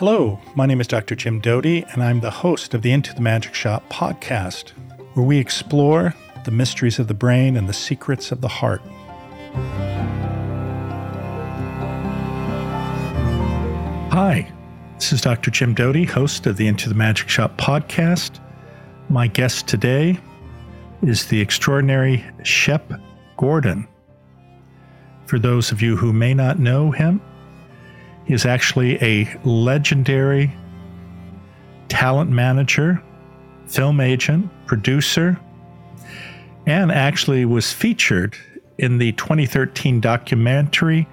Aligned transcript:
Hello, 0.00 0.40
my 0.54 0.64
name 0.64 0.80
is 0.80 0.86
Dr. 0.86 1.14
Jim 1.14 1.40
Doty, 1.40 1.84
and 1.92 2.02
I'm 2.02 2.20
the 2.20 2.30
host 2.30 2.72
of 2.72 2.80
the 2.80 2.90
Into 2.90 3.12
the 3.12 3.20
Magic 3.20 3.52
Shop 3.52 3.86
podcast, 3.90 4.70
where 5.12 5.26
we 5.26 5.36
explore 5.36 6.14
the 6.46 6.50
mysteries 6.50 6.98
of 6.98 7.06
the 7.06 7.12
brain 7.12 7.54
and 7.54 7.68
the 7.68 7.74
secrets 7.74 8.32
of 8.32 8.40
the 8.40 8.48
heart. 8.48 8.80
Hi, 14.10 14.50
this 14.94 15.12
is 15.12 15.20
Dr. 15.20 15.50
Jim 15.50 15.74
Doty, 15.74 16.04
host 16.04 16.46
of 16.46 16.56
the 16.56 16.66
Into 16.66 16.88
the 16.88 16.94
Magic 16.94 17.28
Shop 17.28 17.54
podcast. 17.58 18.40
My 19.10 19.26
guest 19.26 19.68
today 19.68 20.18
is 21.02 21.26
the 21.26 21.42
extraordinary 21.42 22.24
Shep 22.42 22.90
Gordon. 23.36 23.86
For 25.26 25.38
those 25.38 25.70
of 25.70 25.82
you 25.82 25.94
who 25.94 26.14
may 26.14 26.32
not 26.32 26.58
know 26.58 26.90
him, 26.90 27.20
is 28.30 28.46
actually 28.46 28.96
a 29.02 29.28
legendary 29.44 30.52
talent 31.88 32.30
manager, 32.30 33.02
film 33.66 34.00
agent, 34.00 34.48
producer, 34.66 35.38
and 36.66 36.92
actually 36.92 37.44
was 37.44 37.72
featured 37.72 38.36
in 38.78 38.98
the 38.98 39.12
2013 39.12 40.00
documentary 40.00 41.06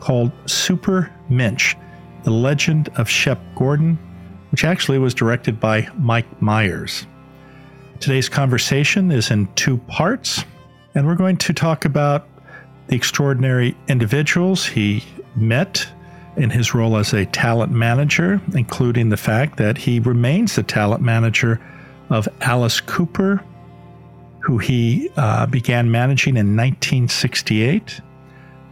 called 0.00 0.32
Super 0.46 1.12
Minch 1.28 1.76
The 2.24 2.30
Legend 2.30 2.88
of 2.96 3.08
Shep 3.08 3.38
Gordon, 3.54 3.98
which 4.50 4.64
actually 4.64 4.98
was 4.98 5.14
directed 5.14 5.60
by 5.60 5.88
Mike 5.98 6.40
Myers. 6.40 7.06
Today's 8.00 8.28
conversation 8.28 9.12
is 9.12 9.30
in 9.30 9.46
two 9.54 9.76
parts, 9.76 10.44
and 10.94 11.06
we're 11.06 11.14
going 11.14 11.36
to 11.36 11.52
talk 11.52 11.84
about 11.84 12.26
the 12.88 12.96
extraordinary 12.96 13.76
individuals 13.88 14.66
he 14.66 15.04
met 15.36 15.86
in 16.36 16.50
his 16.50 16.74
role 16.74 16.96
as 16.96 17.12
a 17.12 17.26
talent 17.26 17.72
manager, 17.72 18.40
including 18.54 19.08
the 19.08 19.16
fact 19.16 19.58
that 19.58 19.76
he 19.76 20.00
remains 20.00 20.56
the 20.56 20.62
talent 20.62 21.02
manager 21.02 21.60
of 22.10 22.28
Alice 22.40 22.80
Cooper, 22.80 23.42
who 24.40 24.58
he 24.58 25.10
uh, 25.16 25.46
began 25.46 25.90
managing 25.90 26.36
in 26.36 26.56
1968. 26.56 28.00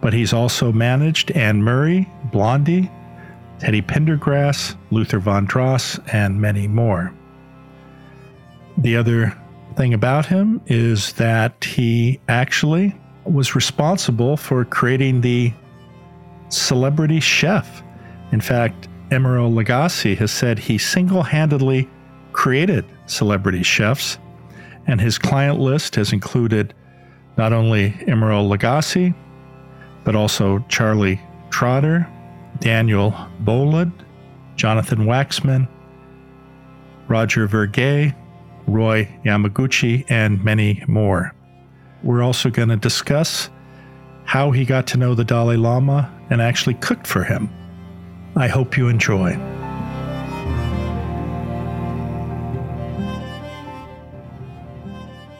But 0.00 0.12
he's 0.12 0.32
also 0.32 0.72
managed 0.72 1.30
Anne 1.32 1.62
Murray, 1.62 2.10
Blondie, 2.32 2.90
Teddy 3.58 3.82
Pendergrass, 3.82 4.74
Luther 4.90 5.20
Vandross, 5.20 6.00
and 6.14 6.40
many 6.40 6.66
more. 6.66 7.12
The 8.78 8.96
other 8.96 9.36
thing 9.76 9.92
about 9.92 10.24
him 10.24 10.62
is 10.66 11.12
that 11.14 11.64
he 11.64 12.18
actually 12.28 12.94
was 13.24 13.54
responsible 13.54 14.38
for 14.38 14.64
creating 14.64 15.20
the 15.20 15.52
celebrity 16.50 17.20
chef. 17.20 17.82
In 18.32 18.40
fact, 18.40 18.88
Emeril 19.10 19.52
Lagasse 19.52 20.16
has 20.16 20.30
said 20.30 20.58
he 20.58 20.78
single 20.78 21.22
handedly 21.22 21.88
created 22.32 22.84
celebrity 23.06 23.62
chefs, 23.62 24.18
and 24.86 25.00
his 25.00 25.18
client 25.18 25.58
list 25.58 25.96
has 25.96 26.12
included 26.12 26.74
not 27.36 27.52
only 27.52 27.90
Emeril 28.06 28.48
Lagasse, 28.48 29.14
but 30.04 30.14
also 30.14 30.64
Charlie 30.68 31.20
Trotter, 31.50 32.06
Daniel 32.60 33.12
Boulud, 33.42 33.92
Jonathan 34.56 35.00
Waxman, 35.00 35.68
Roger 37.08 37.48
Vergé, 37.48 38.14
Roy 38.66 39.08
Yamaguchi, 39.24 40.04
and 40.08 40.44
many 40.44 40.84
more. 40.86 41.34
We're 42.02 42.22
also 42.22 42.50
going 42.50 42.68
to 42.68 42.76
discuss 42.76 43.50
how 44.24 44.52
he 44.52 44.64
got 44.64 44.86
to 44.88 44.96
know 44.96 45.14
the 45.14 45.24
Dalai 45.24 45.56
Lama 45.56 46.10
and 46.30 46.40
actually 46.40 46.74
cooked 46.74 47.06
for 47.06 47.24
him. 47.24 47.50
I 48.36 48.48
hope 48.48 48.76
you 48.76 48.88
enjoy. 48.88 49.38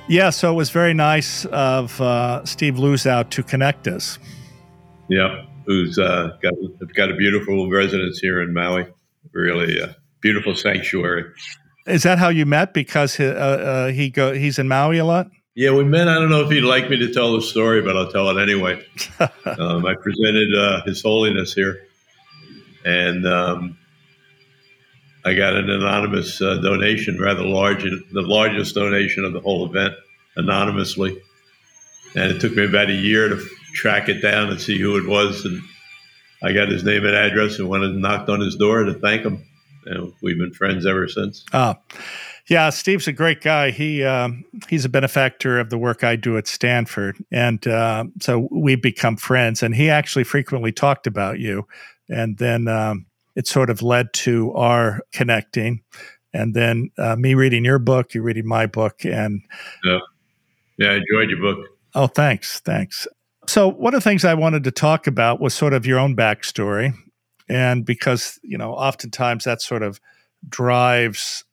Yeah, 0.08 0.30
so 0.30 0.50
it 0.50 0.56
was 0.56 0.70
very 0.70 0.92
nice 0.92 1.44
of 1.46 2.00
uh, 2.00 2.44
Steve 2.44 2.74
Luzow 2.74 3.30
to 3.30 3.42
connect 3.44 3.86
us. 3.86 4.18
Yeah, 5.08 5.44
who's 5.66 5.98
uh, 6.00 6.36
got, 6.42 6.54
got 6.96 7.10
a 7.10 7.14
beautiful 7.14 7.70
residence 7.70 8.18
here 8.18 8.40
in 8.40 8.52
Maui. 8.52 8.86
Really 9.32 9.78
a 9.78 9.96
beautiful 10.20 10.56
sanctuary. 10.56 11.24
Is 11.86 12.02
that 12.02 12.18
how 12.18 12.28
you 12.28 12.44
met? 12.44 12.74
Because 12.74 13.14
he, 13.14 13.24
uh, 13.24 13.30
uh, 13.30 13.88
he 13.92 14.10
go 14.10 14.32
he's 14.32 14.58
in 14.58 14.66
Maui 14.66 14.98
a 14.98 15.04
lot. 15.04 15.28
Yeah, 15.60 15.72
we 15.72 15.84
met. 15.84 16.08
I 16.08 16.14
don't 16.14 16.30
know 16.30 16.40
if 16.40 16.50
he'd 16.50 16.62
like 16.62 16.88
me 16.88 16.96
to 17.00 17.12
tell 17.12 17.34
the 17.34 17.42
story, 17.42 17.82
but 17.82 17.94
I'll 17.94 18.10
tell 18.10 18.30
it 18.30 18.40
anyway. 18.40 18.82
um, 19.44 19.84
I 19.84 19.92
presented 19.92 20.54
uh, 20.56 20.82
His 20.84 21.02
Holiness 21.02 21.52
here, 21.52 21.86
and 22.82 23.26
um, 23.26 23.76
I 25.22 25.34
got 25.34 25.56
an 25.56 25.68
anonymous 25.68 26.40
uh, 26.40 26.54
donation, 26.62 27.20
rather 27.20 27.42
large, 27.42 27.82
the 27.82 28.22
largest 28.22 28.74
donation 28.74 29.26
of 29.26 29.34
the 29.34 29.40
whole 29.40 29.66
event, 29.66 29.92
anonymously. 30.34 31.20
And 32.14 32.32
it 32.32 32.40
took 32.40 32.54
me 32.54 32.64
about 32.64 32.88
a 32.88 32.94
year 32.94 33.28
to 33.28 33.46
track 33.74 34.08
it 34.08 34.22
down 34.22 34.48
and 34.48 34.58
see 34.58 34.78
who 34.78 34.96
it 34.96 35.06
was. 35.06 35.44
And 35.44 35.60
I 36.42 36.54
got 36.54 36.70
his 36.70 36.84
name 36.84 37.04
and 37.04 37.14
address 37.14 37.58
and 37.58 37.68
went 37.68 37.84
and 37.84 38.00
knocked 38.00 38.30
on 38.30 38.40
his 38.40 38.56
door 38.56 38.84
to 38.84 38.94
thank 38.94 39.26
him. 39.26 39.44
And 39.84 40.14
we've 40.22 40.38
been 40.38 40.54
friends 40.54 40.86
ever 40.86 41.06
since. 41.06 41.44
Ah. 41.52 41.76
Yeah, 42.50 42.70
Steve's 42.70 43.06
a 43.06 43.12
great 43.12 43.42
guy. 43.42 43.70
He 43.70 44.02
um, 44.02 44.44
he's 44.68 44.84
a 44.84 44.88
benefactor 44.88 45.60
of 45.60 45.70
the 45.70 45.78
work 45.78 46.02
I 46.02 46.16
do 46.16 46.36
at 46.36 46.48
Stanford, 46.48 47.24
and 47.30 47.64
uh, 47.64 48.06
so 48.20 48.48
we've 48.50 48.82
become 48.82 49.16
friends. 49.16 49.62
And 49.62 49.72
he 49.72 49.88
actually 49.88 50.24
frequently 50.24 50.72
talked 50.72 51.06
about 51.06 51.38
you, 51.38 51.68
and 52.08 52.38
then 52.38 52.66
um, 52.66 53.06
it 53.36 53.46
sort 53.46 53.70
of 53.70 53.82
led 53.82 54.12
to 54.14 54.52
our 54.54 55.00
connecting, 55.12 55.82
and 56.34 56.52
then 56.52 56.90
uh, 56.98 57.14
me 57.14 57.34
reading 57.34 57.64
your 57.64 57.78
book, 57.78 58.14
you 58.14 58.22
reading 58.22 58.48
my 58.48 58.66
book, 58.66 59.04
and 59.04 59.42
yeah, 59.84 60.00
yeah, 60.76 60.90
I 60.90 60.94
enjoyed 60.94 61.30
your 61.30 61.40
book. 61.40 61.68
Oh, 61.94 62.08
thanks, 62.08 62.58
thanks. 62.58 63.06
So 63.46 63.68
one 63.68 63.94
of 63.94 64.02
the 64.02 64.10
things 64.10 64.24
I 64.24 64.34
wanted 64.34 64.64
to 64.64 64.72
talk 64.72 65.06
about 65.06 65.40
was 65.40 65.54
sort 65.54 65.72
of 65.72 65.86
your 65.86 66.00
own 66.00 66.16
backstory, 66.16 66.94
and 67.48 67.86
because 67.86 68.40
you 68.42 68.58
know, 68.58 68.72
oftentimes 68.72 69.44
that 69.44 69.62
sort 69.62 69.84
of 69.84 70.00
drives 70.48 71.44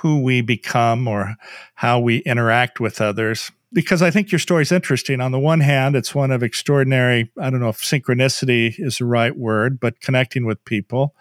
who 0.00 0.20
we 0.20 0.40
become 0.40 1.06
or 1.06 1.36
how 1.74 2.00
we 2.00 2.18
interact 2.18 2.80
with 2.80 3.00
others. 3.00 3.50
Because 3.72 4.02
I 4.02 4.10
think 4.10 4.32
your 4.32 4.38
story 4.38 4.62
is 4.62 4.72
interesting. 4.72 5.20
On 5.20 5.30
the 5.30 5.38
one 5.38 5.60
hand, 5.60 5.94
it's 5.94 6.14
one 6.14 6.30
of 6.30 6.42
extraordinary, 6.42 7.30
I 7.40 7.50
don't 7.50 7.60
know 7.60 7.68
if 7.68 7.78
synchronicity 7.78 8.74
is 8.78 8.98
the 8.98 9.04
right 9.04 9.36
word, 9.36 9.78
but 9.78 10.00
connecting 10.00 10.46
with 10.46 10.64
people. 10.64 11.14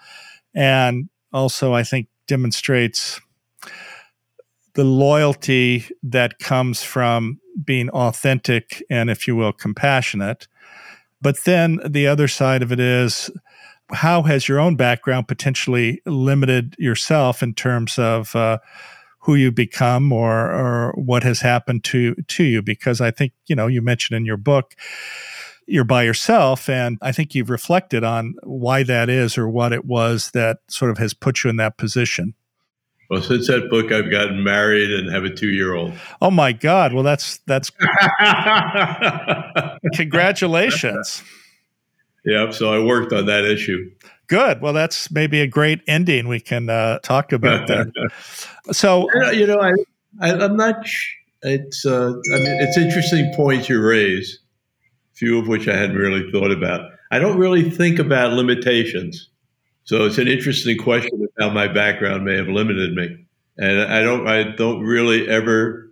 And 0.55 1.09
also, 1.31 1.73
I 1.73 1.83
think 1.83 2.07
demonstrates 2.27 3.21
the 4.73 4.83
loyalty 4.83 5.85
that 6.01 6.39
comes 6.39 6.81
from 6.81 7.39
being 7.63 7.89
authentic 7.89 8.81
and, 8.89 9.09
if 9.09 9.27
you 9.27 9.35
will, 9.35 9.51
compassionate. 9.51 10.47
But 11.21 11.43
then 11.43 11.79
the 11.85 12.07
other 12.07 12.27
side 12.27 12.63
of 12.63 12.71
it 12.71 12.79
is 12.79 13.29
how 13.91 14.23
has 14.23 14.47
your 14.47 14.59
own 14.59 14.75
background 14.75 15.27
potentially 15.27 16.01
limited 16.05 16.75
yourself 16.77 17.41
in 17.41 17.53
terms 17.53 17.97
of 17.97 18.35
uh, 18.35 18.59
who 19.19 19.35
you 19.35 19.51
become 19.51 20.11
or 20.11 20.51
or 20.51 20.93
what 20.93 21.23
has 21.23 21.41
happened 21.41 21.83
to 21.85 22.15
to 22.15 22.43
you? 22.43 22.61
Because 22.61 23.01
I 23.01 23.11
think 23.11 23.33
you 23.47 23.55
know 23.55 23.67
you 23.67 23.81
mentioned 23.81 24.17
in 24.17 24.25
your 24.25 24.37
book 24.37 24.75
you're 25.69 25.83
by 25.83 26.03
yourself, 26.03 26.67
and 26.67 26.97
I 27.01 27.11
think 27.11 27.35
you've 27.35 27.49
reflected 27.49 28.03
on 28.03 28.35
why 28.43 28.83
that 28.83 29.09
is 29.09 29.37
or 29.37 29.47
what 29.47 29.71
it 29.71 29.85
was 29.85 30.31
that 30.31 30.59
sort 30.67 30.91
of 30.91 30.97
has 30.97 31.13
put 31.13 31.43
you 31.43 31.49
in 31.49 31.57
that 31.57 31.77
position. 31.77 32.33
Well, 33.09 33.21
since 33.21 33.47
that 33.47 33.69
book, 33.69 33.91
I've 33.91 34.11
gotten 34.11 34.43
married 34.43 34.91
and 34.91 35.11
have 35.11 35.23
a 35.23 35.29
two-year-old. 35.29 35.93
Oh 36.21 36.31
my 36.31 36.51
God! 36.51 36.93
Well, 36.93 37.03
that's 37.03 37.37
that's 37.47 37.69
congratulations. 39.95 41.23
Yep. 42.25 42.53
So 42.53 42.73
I 42.73 42.83
worked 42.83 43.13
on 43.13 43.25
that 43.27 43.45
issue. 43.45 43.91
Good. 44.29 44.61
Well, 44.61 44.73
that's 44.73 45.09
maybe 45.09 45.41
a 45.41 45.47
great 45.47 45.81
ending. 45.87 46.27
We 46.27 46.39
can 46.39 46.69
uh, 46.69 46.99
talk 46.99 47.31
about 47.31 47.67
that. 47.67 47.91
so 48.71 49.07
you 49.31 49.47
know, 49.47 49.59
I, 49.59 49.71
I 50.21 50.45
am 50.45 50.55
not. 50.55 50.87
It's 51.41 51.83
uh, 51.83 52.09
I 52.09 52.37
mean, 52.37 52.61
it's 52.61 52.77
interesting 52.77 53.33
points 53.35 53.69
you 53.69 53.81
raise, 53.81 54.39
few 55.13 55.39
of 55.39 55.47
which 55.47 55.67
I 55.67 55.75
hadn't 55.75 55.95
really 55.95 56.31
thought 56.31 56.51
about. 56.51 56.91
I 57.11 57.17
don't 57.17 57.39
really 57.39 57.71
think 57.71 57.97
about 57.97 58.33
limitations, 58.33 59.29
so 59.83 60.05
it's 60.05 60.19
an 60.19 60.27
interesting 60.27 60.77
question 60.77 61.23
of 61.23 61.29
how 61.39 61.49
my 61.49 61.67
background 61.67 62.23
may 62.23 62.37
have 62.37 62.49
limited 62.49 62.93
me, 62.93 63.25
and 63.57 63.81
I 63.81 64.03
don't. 64.03 64.27
I 64.27 64.43
don't 64.43 64.81
really 64.81 65.27
ever, 65.27 65.89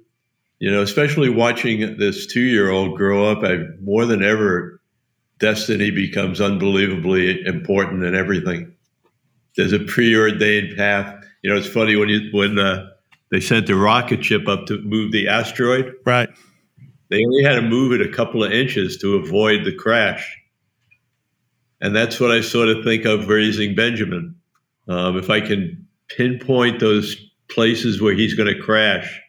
you 0.60 0.70
know, 0.70 0.84
especially 0.84 1.30
watching 1.30 1.98
this 1.98 2.28
two 2.28 2.42
year 2.42 2.70
old 2.70 2.98
grow 2.98 3.26
up. 3.32 3.44
I 3.44 3.58
more 3.82 4.06
than 4.06 4.22
ever 4.22 4.77
destiny 5.40 5.92
becomes 5.92 6.42
unbelievably 6.42 7.46
important 7.46 8.04
in 8.04 8.16
everything. 8.16 8.74
There's 9.56 9.74
a 9.74 9.80
preordained 9.80 10.78
path. 10.78 11.26
You 11.42 11.52
know, 11.52 11.58
it's 11.58 11.68
funny 11.68 11.96
when 11.96 12.10
you 12.10 12.30
when 12.32 12.60
uh, 12.60 12.90
they 13.32 13.40
sent 13.40 13.68
the 13.68 13.76
rocket 13.76 14.24
ship 14.24 14.48
up 14.48 14.66
to 14.68 14.82
move 14.82 15.12
the 15.12 15.28
asteroid. 15.28 15.94
Right. 16.06 16.30
They 17.10 17.24
only 17.24 17.44
had 17.44 17.56
to 17.56 17.62
move 17.62 17.94
it 17.94 18.02
a 18.02 18.12
couple 18.12 18.44
of 18.44 18.52
inches 18.52 18.98
to 18.98 19.16
avoid 19.16 19.66
the 19.66 19.74
crash. 19.74 20.38
And 21.80 21.96
that's 21.96 22.20
what 22.20 22.32
I 22.32 22.42
sort 22.42 22.70
of 22.70 22.84
think 22.84 23.06
of 23.06 23.28
raising 23.28 23.76
Benjamin. 23.76 24.36
Um, 24.88 25.18
if 25.18 25.30
I 25.30 25.42
can 25.42 25.88
pinpoint 26.10 26.80
those 26.80 27.16
places 27.50 28.02
where 28.02 28.14
he's 28.14 28.34
going 28.34 28.54
to 28.54 28.60
crash, 28.62 29.22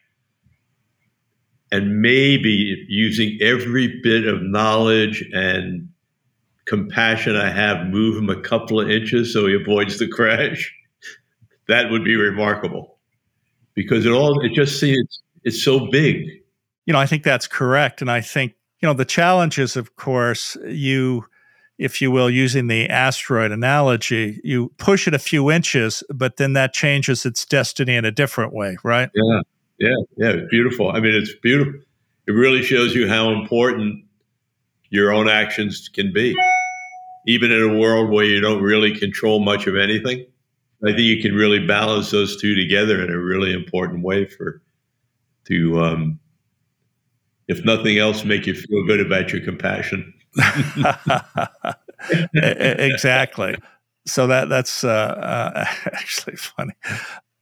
and 1.71 2.01
maybe 2.01 2.85
using 2.87 3.37
every 3.41 3.99
bit 4.01 4.27
of 4.27 4.41
knowledge 4.41 5.23
and 5.33 5.88
compassion 6.69 7.35
I 7.35 7.49
have, 7.49 7.87
move 7.87 8.15
him 8.15 8.29
a 8.29 8.39
couple 8.39 8.79
of 8.79 8.89
inches 8.89 9.33
so 9.33 9.47
he 9.47 9.55
avoids 9.55 9.97
the 9.99 10.07
crash. 10.07 10.73
That 11.67 11.91
would 11.91 12.03
be 12.03 12.15
remarkable, 12.15 12.97
because 13.73 14.05
it 14.05 14.11
all 14.11 14.39
it 14.45 14.53
just 14.53 14.79
seems 14.79 15.21
it's 15.43 15.61
so 15.61 15.87
big. 15.91 16.25
You 16.85 16.93
know, 16.93 16.99
I 16.99 17.07
think 17.07 17.23
that's 17.23 17.47
correct, 17.47 18.01
and 18.01 18.09
I 18.09 18.21
think 18.21 18.53
you 18.81 18.87
know 18.87 18.93
the 18.93 19.05
challenge 19.05 19.59
is, 19.59 19.75
of 19.75 19.95
course, 19.95 20.55
you 20.65 21.25
if 21.79 22.01
you 22.01 22.11
will, 22.11 22.29
using 22.29 22.67
the 22.67 22.89
asteroid 22.89 23.51
analogy, 23.51 24.41
you 24.43 24.71
push 24.77 25.07
it 25.07 25.13
a 25.13 25.19
few 25.19 25.49
inches, 25.49 26.03
but 26.13 26.35
then 26.35 26.53
that 26.53 26.73
changes 26.73 27.25
its 27.25 27.45
destiny 27.45 27.95
in 27.95 28.03
a 28.03 28.11
different 28.11 28.53
way, 28.53 28.77
right? 28.83 29.09
Yeah, 29.15 29.41
yeah, 29.79 29.95
yeah. 30.17 30.29
It's 30.31 30.49
beautiful. 30.49 30.91
I 30.91 30.99
mean, 30.99 31.15
it's 31.15 31.33
beautiful. 31.41 31.79
It 32.27 32.33
really 32.33 32.63
shows 32.63 32.93
you 32.93 33.07
how 33.07 33.31
important 33.31 34.03
your 34.89 35.13
own 35.13 35.29
actions 35.29 35.87
can 35.87 36.11
be, 36.11 36.35
even 37.29 37.51
in 37.51 37.61
a 37.61 37.77
world 37.77 38.09
where 38.09 38.25
you 38.25 38.41
don't 38.41 38.63
really 38.63 38.97
control 38.97 39.39
much 39.39 39.67
of 39.67 39.77
anything. 39.77 40.25
I 40.83 40.87
think 40.87 41.01
you 41.01 41.21
can 41.21 41.35
really 41.35 41.63
balance 41.65 42.09
those 42.09 42.41
two 42.41 42.55
together 42.55 43.03
in 43.03 43.11
a 43.11 43.19
really 43.19 43.53
important 43.53 44.03
way 44.03 44.25
for 44.25 44.63
to, 45.45 45.79
um, 45.79 46.19
if 47.47 47.63
nothing 47.63 47.99
else, 47.99 48.25
make 48.25 48.47
you 48.47 48.55
feel 48.55 48.83
good 48.87 48.99
about 48.99 49.31
your 49.31 49.41
compassion. 49.41 50.11
exactly. 52.33 53.55
So 54.07 54.25
that 54.25 54.49
that's 54.49 54.83
uh, 54.83 54.87
uh, 54.89 55.65
actually 55.93 56.35
funny. 56.35 56.73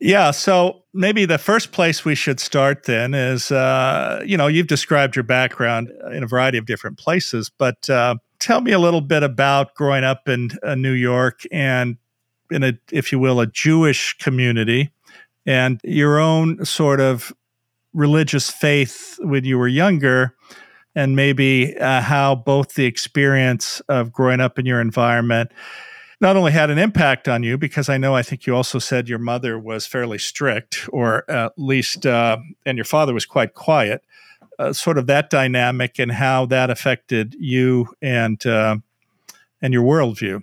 Yeah. 0.01 0.31
So 0.31 0.83
maybe 0.94 1.24
the 1.25 1.38
first 1.38 1.72
place 1.72 2.04
we 2.04 2.13
should 2.13 2.42
start 2.42 2.83
then 2.83 3.13
is, 3.13 3.51
uh, 3.51 4.22
you 4.25 4.36
know, 4.36 4.48
you've 4.48 4.68
described 4.68 5.16
your 5.16 5.24
background 5.24 5.90
in 6.12 6.24
a 6.24 6.28
variety 6.28 6.57
of 6.57 6.66
different 6.66 6.98
places, 6.98 7.50
but 7.57 7.90
uh, 7.90 8.16
tell 8.39 8.62
me 8.62 8.72
a 8.72 8.80
little 8.80 9.01
bit 9.01 9.24
about 9.24 9.75
growing 9.75 10.04
up 10.04 10.28
in 10.28 10.51
uh, 10.63 10.75
New 10.75 10.92
York 10.92 11.42
and 11.51 11.98
in 12.51 12.63
a, 12.63 12.74
if 12.92 13.12
you 13.12 13.19
will, 13.19 13.39
a 13.39 13.48
Jewish 13.48 14.18
community 14.18 14.92
and 15.45 15.80
your 15.84 16.19
own 16.19 16.63
sort 16.66 17.00
of 17.00 17.34
religious 17.94 18.50
faith 18.50 19.18
when 19.22 19.44
you 19.44 19.57
were 19.57 19.68
younger 19.68 20.36
and 20.95 21.16
maybe 21.16 21.78
uh, 21.78 22.01
how 22.01 22.36
both 22.36 22.74
the 22.74 22.86
experience 22.86 23.81
of 23.88 24.12
growing 24.12 24.40
up 24.40 24.57
in 24.57 24.66
your 24.66 24.81
environment 24.81 25.51
not 26.19 26.36
only 26.36 26.51
had 26.51 26.72
an 26.72 26.80
impact 26.80 27.28
on 27.28 27.44
you, 27.44 27.57
because 27.57 27.90
I 27.90 27.98
know 27.98 28.16
I 28.16 28.24
think 28.24 28.48
you 28.48 28.56
also 28.56 28.80
said 28.80 29.07
your 29.07 29.19
mother 29.19 29.60
was 29.60 29.86
fairly 29.86 30.18
strict, 30.18 30.90
or 30.92 31.30
at 31.30 31.54
least, 31.57 32.07
uh, 32.07 32.38
and 32.66 32.78
your 32.78 32.86
father 32.86 33.13
was 33.13 33.25
quite 33.25 33.54
quiet, 33.54 34.04
uh, 34.59 34.74
sort 34.74 34.98
of 34.98 35.07
that 35.07 35.30
dynamic 35.30 36.00
and 36.00 36.12
how 36.12 36.45
that 36.48 36.69
affected 36.69 37.36
you 37.39 37.88
and 38.01 38.45
uh, 38.45 38.77
and 39.62 39.74
your 39.74 39.83
worldview. 39.83 40.42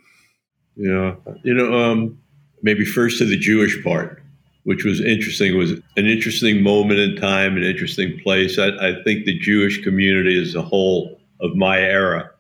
Yeah, 0.77 1.15
you 1.43 1.55
know, 1.55 1.73
um, 1.73 2.19
maybe 2.63 2.85
first 2.85 3.19
to 3.19 3.25
the 3.25 3.39
Jewish 3.39 3.83
part 3.85 4.21
which 4.65 4.85
was 4.85 5.01
interesting. 5.01 5.53
It 5.55 5.57
was 5.57 5.73
an 5.73 6.07
interesting 6.07 6.63
moment 6.63 6.99
in 6.99 7.17
time, 7.17 7.57
an 7.57 7.63
interesting 7.63 8.19
place. 8.21 8.59
I, 8.59 8.69
I 8.69 9.03
think 9.05 9.25
the 9.25 9.39
Jewish 9.39 9.83
community 9.83 10.41
as 10.41 10.55
a 10.55 10.63
whole 10.63 11.21
of 11.41 11.55
my 11.55 11.79
era 11.79 12.31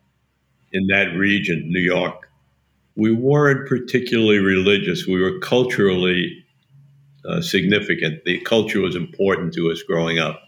in 0.73 0.87
that 0.89 1.15
region, 1.17 1.71
New 1.71 1.81
York, 1.81 2.29
we 2.97 3.13
weren't 3.13 3.69
particularly 3.69 4.39
religious. 4.39 5.07
We 5.07 5.21
were 5.21 5.39
culturally 5.41 6.45
uh, 7.29 7.43
significant. 7.43 8.25
The 8.25 8.41
culture 8.41 8.81
was 8.81 8.97
important 8.97 9.53
to 9.55 9.71
us 9.71 9.83
growing 9.83 10.19
up. 10.19 10.41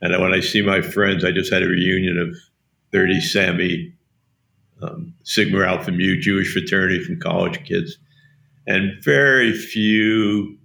And 0.00 0.20
when 0.20 0.32
I 0.32 0.40
see 0.40 0.62
my 0.62 0.80
friends, 0.80 1.24
I 1.24 1.32
just 1.32 1.52
had 1.52 1.62
a 1.62 1.68
reunion 1.68 2.18
of 2.18 2.36
30 2.92 3.20
Sami, 3.20 3.92
um, 4.80 5.14
Sigma 5.24 5.62
Alpha 5.62 5.90
Mu 5.90 6.20
Jewish 6.20 6.52
fraternity 6.52 7.02
from 7.02 7.18
college 7.18 7.64
kids. 7.64 7.98
And 8.66 9.02
very 9.02 9.52
few 9.52 10.58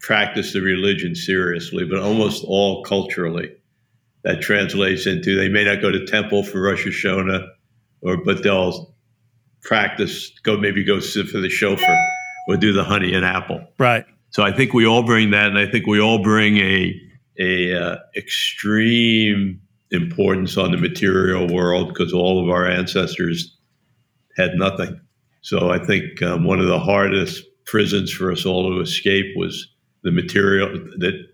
practice 0.00 0.52
the 0.52 0.60
religion 0.60 1.14
seriously, 1.14 1.84
but 1.84 1.98
almost 1.98 2.44
all 2.46 2.82
culturally. 2.84 3.52
That 4.24 4.40
translates 4.40 5.06
into 5.06 5.36
they 5.36 5.48
may 5.48 5.64
not 5.64 5.80
go 5.80 5.90
to 5.90 6.04
temple 6.04 6.42
for 6.42 6.60
Rosh 6.60 6.86
Hashanah, 6.86 7.48
or 8.02 8.16
but 8.16 8.42
they'll 8.42 8.94
practice, 9.62 10.30
go 10.42 10.56
maybe 10.56 10.84
go 10.84 10.98
sit 10.98 11.28
for 11.28 11.38
the 11.38 11.48
shofar 11.48 11.96
or 12.48 12.56
do 12.56 12.72
the 12.72 12.84
honey 12.84 13.14
and 13.14 13.24
apple. 13.24 13.64
Right. 13.78 14.04
So 14.30 14.42
I 14.42 14.52
think 14.52 14.74
we 14.74 14.86
all 14.86 15.02
bring 15.02 15.30
that, 15.30 15.46
and 15.48 15.58
I 15.58 15.70
think 15.70 15.86
we 15.86 16.00
all 16.00 16.22
bring 16.22 16.58
a 16.58 17.00
a 17.38 17.74
uh, 17.74 17.96
extreme 18.16 19.60
importance 19.90 20.56
on 20.56 20.72
the 20.72 20.76
material 20.76 21.46
world 21.46 21.88
because 21.88 22.12
all 22.12 22.42
of 22.42 22.50
our 22.50 22.66
ancestors 22.66 23.56
had 24.36 24.54
nothing. 24.54 25.00
So 25.40 25.70
I 25.70 25.78
think 25.78 26.22
um, 26.22 26.44
one 26.44 26.60
of 26.60 26.66
the 26.66 26.78
hardest 26.78 27.42
prisons 27.64 28.12
for 28.12 28.32
us 28.32 28.44
all 28.44 28.70
to 28.70 28.80
escape 28.80 29.36
was 29.36 29.68
the 30.02 30.10
material 30.10 30.68
that 30.98 31.26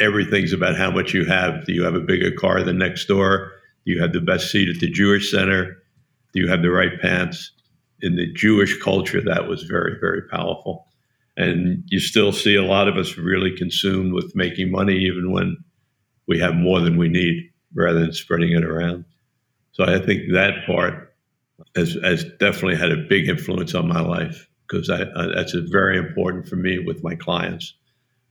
everything's 0.00 0.52
about 0.52 0.76
how 0.76 0.90
much 0.90 1.12
you 1.12 1.24
have. 1.24 1.64
Do 1.66 1.72
you 1.72 1.84
have 1.84 1.94
a 1.94 2.00
bigger 2.00 2.30
car 2.30 2.62
than 2.62 2.78
next 2.78 3.06
door? 3.06 3.52
Do 3.84 3.92
you 3.92 4.00
have 4.00 4.12
the 4.12 4.20
best 4.20 4.50
seat 4.50 4.68
at 4.68 4.80
the 4.80 4.90
Jewish 4.90 5.30
center? 5.30 5.76
Do 6.32 6.40
you 6.40 6.48
have 6.48 6.62
the 6.62 6.70
right 6.70 7.00
pants? 7.00 7.52
In 8.00 8.16
the 8.16 8.32
Jewish 8.32 8.80
culture, 8.80 9.20
that 9.20 9.48
was 9.48 9.64
very, 9.64 9.98
very 10.00 10.22
powerful. 10.22 10.87
And 11.38 11.84
you 11.86 12.00
still 12.00 12.32
see 12.32 12.56
a 12.56 12.64
lot 12.64 12.88
of 12.88 12.96
us 12.96 13.16
really 13.16 13.56
consumed 13.56 14.12
with 14.12 14.34
making 14.34 14.70
money, 14.70 14.96
even 14.98 15.30
when 15.30 15.56
we 16.26 16.38
have 16.40 16.54
more 16.54 16.80
than 16.80 16.98
we 16.98 17.08
need, 17.08 17.50
rather 17.74 18.00
than 18.00 18.12
spreading 18.12 18.52
it 18.52 18.64
around. 18.64 19.04
So 19.72 19.84
I 19.84 20.04
think 20.04 20.32
that 20.32 20.66
part 20.66 21.14
has, 21.76 21.96
has 22.02 22.24
definitely 22.40 22.76
had 22.76 22.90
a 22.90 23.06
big 23.08 23.28
influence 23.28 23.74
on 23.74 23.86
my 23.86 24.00
life 24.00 24.48
because 24.68 24.88
that's 24.88 25.54
very 25.70 25.96
important 25.96 26.48
for 26.48 26.56
me 26.56 26.80
with 26.80 27.02
my 27.04 27.14
clients 27.14 27.72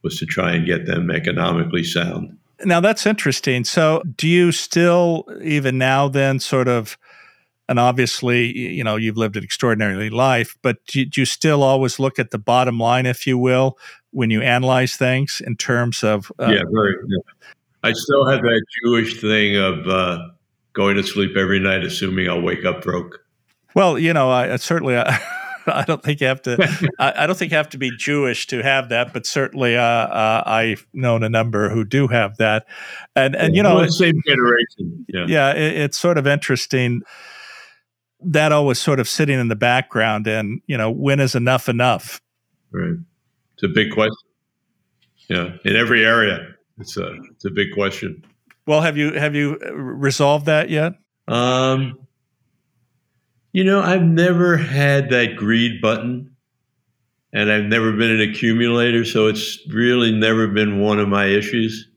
was 0.04 0.20
to 0.20 0.26
try 0.26 0.52
and 0.52 0.66
get 0.66 0.86
them 0.86 1.10
economically 1.10 1.84
sound. 1.84 2.38
Now 2.66 2.80
that's 2.80 3.06
interesting. 3.06 3.64
So, 3.64 4.04
do 4.16 4.28
you 4.28 4.52
still, 4.52 5.26
even 5.42 5.78
now, 5.78 6.08
then, 6.10 6.40
sort 6.40 6.68
of, 6.68 6.98
and 7.70 7.80
obviously, 7.80 8.58
you 8.58 8.84
know, 8.84 8.96
you've 8.96 9.18
lived 9.18 9.36
an 9.36 9.44
extraordinary 9.44 10.10
life, 10.10 10.56
but 10.62 10.78
do 10.88 11.00
you, 11.00 11.06
do 11.06 11.22
you 11.22 11.26
still 11.26 11.64
always 11.64 12.00
look 12.00 12.18
at 12.18 12.32
the 12.32 12.38
bottom 12.38 12.80
line, 12.80 13.06
if 13.06 13.28
you 13.28 13.38
will, 13.38 13.78
when 14.12 14.30
you 14.30 14.42
analyze 14.42 14.96
things 14.96 15.42
in 15.46 15.56
terms 15.58 16.04
of? 16.04 16.32
Uh, 16.40 16.48
yeah, 16.48 16.64
very. 16.72 16.96
Yeah. 17.08 17.48
I 17.84 17.94
still 17.94 18.26
have 18.28 18.42
that 18.42 18.66
Jewish 18.84 19.22
thing 19.22 19.56
of 19.58 19.88
uh, 19.88 20.20
going 20.74 20.96
to 20.96 21.04
sleep 21.04 21.36
every 21.38 21.60
night, 21.60 21.84
assuming 21.84 22.30
I'll 22.30 22.42
wake 22.42 22.66
up 22.66 22.82
broke. 22.82 23.20
Well, 23.76 24.00
you 24.00 24.14
know, 24.14 24.30
I 24.30 24.56
certainly. 24.58 24.98
I, 24.98 25.20
I 25.70 25.84
don't 25.84 26.02
think 26.02 26.22
you 26.22 26.28
have 26.28 26.42
to. 26.44 26.58
I, 27.00 27.24
I, 27.24 27.28
don't 27.28 27.38
think 27.38 27.52
you 27.52 27.58
have 27.58 27.70
to 27.70 27.78
be 27.78 27.92
Jewish 27.92 28.48
to 28.48 28.64
have 28.64 28.88
that, 28.90 29.12
but 29.12 29.26
certainly, 29.26 29.76
uh, 29.76 29.82
uh, 29.82 30.44
I've 30.46 30.88
known 30.94 31.24
a 31.24 31.30
number 31.30 31.70
who 31.70 31.84
do 31.84 32.08
have 32.08 32.38
that, 32.38 32.66
and 33.18 33.36
and 33.36 33.54
you 33.54 33.62
know, 33.62 33.76
well, 33.76 33.90
same 33.90 34.22
generation. 34.26 35.06
Yeah, 35.10 35.26
yeah 35.28 35.52
it, 35.52 35.78
it's 35.82 35.98
sort 35.98 36.18
of 36.18 36.26
interesting. 36.26 37.02
That 38.22 38.52
always 38.52 38.80
sort 38.80 39.00
of 39.00 39.08
sitting 39.08 39.40
in 39.40 39.48
the 39.48 39.56
background, 39.56 40.28
and 40.28 40.62
you 40.68 40.78
know, 40.78 40.90
when 40.90 41.20
is 41.20 41.36
enough 41.36 41.70
enough? 41.70 42.22
Right. 42.72 42.98
It's 43.54 43.64
a 43.64 43.68
big 43.68 43.92
question. 43.92 44.16
Yeah, 45.30 45.50
in 45.66 45.76
every 45.76 46.06
area, 46.06 46.48
it's 46.80 46.98
a 46.98 47.14
it's 47.32 47.46
a 47.46 47.52
big 47.52 47.74
question. 47.74 48.24
Well, 48.66 48.82
have 48.82 48.98
you 48.98 49.14
have 49.14 49.36
you 49.36 49.58
resolved 49.58 50.46
that 50.48 50.70
yet? 50.70 50.94
Um, 51.28 52.00
you 53.54 53.64
know, 53.64 53.82
I've 53.82 54.04
never 54.04 54.58
had 54.58 55.10
that 55.10 55.36
greed 55.36 55.82
button 55.82 56.36
and 57.34 57.52
I've 57.52 57.66
never 57.66 57.92
been 57.92 58.10
an 58.10 58.22
accumulator, 58.22 59.06
so 59.06 59.28
it's 59.28 59.60
really 59.70 60.12
never 60.12 60.48
been 60.48 60.80
one 60.80 61.00
of 61.00 61.08
my 61.08 61.26
issues. 61.26 61.88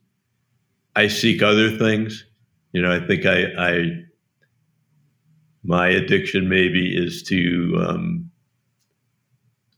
I 0.96 1.08
seek 1.08 1.42
other 1.42 1.76
things. 1.76 2.24
You 2.72 2.82
know, 2.82 2.94
I 2.94 3.06
think 3.06 3.26
I, 3.26 3.44
I 3.58 4.02
my 5.62 5.88
addiction 5.88 6.48
maybe 6.48 6.96
is 6.96 7.22
to 7.24 7.86
um, 7.88 8.30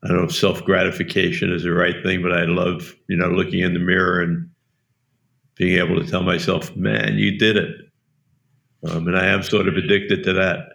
I 0.02 0.08
don't 0.08 0.18
know 0.18 0.24
if 0.24 0.34
self 0.34 0.64
gratification 0.64 1.52
is 1.52 1.62
the 1.62 1.72
right 1.72 2.02
thing, 2.02 2.22
but 2.22 2.32
I 2.32 2.44
love 2.44 2.94
you 3.08 3.16
know 3.16 3.28
looking 3.28 3.60
in 3.60 3.74
the 3.74 3.80
mirror 3.80 4.20
and 4.20 4.50
being 5.56 5.78
able 5.78 6.02
to 6.02 6.10
tell 6.10 6.22
myself, 6.22 6.74
"Man, 6.76 7.18
you 7.18 7.38
did 7.38 7.56
it," 7.56 7.76
um, 8.84 9.06
and 9.06 9.16
I 9.16 9.26
am 9.26 9.42
sort 9.42 9.68
of 9.68 9.76
addicted 9.76 10.24
to 10.24 10.32
that. 10.34 10.68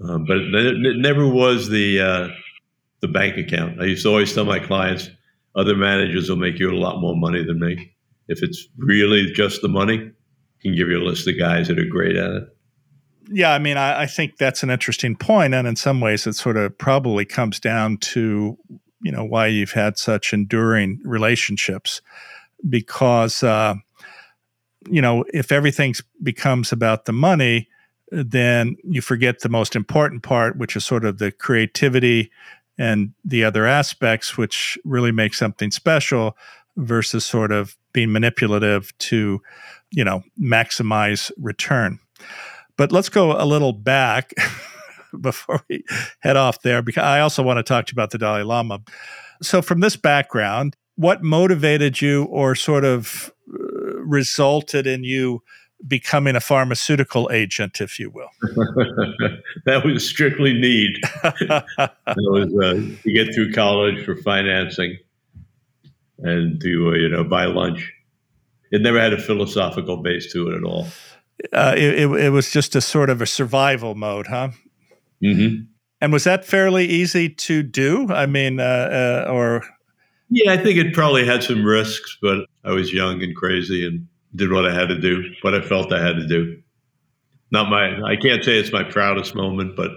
Um, 0.00 0.24
but 0.26 0.36
it, 0.38 0.98
never 0.98 1.26
was 1.26 1.68
the 1.68 2.00
uh, 2.00 2.28
the 3.00 3.08
bank 3.08 3.36
account. 3.38 3.80
I 3.80 3.84
used 3.84 4.02
to 4.02 4.10
always 4.10 4.32
tell 4.34 4.44
my 4.44 4.58
clients, 4.58 5.10
other 5.54 5.76
managers 5.76 6.28
will 6.28 6.36
make 6.36 6.58
you 6.58 6.70
a 6.70 6.76
lot 6.76 7.00
more 7.00 7.16
money 7.16 7.44
than 7.44 7.60
me. 7.60 7.92
If 8.28 8.42
it's 8.42 8.66
really 8.76 9.32
just 9.32 9.62
the 9.62 9.68
money, 9.68 9.98
I 9.98 10.62
can 10.62 10.74
give 10.74 10.88
you 10.88 10.98
a 10.98 11.04
list 11.04 11.28
of 11.28 11.38
guys 11.38 11.68
that 11.68 11.78
are 11.78 11.84
great 11.84 12.16
at 12.16 12.30
it. 12.30 12.55
Yeah, 13.28 13.52
I 13.52 13.58
mean, 13.58 13.76
I, 13.76 14.02
I, 14.02 14.06
think 14.06 14.36
that's 14.36 14.62
an 14.62 14.70
interesting 14.70 15.16
point, 15.16 15.52
and 15.54 15.66
in 15.66 15.76
some 15.76 16.00
ways, 16.00 16.26
it 16.26 16.34
sort 16.34 16.56
of 16.56 16.76
probably 16.78 17.24
comes 17.24 17.58
down 17.58 17.98
to 17.98 18.56
you 19.02 19.12
know 19.12 19.24
why 19.24 19.48
you've 19.48 19.72
had 19.72 19.98
such 19.98 20.32
enduring 20.32 21.00
relationships, 21.04 22.00
because 22.68 23.42
uh, 23.42 23.74
you 24.88 25.02
know 25.02 25.24
if 25.32 25.50
everything 25.50 25.94
becomes 26.22 26.70
about 26.72 27.06
the 27.06 27.12
money, 27.12 27.68
then 28.10 28.76
you 28.84 29.00
forget 29.00 29.40
the 29.40 29.48
most 29.48 29.74
important 29.74 30.22
part, 30.22 30.56
which 30.56 30.76
is 30.76 30.84
sort 30.84 31.04
of 31.04 31.18
the 31.18 31.32
creativity 31.32 32.30
and 32.78 33.12
the 33.24 33.42
other 33.42 33.66
aspects, 33.66 34.36
which 34.36 34.78
really 34.84 35.12
make 35.12 35.34
something 35.34 35.70
special, 35.70 36.36
versus 36.76 37.24
sort 37.24 37.50
of 37.50 37.76
being 37.92 38.12
manipulative 38.12 38.96
to, 38.98 39.40
you 39.90 40.04
know, 40.04 40.22
maximize 40.40 41.32
return. 41.38 41.98
But 42.76 42.92
let's 42.92 43.08
go 43.08 43.32
a 43.32 43.44
little 43.44 43.72
back 43.72 44.34
before 45.20 45.62
we 45.68 45.84
head 46.20 46.36
off 46.36 46.62
there, 46.62 46.82
because 46.82 47.04
I 47.04 47.20
also 47.20 47.42
want 47.42 47.58
to 47.58 47.62
talk 47.62 47.86
to 47.86 47.92
you 47.92 47.94
about 47.94 48.10
the 48.10 48.18
Dalai 48.18 48.42
Lama. 48.42 48.80
So, 49.42 49.62
from 49.62 49.80
this 49.80 49.96
background, 49.96 50.76
what 50.96 51.22
motivated 51.22 52.00
you 52.00 52.24
or 52.24 52.54
sort 52.54 52.84
of 52.84 53.32
uh, 53.52 53.98
resulted 53.98 54.86
in 54.86 55.04
you 55.04 55.42
becoming 55.86 56.34
a 56.36 56.40
pharmaceutical 56.40 57.30
agent, 57.32 57.80
if 57.80 57.98
you 57.98 58.10
will? 58.10 58.30
that 59.66 59.84
was 59.84 60.08
strictly 60.08 60.54
need. 60.54 60.96
that 61.22 61.64
was 62.16 62.54
uh, 62.62 63.02
to 63.02 63.12
get 63.12 63.34
through 63.34 63.52
college 63.52 64.04
for 64.04 64.16
financing 64.16 64.98
and 66.18 66.60
to 66.60 66.88
uh, 66.88 66.94
you 66.94 67.08
know 67.08 67.24
buy 67.24 67.44
lunch. 67.44 67.92
It 68.72 68.82
never 68.82 69.00
had 69.00 69.12
a 69.12 69.20
philosophical 69.20 69.98
base 69.98 70.32
to 70.32 70.48
it 70.48 70.56
at 70.56 70.64
all. 70.64 70.88
Uh, 71.52 71.74
it, 71.76 72.00
it, 72.00 72.10
it, 72.10 72.30
was 72.30 72.50
just 72.50 72.74
a 72.74 72.80
sort 72.80 73.10
of 73.10 73.22
a 73.22 73.26
survival 73.26 73.94
mode, 73.94 74.26
huh? 74.26 74.50
Mm-hmm. 75.22 75.64
And 76.00 76.12
was 76.12 76.24
that 76.24 76.44
fairly 76.44 76.86
easy 76.86 77.28
to 77.28 77.62
do? 77.62 78.08
I 78.10 78.26
mean, 78.26 78.60
uh, 78.60 79.24
uh, 79.26 79.30
or 79.30 79.64
yeah, 80.28 80.52
I 80.52 80.56
think 80.56 80.78
it 80.78 80.92
probably 80.92 81.24
had 81.24 81.42
some 81.42 81.64
risks, 81.64 82.18
but 82.20 82.46
I 82.64 82.72
was 82.72 82.92
young 82.92 83.22
and 83.22 83.34
crazy 83.34 83.86
and 83.86 84.06
did 84.34 84.52
what 84.52 84.66
I 84.66 84.74
had 84.74 84.88
to 84.88 85.00
do, 85.00 85.22
what 85.42 85.54
I 85.54 85.60
felt 85.62 85.92
I 85.92 86.04
had 86.04 86.16
to 86.16 86.26
do. 86.26 86.60
Not 87.52 87.70
my, 87.70 87.96
I 88.02 88.16
can't 88.16 88.44
say 88.44 88.58
it's 88.58 88.72
my 88.72 88.82
proudest 88.82 89.34
moment, 89.34 89.76
but 89.76 89.90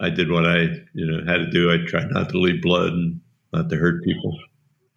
I 0.00 0.10
did 0.10 0.30
what 0.30 0.46
I, 0.46 0.62
you 0.94 1.06
know, 1.06 1.24
had 1.30 1.38
to 1.38 1.50
do. 1.50 1.70
I 1.72 1.86
tried 1.86 2.10
not 2.10 2.30
to 2.30 2.38
leave 2.38 2.62
blood 2.62 2.92
and 2.92 3.20
not 3.52 3.68
to 3.68 3.76
hurt 3.76 4.02
people. 4.04 4.36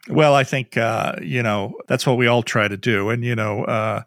Well, 0.07 0.35
I 0.35 0.43
think 0.43 0.77
uh, 0.77 1.15
you 1.21 1.41
know 1.41 1.75
that's 1.87 2.05
what 2.05 2.17
we 2.17 2.27
all 2.27 2.43
try 2.43 2.67
to 2.67 2.77
do, 2.77 3.09
and 3.09 3.23
you 3.23 3.35
know, 3.35 3.63
uh, 3.63 4.03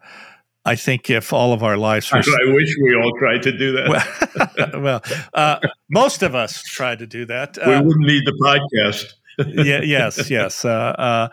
I 0.65 0.75
think 0.75 1.09
if 1.09 1.33
all 1.33 1.53
of 1.53 1.63
our 1.63 1.77
lives, 1.77 2.11
were, 2.11 2.19
I 2.19 2.21
wish 2.53 2.75
we 2.81 2.95
all 2.95 3.11
tried 3.17 3.43
to 3.43 3.57
do 3.57 3.71
that. 3.73 3.89
Well, 3.89 4.81
well 4.81 5.01
uh, 5.33 5.59
most 5.89 6.21
of 6.21 6.35
us 6.35 6.61
try 6.63 6.95
to 6.95 7.07
do 7.07 7.25
that. 7.25 7.57
we 7.65 7.75
wouldn't 7.75 8.05
need 8.05 8.25
the 8.25 8.33
podcast. 8.33 9.13
yeah. 9.65 9.81
Yes. 9.81 10.29
Yes. 10.29 10.65
Uh, 10.65 10.69
uh, 10.69 11.29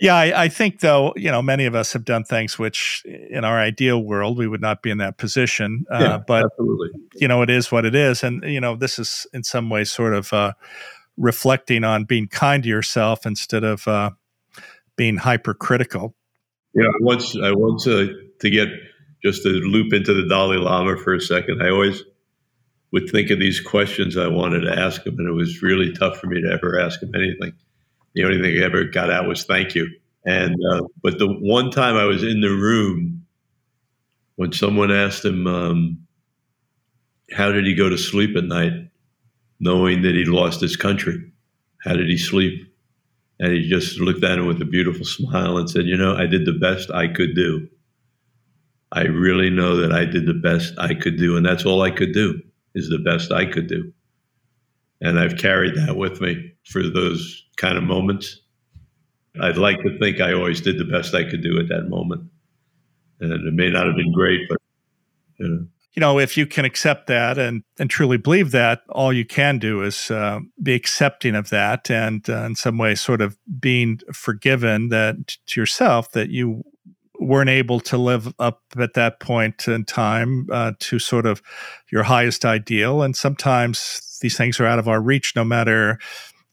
yeah, 0.00 0.16
I, 0.16 0.44
I, 0.44 0.48
think 0.48 0.80
though, 0.80 1.12
you 1.16 1.30
know, 1.30 1.42
many 1.42 1.64
of 1.64 1.76
us 1.76 1.92
have 1.92 2.04
done 2.04 2.24
things 2.24 2.58
which, 2.58 3.04
in 3.04 3.44
our 3.44 3.58
ideal 3.58 4.02
world, 4.02 4.36
we 4.36 4.48
would 4.48 4.60
not 4.60 4.82
be 4.82 4.90
in 4.90 4.98
that 4.98 5.16
position. 5.16 5.84
Uh, 5.92 5.98
yeah, 6.00 6.18
but 6.18 6.44
absolutely. 6.44 6.88
you 7.14 7.28
know, 7.28 7.42
it 7.42 7.50
is 7.50 7.70
what 7.70 7.84
it 7.84 7.94
is, 7.94 8.24
and 8.24 8.42
you 8.42 8.60
know, 8.60 8.74
this 8.74 8.98
is 8.98 9.28
in 9.32 9.44
some 9.44 9.70
ways 9.70 9.92
sort 9.92 10.14
of 10.14 10.32
uh, 10.32 10.54
reflecting 11.16 11.84
on 11.84 12.02
being 12.04 12.26
kind 12.26 12.64
to 12.64 12.68
yourself 12.68 13.24
instead 13.24 13.62
of 13.62 13.86
uh, 13.86 14.10
being 14.96 15.18
hypercritical. 15.18 16.16
Yeah, 16.74 16.88
once 17.00 17.36
I 17.36 17.52
once 17.52 17.86
uh, 17.86 18.06
to 18.42 18.50
get 18.50 18.68
just 19.22 19.42
to 19.42 19.48
loop 19.48 19.92
into 19.92 20.12
the 20.12 20.28
Dalai 20.28 20.58
Lama 20.58 20.96
for 20.96 21.14
a 21.14 21.20
second. 21.20 21.62
I 21.62 21.70
always 21.70 22.02
would 22.92 23.08
think 23.08 23.30
of 23.30 23.38
these 23.38 23.60
questions 23.60 24.16
I 24.16 24.28
wanted 24.28 24.60
to 24.60 24.78
ask 24.78 25.06
him, 25.06 25.18
and 25.18 25.28
it 25.28 25.32
was 25.32 25.62
really 25.62 25.92
tough 25.92 26.18
for 26.18 26.26
me 26.26 26.40
to 26.42 26.52
ever 26.52 26.78
ask 26.78 27.02
him 27.02 27.12
anything. 27.14 27.52
The 28.14 28.24
only 28.24 28.40
thing 28.40 28.60
I 28.60 28.64
ever 28.64 28.84
got 28.84 29.10
out 29.10 29.26
was 29.26 29.44
thank 29.44 29.74
you. 29.74 29.88
And 30.24 30.54
uh, 30.72 30.82
but 31.02 31.18
the 31.18 31.26
one 31.26 31.70
time 31.70 31.96
I 31.96 32.04
was 32.04 32.22
in 32.22 32.40
the 32.40 32.50
room 32.50 33.26
when 34.36 34.52
someone 34.52 34.92
asked 34.92 35.24
him, 35.24 35.46
um, 35.46 36.06
"How 37.32 37.50
did 37.50 37.64
he 37.64 37.74
go 37.74 37.88
to 37.88 37.98
sleep 37.98 38.36
at 38.36 38.44
night?" 38.44 38.72
knowing 39.62 40.02
that 40.02 40.16
he 40.16 40.24
lost 40.24 40.60
his 40.60 40.76
country. 40.76 41.22
How 41.84 41.94
did 41.94 42.08
he 42.08 42.18
sleep? 42.18 42.68
And 43.38 43.52
he 43.52 43.68
just 43.68 43.98
looked 43.98 44.24
at 44.24 44.38
him 44.38 44.46
with 44.46 44.60
a 44.60 44.66
beautiful 44.66 45.04
smile 45.04 45.56
and 45.56 45.70
said, 45.70 45.86
You 45.86 45.96
know, 45.96 46.16
I 46.16 46.26
did 46.26 46.44
the 46.44 46.52
best 46.52 46.90
I 46.90 47.06
could 47.06 47.34
do. 47.34 47.68
I 48.92 49.02
really 49.02 49.50
know 49.50 49.76
that 49.76 49.92
I 49.92 50.04
did 50.04 50.26
the 50.26 50.34
best 50.34 50.74
I 50.78 50.94
could 50.94 51.16
do. 51.16 51.36
And 51.36 51.44
that's 51.44 51.64
all 51.64 51.82
I 51.82 51.90
could 51.90 52.12
do 52.12 52.40
is 52.74 52.88
the 52.88 52.98
best 52.98 53.32
I 53.32 53.46
could 53.46 53.66
do. 53.66 53.92
And 55.00 55.18
I've 55.18 55.36
carried 55.36 55.74
that 55.76 55.96
with 55.96 56.20
me 56.20 56.52
for 56.64 56.82
those 56.82 57.44
kind 57.56 57.76
of 57.76 57.84
moments. 57.84 58.40
I'd 59.40 59.56
like 59.56 59.78
to 59.82 59.98
think 59.98 60.20
I 60.20 60.34
always 60.34 60.60
did 60.60 60.78
the 60.78 60.84
best 60.84 61.14
I 61.14 61.28
could 61.28 61.42
do 61.42 61.58
at 61.58 61.68
that 61.68 61.88
moment. 61.88 62.30
And 63.20 63.32
it 63.32 63.54
may 63.54 63.70
not 63.70 63.86
have 63.86 63.96
been 63.96 64.12
great, 64.12 64.40
but 64.48 64.58
you 65.38 65.48
know 65.48 65.66
you 65.94 66.00
know, 66.00 66.18
if 66.18 66.36
you 66.36 66.46
can 66.46 66.64
accept 66.64 67.06
that 67.08 67.36
and, 67.36 67.64
and 67.78 67.90
truly 67.90 68.16
believe 68.16 68.50
that, 68.52 68.82
all 68.88 69.12
you 69.12 69.26
can 69.26 69.58
do 69.58 69.82
is 69.82 70.10
uh, 70.10 70.40
be 70.62 70.72
accepting 70.72 71.34
of 71.34 71.50
that 71.50 71.90
and 71.90 72.28
uh, 72.30 72.44
in 72.44 72.54
some 72.54 72.78
way 72.78 72.94
sort 72.94 73.20
of 73.20 73.36
being 73.60 74.00
forgiven 74.12 74.88
that 74.88 75.36
to 75.46 75.60
yourself 75.60 76.10
that 76.12 76.30
you 76.30 76.64
weren't 77.26 77.50
able 77.50 77.80
to 77.80 77.96
live 77.96 78.32
up 78.38 78.62
at 78.78 78.94
that 78.94 79.20
point 79.20 79.68
in 79.68 79.84
time 79.84 80.48
uh, 80.50 80.72
to 80.80 80.98
sort 80.98 81.26
of 81.26 81.42
your 81.90 82.02
highest 82.02 82.44
ideal. 82.44 83.02
And 83.02 83.16
sometimes 83.16 84.18
these 84.20 84.36
things 84.36 84.60
are 84.60 84.66
out 84.66 84.78
of 84.78 84.88
our 84.88 85.00
reach, 85.00 85.34
no 85.34 85.44
matter 85.44 85.98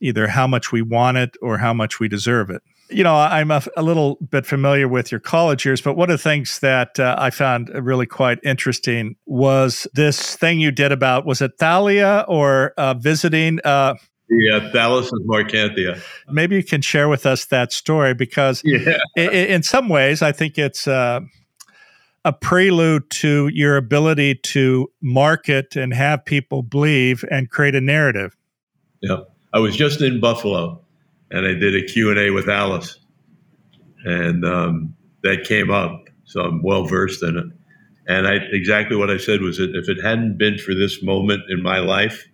either 0.01 0.27
how 0.27 0.47
much 0.47 0.71
we 0.71 0.81
want 0.81 1.17
it 1.17 1.35
or 1.41 1.57
how 1.57 1.73
much 1.73 1.99
we 1.99 2.07
deserve 2.07 2.49
it 2.49 2.61
you 2.89 3.03
know, 3.03 3.15
I'm 3.15 3.51
a, 3.51 3.61
a, 3.77 3.83
little 3.83 4.15
bit 4.15 4.45
familiar 4.45 4.87
with 4.87 5.11
your 5.11 5.19
college 5.19 5.65
years, 5.65 5.81
but 5.81 5.95
one 5.95 6.09
of 6.09 6.17
the 6.17 6.23
things 6.23 6.59
that 6.59 6.99
uh, 6.99 7.15
I 7.17 7.29
found 7.29 7.69
really 7.69 8.05
quite 8.05 8.39
interesting 8.43 9.15
was 9.25 9.87
this 9.93 10.35
thing 10.35 10.59
you 10.59 10.71
did 10.71 10.91
about 10.91 11.25
was 11.25 11.41
it 11.41 11.51
Thalia 11.59 12.25
or 12.27 12.73
uh, 12.77 12.95
visiting? 12.95 13.59
Uh, 14.31 14.35
yeah, 14.35 14.71
Thallus 14.71 15.11
and 15.11 15.27
Marcantia. 15.27 16.01
Maybe 16.29 16.55
you 16.55 16.63
can 16.63 16.81
share 16.81 17.09
with 17.09 17.25
us 17.25 17.45
that 17.45 17.71
story 17.71 18.13
because, 18.13 18.61
yeah. 18.63 18.97
in, 19.15 19.29
in 19.29 19.63
some 19.63 19.89
ways, 19.89 20.21
I 20.21 20.31
think 20.31 20.57
it's 20.57 20.87
uh, 20.87 21.21
a 22.25 22.33
prelude 22.33 23.09
to 23.09 23.47
your 23.49 23.77
ability 23.77 24.35
to 24.35 24.91
market 25.01 25.75
and 25.75 25.93
have 25.93 26.23
people 26.25 26.61
believe 26.61 27.23
and 27.31 27.49
create 27.49 27.75
a 27.75 27.81
narrative. 27.81 28.35
Yeah, 29.01 29.21
I 29.53 29.59
was 29.59 29.75
just 29.75 30.01
in 30.01 30.19
Buffalo 30.19 30.81
and 31.31 31.45
I 31.45 31.53
did 31.53 31.75
a 31.75 31.85
Q&A 31.85 32.29
with 32.31 32.49
Alice. 32.49 32.97
And 34.05 34.45
um, 34.45 34.95
that 35.23 35.43
came 35.43 35.71
up. 35.71 36.05
So 36.25 36.41
I'm 36.41 36.61
well 36.61 36.85
versed 36.85 37.23
in 37.23 37.37
it. 37.37 37.45
And 38.07 38.27
I, 38.27 38.35
exactly 38.51 38.95
what 38.95 39.09
I 39.09 39.17
said 39.17 39.41
was 39.41 39.57
that 39.57 39.75
if 39.75 39.89
it 39.89 40.03
hadn't 40.03 40.37
been 40.37 40.57
for 40.57 40.73
this 40.73 41.03
moment 41.03 41.43
in 41.49 41.61
my 41.61 41.79
life, 41.79 42.27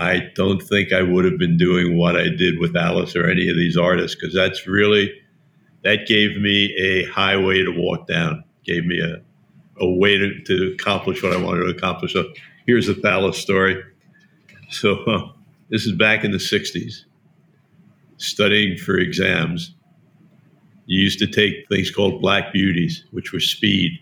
I 0.00 0.30
don't 0.34 0.62
think 0.62 0.92
I 0.92 1.02
would 1.02 1.24
have 1.24 1.38
been 1.38 1.56
doing 1.56 1.96
what 1.96 2.16
I 2.16 2.28
did 2.28 2.58
with 2.58 2.74
Alice 2.76 3.14
or 3.14 3.28
any 3.28 3.48
of 3.48 3.56
these 3.56 3.76
artists 3.76 4.16
because 4.18 4.34
that's 4.34 4.66
really 4.66 5.12
that 5.82 6.06
gave 6.06 6.36
me 6.36 6.74
a 6.76 7.04
highway 7.04 7.62
to 7.62 7.70
walk 7.70 8.06
down, 8.06 8.44
gave 8.64 8.84
me 8.84 9.00
a, 9.00 9.20
a 9.82 9.88
way 9.88 10.16
to, 10.16 10.42
to 10.42 10.72
accomplish 10.74 11.22
what 11.22 11.32
I 11.32 11.36
wanted 11.36 11.64
to 11.64 11.70
accomplish. 11.70 12.12
So 12.12 12.32
here's 12.66 12.86
the 12.86 13.00
Alice 13.04 13.38
story. 13.38 13.82
So 14.70 14.96
uh, 15.04 15.28
this 15.70 15.86
is 15.86 15.92
back 15.92 16.24
in 16.24 16.32
the 16.32 16.38
60s 16.38 17.04
studying 18.20 18.76
for 18.76 18.98
exams, 18.98 19.74
you 20.86 21.00
used 21.00 21.18
to 21.20 21.26
take 21.26 21.68
things 21.68 21.90
called 21.90 22.20
black 22.20 22.52
beauties, 22.52 23.04
which 23.12 23.32
were 23.32 23.40
speed. 23.40 23.92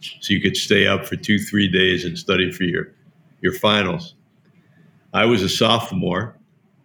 So 0.00 0.32
you 0.32 0.40
could 0.40 0.56
stay 0.56 0.86
up 0.86 1.06
for 1.06 1.16
two, 1.16 1.38
three 1.38 1.68
days 1.68 2.04
and 2.04 2.18
study 2.18 2.50
for 2.50 2.64
your, 2.64 2.94
your 3.40 3.52
finals. 3.52 4.14
I 5.12 5.24
was 5.24 5.42
a 5.42 5.48
sophomore. 5.48 6.36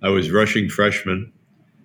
I 0.02 0.10
was 0.10 0.32
rushing 0.32 0.70
freshmen. 0.70 1.32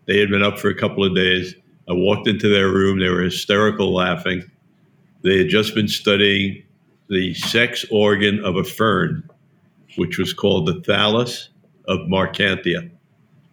They 0.07 0.19
had 0.19 0.31
been 0.31 0.43
up 0.43 0.59
for 0.59 0.69
a 0.69 0.75
couple 0.75 1.05
of 1.05 1.15
days. 1.15 1.55
I 1.89 1.93
walked 1.93 2.29
into 2.29 2.49
their 2.49 2.69
room. 2.69 2.99
They 2.99 3.09
were 3.09 3.23
hysterical 3.23 3.93
laughing. 3.93 4.43
They 5.23 5.39
had 5.39 5.49
just 5.49 5.75
been 5.75 5.89
studying 5.89 6.63
the 7.09 7.35
sex 7.35 7.85
organ 7.91 8.45
of 8.45 8.57
a 8.57 8.65
fern, 8.65 9.29
which 9.97 10.19
was 10.19 10.33
called 10.33 10.67
the 10.67 10.81
thallus 10.81 11.49
of 11.87 12.01
Marcantia. 12.01 12.91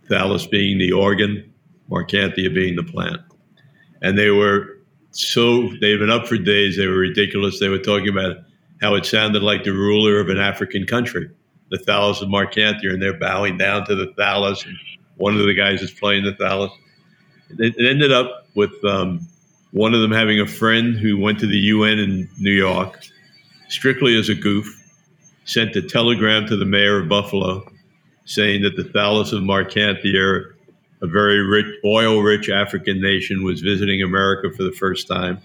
Thallus 0.10 0.50
being 0.50 0.77
the 0.77 0.92
organ, 0.92 1.51
Marcantia 1.89 2.54
being 2.54 2.75
the 2.75 2.84
plant. 2.84 3.22
And 4.01 4.18
they 4.18 4.30
were 4.30 4.77
so, 5.12 5.70
they've 5.82 6.00
been 6.00 6.12
up 6.12 6.27
for 6.27 6.38
days. 6.38 6.77
They 6.77 6.88
were 6.88 6.98
ridiculous. 6.98 7.60
They 7.60 7.70
were 7.70 7.80
talking 7.80 8.10
about 8.10 8.38
how 8.82 8.96
it 8.96 9.06
sounded 9.06 9.42
like 9.42 9.63
the 9.63 9.72
ruler 9.72 10.20
of 10.20 10.30
an 10.30 10.38
African 10.38 10.86
country, 10.86 11.30
the 11.77 11.84
thallus 11.84 12.22
of 12.22 12.29
Marcantia, 12.29 12.94
and 12.94 13.01
they're 13.01 13.17
bowing 13.17 13.58
down 13.58 13.86
to 13.86 13.96
the 13.96 14.08
thallus. 14.17 14.65
And 14.65 14.77
one 15.17 15.36
of 15.36 15.46
the 15.46 15.53
guys 15.53 15.82
is 15.82 15.91
playing 15.91 16.25
the 16.25 16.34
thallus. 16.34 16.72
It, 17.51 17.75
it 17.77 17.89
ended 17.89 18.12
up 18.12 18.48
with 18.55 18.84
um, 18.84 19.27
one 19.72 19.94
of 19.94 20.01
them 20.01 20.12
having 20.12 20.39
a 20.39 20.48
friend 20.48 20.96
who 20.96 21.17
went 21.17 21.39
to 21.39 21.48
the 21.48 21.58
UN 21.58 22.00
in 22.00 22.29
New 22.39 22.51
York, 22.51 23.01
strictly 23.70 24.17
as 24.17 24.29
a 24.29 24.36
goof, 24.36 24.67
sent 25.46 25.75
a 25.75 25.82
telegram 25.82 26.48
to 26.48 26.55
the 26.55 26.65
mayor 26.65 27.00
of 27.00 27.10
Buffalo 27.10 27.63
saying 28.25 28.63
that 28.63 28.75
the 28.75 28.84
Thallus 28.84 29.32
of 29.32 29.44
Marcantia, 29.44 30.51
a 31.01 31.08
very 31.08 31.41
rich, 31.46 31.67
oil-rich 31.86 32.50
African 32.50 33.00
nation, 33.00 33.44
was 33.44 33.62
visiting 33.62 34.01
America 34.01 34.55
for 34.55 34.63
the 34.63 34.72
first 34.72 35.08
time. 35.08 35.39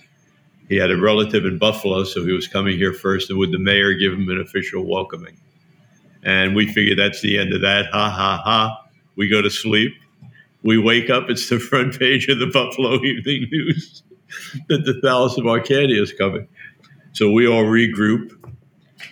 He 0.68 0.76
had 0.76 0.90
a 0.90 0.96
relative 0.96 1.44
in 1.44 1.58
Buffalo, 1.58 2.04
so 2.04 2.24
he 2.24 2.32
was 2.32 2.48
coming 2.48 2.76
here 2.76 2.92
first, 2.92 3.28
and 3.28 3.38
would 3.38 3.52
the 3.52 3.58
mayor 3.58 3.92
give 3.94 4.14
him 4.14 4.28
an 4.30 4.40
official 4.40 4.84
welcoming? 4.84 5.36
And 6.22 6.54
we 6.54 6.66
figure 6.66 6.94
that's 6.94 7.22
the 7.22 7.38
end 7.38 7.52
of 7.52 7.62
that. 7.62 7.86
Ha 7.92 8.10
ha 8.10 8.42
ha. 8.44 8.84
We 9.16 9.28
go 9.28 9.42
to 9.42 9.50
sleep. 9.50 9.92
We 10.62 10.78
wake 10.78 11.08
up, 11.10 11.30
it's 11.30 11.48
the 11.48 11.58
front 11.70 11.98
page 11.98 12.28
of 12.28 12.38
the 12.38 12.46
Buffalo 12.46 13.02
Evening 13.02 13.48
News 13.50 14.02
that 14.68 14.84
the 14.84 15.00
Thallus 15.02 15.38
of 15.38 15.44
Marcantia 15.44 16.00
is 16.00 16.12
coming. 16.12 16.46
So 17.12 17.30
we 17.30 17.46
all 17.46 17.64
regroup 17.64 18.36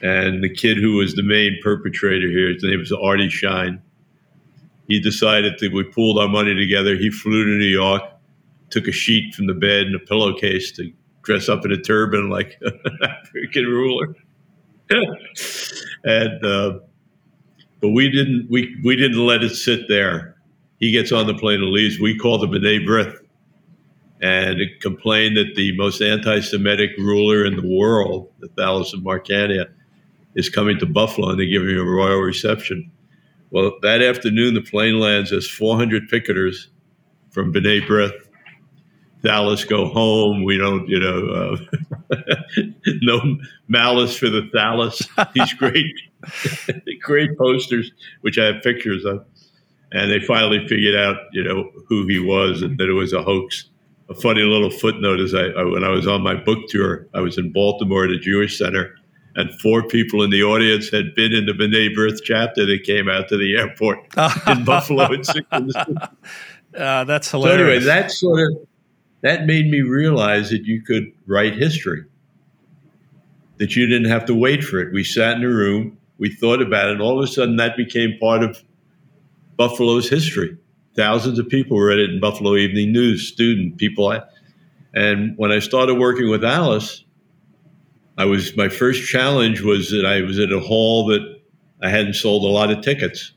and 0.02 0.44
the 0.44 0.48
kid 0.48 0.76
who 0.78 0.96
was 0.96 1.14
the 1.14 1.22
main 1.22 1.58
perpetrator 1.62 2.28
here, 2.28 2.52
his 2.52 2.62
name 2.62 2.78
was 2.78 2.92
Artie 2.92 3.30
Shine. 3.30 3.82
He 4.86 5.00
decided 5.00 5.54
that 5.58 5.72
we 5.72 5.84
pooled 5.84 6.18
our 6.18 6.28
money 6.28 6.54
together. 6.54 6.96
He 6.96 7.10
flew 7.10 7.44
to 7.44 7.50
New 7.50 7.64
York, 7.64 8.02
took 8.70 8.86
a 8.86 8.92
sheet 8.92 9.34
from 9.34 9.46
the 9.46 9.54
bed 9.54 9.86
and 9.86 9.94
a 9.94 9.98
pillowcase 9.98 10.72
to 10.72 10.92
dress 11.22 11.48
up 11.48 11.64
in 11.64 11.72
a 11.72 11.76
turban 11.76 12.30
like 12.30 12.58
an 12.62 12.98
African 13.02 13.64
ruler. 13.64 14.14
and 16.04 16.44
uh, 16.44 16.78
but 17.80 17.90
we 17.90 18.10
didn't 18.10 18.48
we 18.50 18.76
we 18.84 18.96
didn't 18.96 19.24
let 19.24 19.42
it 19.42 19.54
sit 19.54 19.88
there. 19.88 20.36
He 20.78 20.92
gets 20.92 21.12
on 21.12 21.26
the 21.26 21.34
plane 21.34 21.60
and 21.60 21.70
leaves. 21.70 21.98
We 21.98 22.16
called 22.16 22.42
the 22.42 22.46
B'nai 22.46 22.86
B'rith 22.86 23.18
and 24.20 24.60
complained 24.80 25.36
that 25.36 25.54
the 25.54 25.76
most 25.76 26.00
anti-Semitic 26.00 26.90
ruler 26.98 27.44
in 27.44 27.56
the 27.56 27.66
world, 27.66 28.30
the 28.40 28.48
Thallus 28.48 28.92
of 28.92 29.00
Marcantia, 29.00 29.66
is 30.34 30.48
coming 30.48 30.78
to 30.78 30.86
Buffalo 30.86 31.30
and 31.30 31.38
they're 31.38 31.46
giving 31.46 31.70
him 31.70 31.80
a 31.80 31.90
royal 31.90 32.18
reception. 32.18 32.90
Well, 33.50 33.72
that 33.82 34.02
afternoon, 34.02 34.54
the 34.54 34.60
plane 34.60 34.98
lands 35.00 35.32
as 35.32 35.48
400 35.48 36.08
picketers 36.10 36.66
from 37.30 37.52
B'nai 37.52 37.86
B'rith. 37.86 38.28
Thallus 39.22 39.68
go 39.68 39.88
home. 39.88 40.44
We 40.44 40.58
don't, 40.58 40.88
you 40.88 41.00
know, 41.00 41.56
uh, 42.10 42.16
no 43.02 43.38
malice 43.66 44.16
for 44.16 44.28
the 44.28 44.42
Thallus. 44.54 45.08
He's 45.34 45.52
great, 45.54 45.94
great 47.02 47.36
posters, 47.38 47.90
which 48.22 48.38
I 48.38 48.46
have 48.46 48.62
pictures 48.62 49.04
of. 49.04 49.24
And 49.90 50.10
they 50.10 50.20
finally 50.20 50.66
figured 50.68 50.96
out, 50.96 51.16
you 51.32 51.42
know, 51.42 51.70
who 51.88 52.06
he 52.06 52.18
was 52.18 52.62
and 52.62 52.76
that 52.78 52.88
it 52.88 52.92
was 52.92 53.12
a 53.12 53.22
hoax. 53.22 53.70
A 54.10 54.14
funny 54.14 54.42
little 54.42 54.70
footnote 54.70 55.20
is 55.20 55.34
I, 55.34 55.46
I 55.46 55.64
when 55.64 55.84
I 55.84 55.90
was 55.90 56.06
on 56.06 56.22
my 56.22 56.34
book 56.34 56.68
tour, 56.68 57.06
I 57.14 57.20
was 57.20 57.38
in 57.38 57.52
Baltimore 57.52 58.04
at 58.04 58.10
a 58.10 58.18
Jewish 58.18 58.58
center, 58.58 58.94
and 59.34 59.52
four 59.60 59.86
people 59.86 60.22
in 60.22 60.30
the 60.30 60.42
audience 60.42 60.90
had 60.90 61.14
been 61.14 61.32
in 61.32 61.44
the 61.44 61.52
B'nai 61.52 61.94
B'rith 61.94 62.20
chapter 62.24 62.64
that 62.64 62.84
came 62.84 63.08
out 63.08 63.28
to 63.28 63.36
the 63.36 63.56
airport 63.56 63.98
in 64.46 64.64
Buffalo. 64.64 65.08
uh, 65.12 66.08
that's 67.04 67.30
hilarious. 67.30 67.34
So 67.34 67.64
anyway, 67.64 67.78
that 67.80 68.10
sort 68.10 68.52
of 68.52 68.66
that 69.20 69.46
made 69.46 69.70
me 69.70 69.80
realize 69.80 70.50
that 70.50 70.64
you 70.64 70.82
could 70.82 71.12
write 71.26 71.54
history. 71.54 72.04
That 73.58 73.74
you 73.74 73.86
didn't 73.86 74.10
have 74.10 74.24
to 74.26 74.34
wait 74.34 74.62
for 74.62 74.78
it. 74.78 74.92
We 74.92 75.02
sat 75.02 75.36
in 75.36 75.44
a 75.44 75.48
room, 75.48 75.97
we 76.18 76.34
thought 76.34 76.60
about 76.60 76.88
it, 76.88 76.92
and 76.92 77.00
all 77.00 77.18
of 77.18 77.24
a 77.24 77.32
sudden 77.32 77.56
that 77.56 77.76
became 77.76 78.18
part 78.18 78.42
of 78.42 78.62
Buffalo's 79.56 80.08
history. 80.08 80.56
Thousands 80.94 81.38
of 81.38 81.48
people 81.48 81.78
read 81.78 81.98
it 81.98 82.10
in 82.10 82.20
Buffalo 82.20 82.56
Evening 82.56 82.92
News, 82.92 83.28
student 83.28 83.76
people. 83.76 84.20
And 84.94 85.34
when 85.36 85.52
I 85.52 85.58
started 85.58 85.94
working 85.94 86.30
with 86.30 86.44
Alice, 86.44 87.04
I 88.16 88.24
was 88.24 88.56
my 88.56 88.68
first 88.68 89.08
challenge 89.08 89.60
was 89.60 89.90
that 89.90 90.04
I 90.04 90.22
was 90.22 90.38
at 90.38 90.52
a 90.52 90.60
hall 90.60 91.06
that 91.06 91.40
I 91.82 91.88
hadn't 91.88 92.14
sold 92.14 92.42
a 92.42 92.48
lot 92.48 92.70
of 92.70 92.82
tickets. 92.82 93.32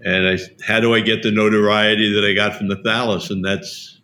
And 0.00 0.28
I, 0.28 0.38
how 0.66 0.80
do 0.80 0.94
I 0.94 1.00
get 1.00 1.22
the 1.22 1.32
notoriety 1.32 2.12
that 2.14 2.24
I 2.24 2.32
got 2.32 2.56
from 2.56 2.68
the 2.68 2.76
Thallus? 2.76 3.30
And 3.30 3.44
that's, 3.44 4.00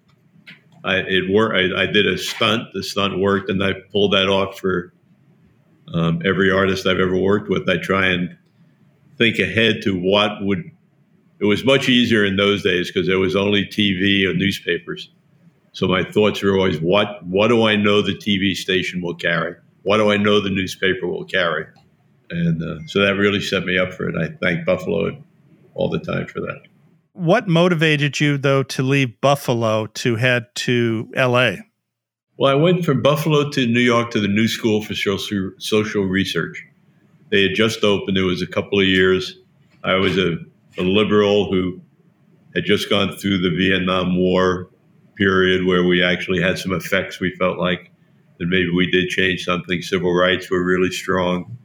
I, 0.82 0.96
it 0.96 1.30
worked. 1.30 1.56
I, 1.56 1.82
I 1.82 1.86
did 1.86 2.06
a 2.06 2.18
stunt. 2.18 2.68
The 2.74 2.82
stunt 2.82 3.18
worked, 3.18 3.48
and 3.48 3.62
I 3.62 3.74
pulled 3.92 4.12
that 4.12 4.28
off 4.28 4.58
for 4.58 4.92
um, 5.92 6.22
every 6.24 6.50
artist 6.50 6.86
I've 6.86 7.00
ever 7.00 7.16
worked 7.16 7.48
with. 7.48 7.68
I 7.68 7.76
try 7.78 8.06
and 8.06 8.36
think 9.18 9.38
ahead 9.38 9.82
to 9.82 9.98
what 9.98 10.42
would. 10.42 10.70
It 11.40 11.46
was 11.46 11.64
much 11.64 11.88
easier 11.88 12.24
in 12.24 12.36
those 12.36 12.62
days 12.62 12.90
because 12.90 13.06
there 13.06 13.18
was 13.18 13.36
only 13.36 13.66
TV 13.66 14.26
or 14.26 14.34
newspapers. 14.34 15.10
So 15.72 15.88
my 15.88 16.04
thoughts 16.04 16.42
were 16.42 16.56
always, 16.56 16.80
what 16.80 17.24
what 17.26 17.48
do 17.48 17.64
I 17.66 17.76
know 17.76 18.00
the 18.00 18.14
TV 18.14 18.54
station 18.54 19.02
will 19.02 19.16
carry? 19.16 19.56
What 19.82 19.98
do 19.98 20.10
I 20.10 20.16
know 20.16 20.40
the 20.40 20.50
newspaper 20.50 21.06
will 21.06 21.24
carry? 21.24 21.66
And 22.30 22.62
uh, 22.62 22.86
so 22.86 23.00
that 23.00 23.16
really 23.16 23.40
set 23.40 23.64
me 23.64 23.78
up 23.78 23.92
for 23.92 24.08
it. 24.08 24.16
I 24.16 24.34
thank 24.40 24.64
Buffalo 24.64 25.22
all 25.74 25.90
the 25.90 25.98
time 25.98 26.26
for 26.26 26.40
that. 26.40 26.62
What 27.12 27.46
motivated 27.46 28.18
you, 28.18 28.38
though, 28.38 28.62
to 28.64 28.82
leave 28.82 29.20
Buffalo 29.20 29.86
to 29.86 30.16
head 30.16 30.46
to 30.56 31.10
LA? 31.14 31.56
Well, 32.36 32.50
I 32.50 32.56
went 32.56 32.84
from 32.84 33.00
Buffalo 33.00 33.48
to 33.50 33.66
New 33.66 33.80
York 33.80 34.10
to 34.10 34.20
the 34.20 34.26
New 34.26 34.48
School 34.48 34.82
for 34.82 34.94
Social, 34.94 36.02
Research. 36.02 36.66
They 37.30 37.42
had 37.42 37.54
just 37.54 37.84
opened, 37.84 38.18
it 38.18 38.22
was 38.22 38.42
a 38.42 38.46
couple 38.46 38.80
of 38.80 38.86
years. 38.86 39.38
I 39.84 39.94
was 39.94 40.18
a, 40.18 40.38
a 40.76 40.82
liberal 40.82 41.52
who 41.52 41.80
had 42.56 42.64
just 42.64 42.90
gone 42.90 43.16
through 43.16 43.38
the 43.38 43.56
Vietnam 43.56 44.16
War 44.16 44.68
period 45.16 45.64
where 45.64 45.84
we 45.84 46.02
actually 46.02 46.40
had 46.42 46.58
some 46.58 46.72
effects. 46.72 47.20
We 47.20 47.36
felt 47.36 47.58
like 47.58 47.92
that 48.38 48.46
maybe 48.46 48.70
we 48.70 48.90
did 48.90 49.10
change 49.10 49.44
something. 49.44 49.80
Civil 49.80 50.12
rights 50.12 50.50
were 50.50 50.64
really 50.64 50.90
strong. 50.90 51.56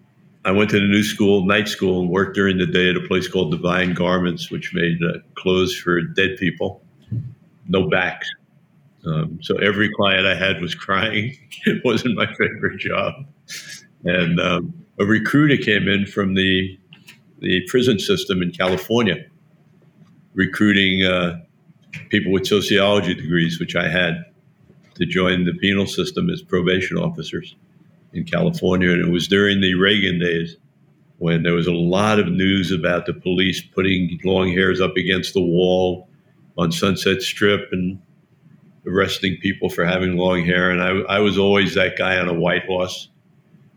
I 0.45 0.51
went 0.51 0.69
to 0.69 0.79
the 0.79 0.85
new 0.85 1.03
school, 1.03 1.47
night 1.47 1.67
school, 1.67 2.01
and 2.01 2.11
worked 2.11 2.35
during 2.35 2.59
the 2.59 2.67
day 2.67 2.91
at 2.91 2.95
a 2.95 3.07
place 3.07 3.27
called 3.27 3.51
Divine 3.51 3.95
Garments, 3.95 4.51
which 4.51 4.71
made 4.75 4.99
uh, 5.03 5.17
clothes 5.33 5.75
for 5.75 5.99
dead 6.01 6.37
people, 6.37 6.83
no 7.67 7.89
backs. 7.89 8.29
Um, 9.05 9.39
so 9.41 9.55
every 9.57 9.89
client 9.89 10.25
I 10.25 10.35
had 10.35 10.61
was 10.61 10.75
crying. 10.85 11.37
it 11.65 11.81
wasn't 11.83 12.15
my 12.15 12.27
favorite 12.27 12.79
job. 12.79 13.13
And 14.03 14.39
um, 14.39 14.73
a 14.99 15.05
recruiter 15.05 15.57
came 15.57 15.87
in 15.87 16.05
from 16.05 16.35
the 16.35 16.77
the 17.39 17.61
prison 17.69 17.99
system 17.99 18.41
in 18.41 18.51
California, 18.51 19.15
recruiting 20.33 21.05
uh, 21.05 21.39
people 22.09 22.33
with 22.33 22.45
sociology 22.45 23.13
degrees, 23.13 23.61
which 23.61 23.77
I 23.77 23.87
had, 23.87 24.25
to 24.95 25.05
join 25.05 25.45
the 25.45 25.53
penal 25.53 25.87
system 25.87 26.29
as 26.29 26.41
probation 26.41 26.97
officers 26.97 27.55
in 28.11 28.25
California. 28.25 28.91
And 28.91 29.07
it 29.07 29.09
was 29.09 29.29
during 29.29 29.61
the 29.61 29.75
Reagan 29.75 30.19
days 30.19 30.57
when 31.19 31.43
there 31.43 31.53
was 31.53 31.67
a 31.67 31.73
lot 31.73 32.19
of 32.19 32.27
news 32.27 32.71
about 32.71 33.05
the 33.05 33.13
police 33.13 33.61
putting 33.61 34.19
long 34.23 34.51
hairs 34.51 34.81
up 34.81 34.97
against 34.97 35.33
the 35.33 35.41
wall 35.41 36.09
on 36.57 36.71
Sunset 36.71 37.21
Strip 37.21 37.69
and 37.71 38.01
arresting 38.85 39.37
people 39.41 39.69
for 39.69 39.85
having 39.85 40.15
long 40.17 40.43
hair. 40.43 40.69
And 40.71 40.81
I, 40.81 41.17
I 41.17 41.19
was 41.19 41.37
always 41.37 41.75
that 41.75 41.97
guy 41.97 42.17
on 42.17 42.27
a 42.27 42.33
white 42.33 42.65
horse 42.65 43.09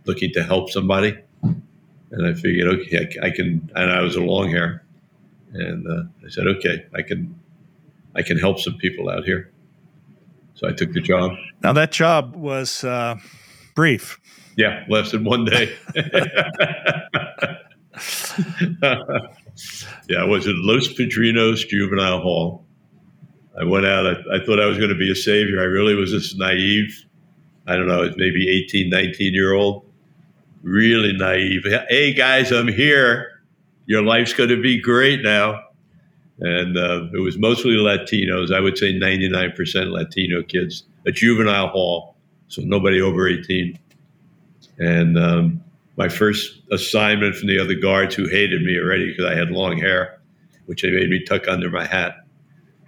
looking 0.05 0.33
to 0.33 0.43
help 0.43 0.71
somebody. 0.71 1.17
And 1.43 2.27
I 2.27 2.35
figured, 2.35 2.69
okay, 2.69 3.09
I, 3.23 3.27
I 3.27 3.31
can, 3.31 3.71
and 3.75 3.91
I 3.91 4.01
was 4.03 4.17
a 4.17 4.21
long 4.21 4.51
hair. 4.51 4.85
And 5.53 5.87
uh, 5.87 6.05
I 6.25 6.29
said, 6.29 6.47
okay, 6.47 6.87
I 6.95 7.03
can 7.03 7.39
I 8.15 8.23
can 8.23 8.39
help 8.39 8.59
some 8.59 8.77
people 8.77 9.09
out 9.09 9.25
here. 9.25 9.51
So 10.55 10.69
I 10.69 10.73
took 10.73 10.93
the 10.93 11.01
job. 11.01 11.33
Now 11.63 11.73
that 11.73 11.93
job 11.93 12.37
was 12.37 12.85
uh, 12.85 13.17
brief. 13.75 14.21
Yeah, 14.57 14.85
less 14.89 15.13
than 15.13 15.25
one 15.25 15.47
day. 15.47 15.75
yeah, 18.83 20.19
I 20.19 20.25
was 20.25 20.47
at 20.47 20.55
Los 20.57 20.89
Padrinos 20.89 21.67
Juvenile 21.69 22.21
Hall. 22.21 22.65
I 23.61 23.65
went 23.65 23.87
out. 23.87 24.07
I, 24.07 24.37
I 24.37 24.45
thought 24.45 24.61
I 24.61 24.67
was 24.67 24.79
going 24.79 24.91
to 24.91 24.97
be 24.97 25.11
a 25.11 25.15
savior. 25.15 25.61
I 25.61 25.65
really 25.65 25.95
was 25.95 26.11
just 26.11 26.39
naive. 26.39 27.05
I 27.67 27.77
don't 27.77 27.87
know, 27.87 28.11
maybe 28.17 28.49
18, 28.49 28.91
19 28.91 29.35
year 29.35 29.55
old. 29.55 29.85
Really 30.63 31.13
naive. 31.13 31.65
Hey, 31.89 32.13
guys, 32.13 32.51
I'm 32.51 32.69
here. 32.69 33.43
Your 33.87 34.03
life's 34.03 34.33
going 34.33 34.49
to 34.49 34.61
be 34.61 34.81
great 34.81 35.23
now 35.23 35.61
and 36.43 36.77
uh, 36.77 37.07
it 37.15 37.21
was 37.21 37.39
mostly 37.39 37.75
Latinos. 37.75 38.53
I 38.53 38.59
would 38.59 38.77
say 38.77 38.93
99% 38.93 39.93
Latino 39.93 40.43
kids. 40.43 40.85
A 41.07 41.13
juvenile 41.13 41.69
hall, 41.69 42.17
so 42.49 42.63
nobody 42.63 43.01
over 43.01 43.29
18. 43.29 43.79
And 44.79 45.17
um, 45.17 45.65
my 45.97 46.09
first 46.09 46.61
assignment 46.73 47.37
from 47.37 47.47
the 47.47 47.61
other 47.61 47.75
guards, 47.75 48.17
who 48.17 48.29
hated 48.29 48.63
me 48.63 48.77
already 48.77 49.11
because 49.11 49.25
I 49.25 49.37
had 49.37 49.51
long 49.51 49.79
hair, 49.79 50.21
which 50.67 50.83
they 50.83 50.91
made 50.91 51.11
me 51.11 51.23
tuck 51.25 51.47
under 51.47 51.71
my 51.71 51.87
hat, 51.87 52.22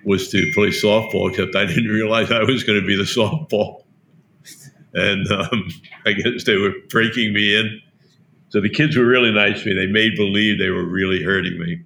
was 0.05 0.31
to 0.31 0.51
play 0.55 0.69
softball. 0.69 1.31
Except 1.31 1.55
I 1.57 1.67
didn't 1.67 1.91
realize 1.91 2.31
I 2.31 2.43
was 2.43 2.65
going 2.65 2.81
to 2.81 2.87
be 2.87 2.97
the 2.97 3.05
softball, 3.05 3.85
and 4.95 5.31
um, 5.31 5.69
I 6.07 6.13
guess 6.13 6.45
they 6.45 6.57
were 6.57 6.73
breaking 6.91 7.33
me 7.33 7.57
in. 7.59 7.81
So 8.51 8.61
the 8.61 8.71
kids 8.71 8.97
were 8.97 9.07
really 9.07 9.33
nice 9.33 9.63
to 9.63 9.69
me. 9.69 9.75
They 9.75 9.91
made 9.91 10.15
believe 10.17 10.59
they 10.59 10.71
were 10.71 10.85
really 10.85 11.23
hurting 11.23 11.59
me 11.59 11.83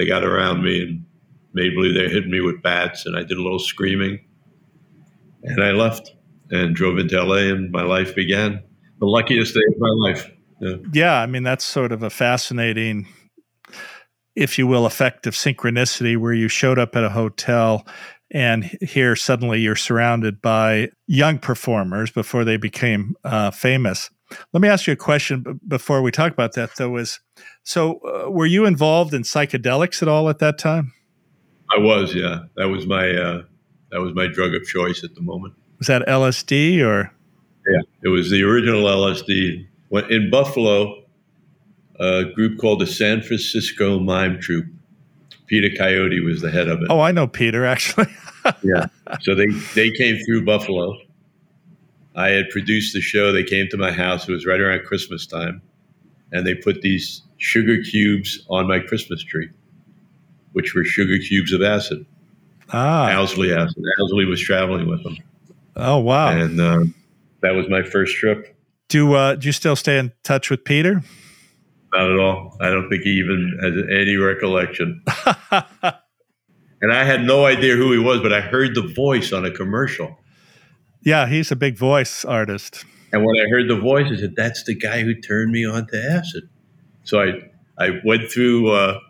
they 0.00 0.06
got 0.06 0.24
around 0.24 0.62
me 0.62 0.82
and 0.82 1.04
made 1.52 1.74
believe 1.74 1.94
they 1.94 2.08
hit 2.08 2.26
me 2.26 2.40
with 2.40 2.62
bats, 2.62 3.04
and 3.04 3.18
I 3.18 3.20
did 3.22 3.36
a 3.36 3.42
little 3.42 3.58
screaming. 3.58 4.18
And 5.42 5.62
I 5.62 5.72
left 5.72 6.14
and 6.50 6.74
drove 6.74 6.98
into 6.98 7.22
LA, 7.22 7.52
and 7.52 7.70
my 7.70 7.82
life 7.82 8.14
began. 8.14 8.62
the 8.98 9.06
luckiest 9.06 9.52
day 9.52 9.60
of 9.68 9.78
my 9.78 9.90
life. 10.08 10.30
Yeah. 10.58 10.76
yeah, 10.92 11.20
I 11.20 11.26
mean 11.26 11.42
that's 11.42 11.64
sort 11.64 11.92
of 11.92 12.02
a 12.02 12.08
fascinating, 12.08 13.08
if 14.34 14.58
you 14.58 14.66
will, 14.66 14.86
effect 14.86 15.26
of 15.26 15.34
synchronicity 15.34 16.16
where 16.16 16.32
you 16.32 16.48
showed 16.48 16.78
up 16.78 16.96
at 16.96 17.04
a 17.04 17.10
hotel 17.10 17.86
and 18.30 18.64
here 18.80 19.16
suddenly 19.16 19.60
you're 19.60 19.76
surrounded 19.76 20.40
by 20.40 20.88
young 21.06 21.38
performers 21.38 22.10
before 22.10 22.44
they 22.44 22.56
became 22.56 23.16
uh, 23.24 23.50
famous. 23.50 24.10
Let 24.52 24.62
me 24.62 24.68
ask 24.68 24.86
you 24.86 24.92
a 24.92 24.96
question 24.96 25.60
before 25.66 26.02
we 26.02 26.12
talk 26.12 26.32
about 26.32 26.52
that, 26.52 26.76
though. 26.76 26.96
Is 26.96 27.18
so, 27.64 27.98
uh, 27.98 28.30
were 28.30 28.46
you 28.46 28.64
involved 28.64 29.12
in 29.12 29.22
psychedelics 29.22 30.02
at 30.02 30.08
all 30.08 30.28
at 30.28 30.38
that 30.38 30.58
time? 30.58 30.92
I 31.76 31.78
was, 31.80 32.14
yeah. 32.14 32.40
That 32.56 32.68
was 32.68 32.86
my 32.86 33.10
uh, 33.10 33.42
that 33.90 34.00
was 34.00 34.14
my 34.14 34.28
drug 34.28 34.54
of 34.54 34.64
choice 34.64 35.02
at 35.02 35.16
the 35.16 35.20
moment. 35.20 35.54
Was 35.78 35.88
that 35.88 36.06
LSD 36.06 36.80
or? 36.84 37.12
Yeah, 37.68 37.80
it 38.04 38.08
was 38.08 38.30
the 38.30 38.44
original 38.44 38.84
LSD. 38.84 39.66
When, 39.88 40.10
in 40.10 40.30
Buffalo, 40.30 41.02
a 42.00 42.24
group 42.24 42.58
called 42.58 42.80
the 42.80 42.86
San 42.86 43.22
Francisco 43.22 44.00
Mime 44.00 44.40
Troupe. 44.40 44.66
Peter 45.46 45.68
Coyote 45.76 46.20
was 46.20 46.40
the 46.40 46.50
head 46.50 46.68
of 46.68 46.80
it. 46.80 46.86
Oh, 46.88 47.00
I 47.00 47.12
know 47.12 47.26
Peter 47.26 47.66
actually. 47.66 48.06
yeah. 48.62 48.86
So 49.20 49.34
they 49.34 49.48
they 49.74 49.90
came 49.90 50.16
through 50.24 50.44
Buffalo. 50.44 50.96
I 52.16 52.28
had 52.28 52.48
produced 52.50 52.94
the 52.94 53.00
show. 53.00 53.32
They 53.32 53.44
came 53.44 53.68
to 53.70 53.76
my 53.76 53.92
house. 53.92 54.28
It 54.28 54.32
was 54.32 54.46
right 54.46 54.60
around 54.60 54.84
Christmas 54.84 55.26
time, 55.26 55.60
and 56.32 56.46
they 56.46 56.54
put 56.54 56.80
these 56.82 57.22
sugar 57.36 57.82
cubes 57.82 58.44
on 58.48 58.66
my 58.66 58.78
Christmas 58.78 59.22
tree, 59.22 59.48
which 60.52 60.74
were 60.74 60.84
sugar 60.84 61.18
cubes 61.18 61.52
of 61.52 61.62
acid. 61.62 62.06
Ah, 62.72 63.10
Owsley 63.12 63.52
acid. 63.52 63.82
Owsley 64.00 64.24
was 64.24 64.40
traveling 64.40 64.88
with 64.88 65.02
them. 65.02 65.16
Oh 65.76 65.98
wow! 65.98 66.30
And 66.30 66.60
uh, 66.60 66.84
that 67.40 67.54
was 67.54 67.68
my 67.68 67.82
first 67.82 68.16
trip. 68.16 68.56
Do 68.88 69.14
uh, 69.14 69.34
do 69.34 69.48
you 69.48 69.52
still 69.52 69.76
stay 69.76 69.98
in 69.98 70.12
touch 70.22 70.48
with 70.48 70.64
Peter? 70.64 71.02
Not 71.92 72.10
at 72.10 72.18
all. 72.18 72.56
I 72.60 72.70
don't 72.70 72.88
think 72.88 73.02
he 73.02 73.10
even 73.10 73.58
has 73.62 73.74
any 73.90 74.16
recollection. 74.16 75.02
and 76.80 76.92
I 76.92 77.04
had 77.04 77.24
no 77.24 77.46
idea 77.46 77.76
who 77.76 77.92
he 77.92 77.98
was, 77.98 78.20
but 78.20 78.32
I 78.32 78.40
heard 78.40 78.74
the 78.74 78.92
voice 78.94 79.32
on 79.32 79.44
a 79.44 79.50
commercial. 79.50 80.16
Yeah, 81.02 81.26
he's 81.26 81.50
a 81.50 81.56
big 81.56 81.76
voice 81.76 82.24
artist. 82.24 82.84
And 83.12 83.24
when 83.24 83.36
I 83.36 83.48
heard 83.50 83.68
the 83.68 83.76
voice, 83.76 84.06
I 84.12 84.16
said, 84.16 84.36
"That's 84.36 84.62
the 84.64 84.74
guy 84.74 85.02
who 85.02 85.14
turned 85.14 85.50
me 85.50 85.66
on 85.66 85.86
to 85.88 86.10
acid." 86.12 86.48
So 87.04 87.20
I 87.20 87.50
I 87.78 88.00
went 88.04 88.30
through 88.30 88.70
uh, 88.70 89.00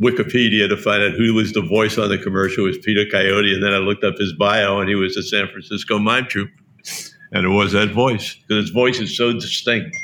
Wikipedia 0.00 0.68
to 0.68 0.76
find 0.76 1.02
out 1.02 1.12
who 1.12 1.34
was 1.34 1.52
the 1.52 1.62
voice 1.62 1.96
on 1.96 2.08
the 2.08 2.18
commercial. 2.18 2.64
It 2.64 2.68
was 2.68 2.78
Peter 2.78 3.04
Coyote, 3.10 3.54
and 3.54 3.62
then 3.62 3.72
I 3.72 3.78
looked 3.78 4.04
up 4.04 4.16
his 4.18 4.32
bio, 4.34 4.80
and 4.80 4.88
he 4.88 4.94
was 4.94 5.16
a 5.16 5.22
San 5.22 5.48
Francisco 5.48 5.98
mime 5.98 6.26
troupe, 6.26 6.50
and 7.32 7.46
it 7.46 7.48
was 7.48 7.72
that 7.72 7.90
voice 7.92 8.34
because 8.34 8.64
his 8.64 8.70
voice 8.70 9.00
is 9.00 9.16
so 9.16 9.32
distinct. 9.32 9.96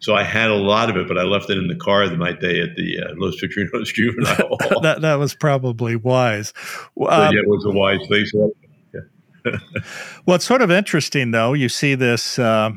So 0.00 0.14
I 0.14 0.22
had 0.22 0.50
a 0.50 0.54
lot 0.54 0.90
of 0.90 0.96
it, 0.96 1.08
but 1.08 1.18
I 1.18 1.22
left 1.22 1.50
it 1.50 1.58
in 1.58 1.66
the 1.66 1.76
car 1.76 2.08
my 2.16 2.32
day 2.32 2.60
at 2.60 2.76
the 2.76 2.98
uh, 3.02 3.14
Los 3.16 3.36
Padrinos 3.40 3.86
Juvenile 3.94 4.56
Hall. 4.60 4.80
that, 4.82 5.00
that 5.00 5.16
was 5.16 5.34
probably 5.34 5.96
wise. 5.96 6.52
Um, 7.00 7.06
so, 7.08 7.30
yeah, 7.32 7.40
it 7.40 7.48
was 7.48 7.64
a 7.64 7.70
wise 7.70 8.00
thing. 8.08 8.26
So, 8.26 8.52
yeah. 8.94 9.58
well, 10.26 10.36
it's 10.36 10.44
sort 10.44 10.62
of 10.62 10.70
interesting, 10.70 11.32
though. 11.32 11.52
You 11.52 11.68
see 11.68 11.94
this, 11.96 12.38
uh, 12.38 12.70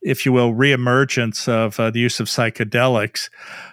if 0.00 0.24
you 0.24 0.32
will, 0.32 0.52
reemergence 0.52 1.48
of 1.48 1.78
uh, 1.78 1.90
the 1.90 2.00
use 2.00 2.18
of 2.18 2.28
psychedelics. 2.28 3.28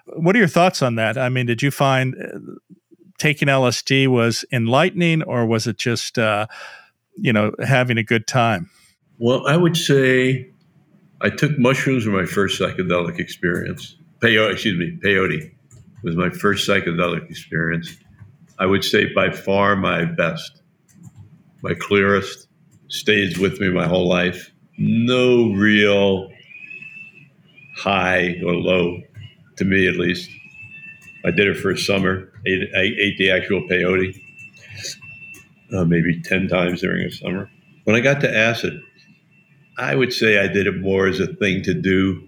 What 0.07 0.35
are 0.35 0.39
your 0.39 0.47
thoughts 0.47 0.81
on 0.81 0.95
that? 0.95 1.17
I 1.17 1.29
mean, 1.29 1.45
did 1.45 1.61
you 1.61 1.71
find 1.71 2.15
uh, 2.15 2.37
taking 3.19 3.47
LSD 3.47 4.09
was 4.09 4.43
enlightening, 4.51 5.23
or 5.23 5.45
was 5.45 5.65
it 5.65 5.77
just, 5.77 6.19
uh, 6.19 6.47
you 7.15 7.31
know, 7.31 7.53
having 7.65 7.97
a 7.97 8.03
good 8.03 8.27
time? 8.27 8.69
Well, 9.17 9.47
I 9.47 9.55
would 9.55 9.77
say 9.77 10.52
I 11.23 11.29
took 11.29 11.57
mushrooms 11.57 12.03
for 12.03 12.09
my 12.09 12.25
first 12.25 12.59
psychedelic 12.59 13.17
experience. 13.17 13.95
Peyote, 14.19 14.51
excuse 14.51 14.77
me, 14.77 14.99
peyote 15.01 15.53
was 16.03 16.17
my 16.17 16.29
first 16.29 16.67
psychedelic 16.67 17.29
experience. 17.29 17.95
I 18.59 18.65
would 18.65 18.83
say 18.83 19.11
by 19.13 19.31
far 19.31 19.77
my 19.77 20.03
best, 20.03 20.61
my 21.61 21.73
clearest, 21.73 22.47
stays 22.89 23.39
with 23.39 23.59
me 23.61 23.69
my 23.69 23.87
whole 23.87 24.07
life. 24.07 24.51
No 24.77 25.53
real 25.53 26.29
high 27.77 28.35
or 28.45 28.53
low, 28.53 29.01
to 29.55 29.65
me 29.65 29.87
at 29.87 29.95
least. 29.95 30.29
I 31.25 31.31
did 31.31 31.47
it 31.47 31.55
for 31.57 31.71
a 31.71 31.77
summer. 31.77 32.33
Ate, 32.45 32.69
I 32.75 32.81
ate 32.81 33.17
the 33.17 33.31
actual 33.31 33.61
peyote 33.69 34.19
uh, 35.73 35.85
maybe 35.85 36.21
10 36.21 36.49
times 36.49 36.81
during 36.81 37.05
a 37.05 37.11
summer. 37.11 37.49
When 37.85 37.95
I 37.95 38.01
got 38.01 38.21
to 38.21 38.37
acid, 38.37 38.81
I 39.77 39.95
would 39.95 40.13
say 40.13 40.39
I 40.39 40.47
did 40.47 40.67
it 40.67 40.79
more 40.79 41.07
as 41.07 41.19
a 41.19 41.27
thing 41.27 41.63
to 41.63 41.73
do 41.73 42.27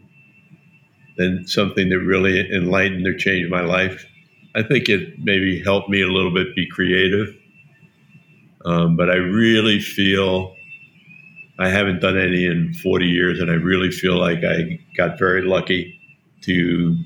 than 1.17 1.47
something 1.47 1.89
that 1.89 1.99
really 1.99 2.39
enlightened 2.53 3.05
or 3.07 3.15
changed 3.15 3.49
my 3.49 3.61
life. 3.61 4.05
I 4.55 4.63
think 4.63 4.89
it 4.89 5.19
maybe 5.19 5.61
helped 5.61 5.89
me 5.89 6.01
a 6.01 6.07
little 6.07 6.33
bit 6.33 6.55
be 6.55 6.67
creative. 6.67 7.35
Um, 8.65 8.95
but 8.95 9.09
I 9.09 9.15
really 9.15 9.79
feel 9.79 10.55
I 11.59 11.69
haven't 11.69 12.01
done 12.01 12.17
any 12.17 12.45
in 12.45 12.73
40 12.73 13.05
years, 13.05 13.39
and 13.39 13.49
I 13.49 13.55
really 13.55 13.91
feel 13.91 14.17
like 14.17 14.43
I 14.43 14.79
got 14.97 15.19
very 15.19 15.41
lucky 15.41 15.99
to 16.41 16.97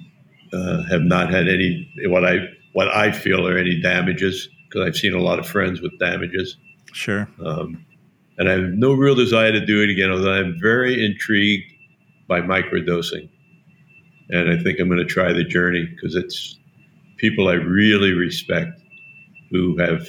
uh, 0.54 0.84
have 0.90 1.02
not 1.02 1.30
had 1.30 1.48
any 1.48 1.92
what 2.06 2.26
I 2.26 2.48
what 2.74 2.88
I 2.96 3.12
feel 3.12 3.48
are 3.48 3.58
any 3.58 3.80
damages 3.82 4.48
because 4.68 4.88
I've 4.88 4.96
seen 4.96 5.14
a 5.14 5.20
lot 5.20 5.40
of 5.40 5.48
friends 5.48 5.82
with 5.82 5.98
damages. 6.00 6.58
Sure. 6.94 7.28
Um, 7.44 7.86
and 8.40 8.50
I 8.50 8.54
have 8.54 8.72
no 8.74 8.94
real 8.94 9.16
desire 9.16 9.52
to 9.52 9.64
do 9.64 9.84
it 9.84 9.90
again, 9.90 10.10
although 10.10 10.32
I'm 10.32 10.58
very 10.62 11.06
intrigued 11.06 11.72
by 12.28 12.40
microdosing. 12.40 13.30
And 14.30 14.50
I 14.50 14.64
think 14.64 14.80
I'm 14.80 14.88
going 14.88 15.00
to 15.00 15.06
try 15.06 15.34
the 15.34 15.44
journey 15.44 15.86
because 15.86 16.16
it's 16.16 16.58
people 17.18 17.50
I 17.50 17.54
really 17.54 18.14
respect 18.14 18.80
who 19.52 19.78
have 19.78 20.08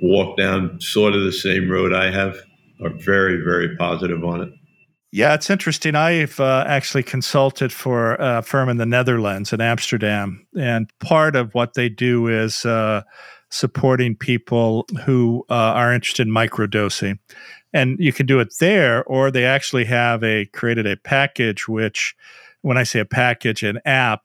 walked 0.00 0.38
down 0.38 0.80
sort 0.80 1.14
of 1.14 1.22
the 1.22 1.32
same 1.32 1.70
road 1.70 1.92
I 1.92 2.10
have 2.10 2.36
are 2.82 2.90
very, 3.04 3.44
very 3.44 3.76
positive 3.76 4.24
on 4.24 4.40
it. 4.40 4.48
Yeah, 5.14 5.34
it's 5.34 5.50
interesting. 5.50 5.94
I've 5.94 6.40
uh, 6.40 6.64
actually 6.66 7.02
consulted 7.02 7.70
for 7.70 8.14
a 8.14 8.40
firm 8.40 8.70
in 8.70 8.78
the 8.78 8.86
Netherlands, 8.86 9.52
in 9.52 9.60
Amsterdam, 9.60 10.46
and 10.58 10.90
part 11.00 11.36
of 11.36 11.52
what 11.52 11.74
they 11.74 11.90
do 11.90 12.28
is 12.28 12.64
uh, 12.64 13.02
supporting 13.52 14.16
people 14.16 14.86
who 15.04 15.44
uh, 15.50 15.54
are 15.54 15.92
interested 15.92 16.26
in 16.26 16.32
microdosing. 16.32 17.18
And 17.74 17.98
you 17.98 18.12
can 18.12 18.26
do 18.26 18.40
it 18.40 18.54
there, 18.60 19.04
or 19.04 19.30
they 19.30 19.44
actually 19.44 19.84
have 19.84 20.24
a 20.24 20.46
created 20.46 20.86
a 20.86 20.96
package, 20.96 21.68
which, 21.68 22.16
when 22.62 22.76
I 22.76 22.82
say 22.82 23.00
a 23.00 23.04
package, 23.04 23.62
an 23.62 23.78
app 23.84 24.22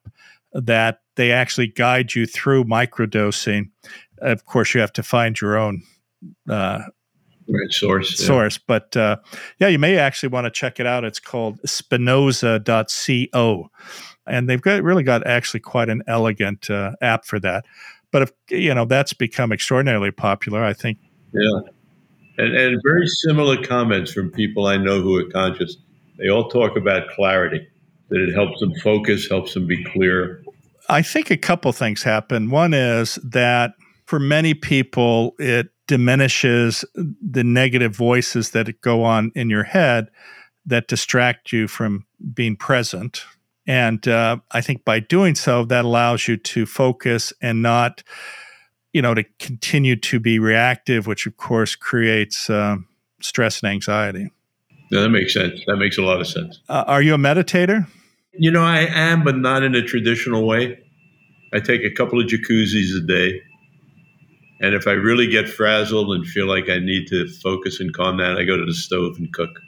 that 0.53 1.01
they 1.15 1.31
actually 1.31 1.67
guide 1.67 2.15
you 2.15 2.25
through 2.25 2.63
microdosing. 2.63 3.69
Of 4.19 4.45
course, 4.45 4.73
you 4.73 4.81
have 4.81 4.93
to 4.93 5.03
find 5.03 5.39
your 5.39 5.57
own 5.57 5.83
uh, 6.49 6.83
right, 7.47 7.71
source. 7.71 8.17
Source, 8.17 8.57
yeah. 8.57 8.63
but 8.67 8.97
uh, 8.97 9.17
yeah, 9.59 9.67
you 9.67 9.79
may 9.79 9.97
actually 9.97 10.29
want 10.29 10.45
to 10.45 10.51
check 10.51 10.79
it 10.79 10.85
out. 10.85 11.03
It's 11.03 11.19
called 11.19 11.59
Spinoza.co, 11.65 13.69
and 14.25 14.49
they've 14.49 14.61
got 14.61 14.83
really 14.83 15.03
got 15.03 15.27
actually 15.27 15.61
quite 15.61 15.89
an 15.89 16.03
elegant 16.07 16.69
uh, 16.69 16.93
app 17.01 17.25
for 17.25 17.39
that. 17.39 17.65
But 18.11 18.21
if 18.23 18.31
you 18.49 18.73
know 18.73 18.85
that's 18.85 19.13
become 19.13 19.51
extraordinarily 19.51 20.11
popular, 20.11 20.63
I 20.63 20.73
think. 20.73 20.97
Yeah, 21.33 21.59
and, 22.37 22.55
and 22.55 22.81
very 22.83 23.07
similar 23.07 23.61
comments 23.61 24.11
from 24.13 24.31
people 24.31 24.67
I 24.67 24.77
know 24.77 25.01
who 25.01 25.17
are 25.17 25.29
conscious. 25.29 25.77
They 26.17 26.29
all 26.29 26.49
talk 26.49 26.77
about 26.77 27.09
clarity, 27.09 27.67
that 28.09 28.19
it 28.19 28.33
helps 28.33 28.59
them 28.59 28.73
focus, 28.75 29.27
helps 29.29 29.53
them 29.53 29.67
be 29.67 29.83
clear. 29.83 30.43
I 30.89 31.01
think 31.01 31.29
a 31.29 31.37
couple 31.37 31.71
things 31.73 32.03
happen. 32.03 32.49
One 32.49 32.73
is 32.73 33.15
that 33.23 33.73
for 34.05 34.19
many 34.19 34.53
people, 34.53 35.35
it 35.37 35.67
diminishes 35.87 36.85
the 36.95 37.43
negative 37.43 37.95
voices 37.95 38.51
that 38.51 38.81
go 38.81 39.03
on 39.03 39.31
in 39.35 39.49
your 39.49 39.63
head 39.63 40.09
that 40.65 40.87
distract 40.87 41.51
you 41.51 41.67
from 41.67 42.05
being 42.33 42.55
present 42.55 43.23
and 43.67 44.07
uh, 44.07 44.37
I 44.51 44.61
think 44.61 44.85
by 44.85 44.99
doing 44.99 45.35
so, 45.35 45.65
that 45.65 45.83
allows 45.83 46.27
you 46.27 46.37
to 46.37 46.65
focus 46.65 47.33
and 47.41 47.61
not, 47.61 48.01
you 48.93 49.01
know, 49.01 49.13
to 49.13 49.23
continue 49.39 49.97
to 49.97 50.19
be 50.19 50.39
reactive, 50.39 51.05
which 51.05 51.27
of 51.27 51.35
course 51.35 51.75
creates 51.75 52.49
uh, 52.49 52.77
stress 53.21 53.61
and 53.61 53.71
anxiety. 53.71 54.31
Yeah, 54.89 55.01
that 55.01 55.09
makes 55.09 55.33
sense. 55.33 55.59
That 55.67 55.75
makes 55.75 55.97
a 55.97 56.01
lot 56.01 56.21
of 56.21 56.27
sense. 56.27 56.61
Uh, 56.69 56.85
are 56.87 57.01
you 57.01 57.13
a 57.13 57.17
meditator? 57.17 57.85
You 58.33 58.51
know, 58.51 58.63
I 58.63 58.87
am, 58.89 59.23
but 59.23 59.35
not 59.37 59.63
in 59.63 59.75
a 59.75 59.83
traditional 59.83 60.47
way. 60.47 60.79
I 61.53 61.59
take 61.59 61.81
a 61.83 61.91
couple 61.91 62.21
of 62.21 62.27
jacuzzis 62.27 62.97
a 62.97 63.05
day. 63.05 63.41
And 64.61 64.73
if 64.73 64.87
I 64.87 64.91
really 64.91 65.27
get 65.27 65.49
frazzled 65.49 66.15
and 66.15 66.25
feel 66.25 66.47
like 66.47 66.69
I 66.69 66.79
need 66.79 67.07
to 67.07 67.27
focus 67.43 67.79
and 67.79 67.93
calm 67.93 68.17
down, 68.17 68.37
I 68.37 68.43
go 68.43 68.57
to 68.57 68.65
the 68.65 68.73
stove 68.73 69.17
and 69.17 69.31
cook. 69.33 69.59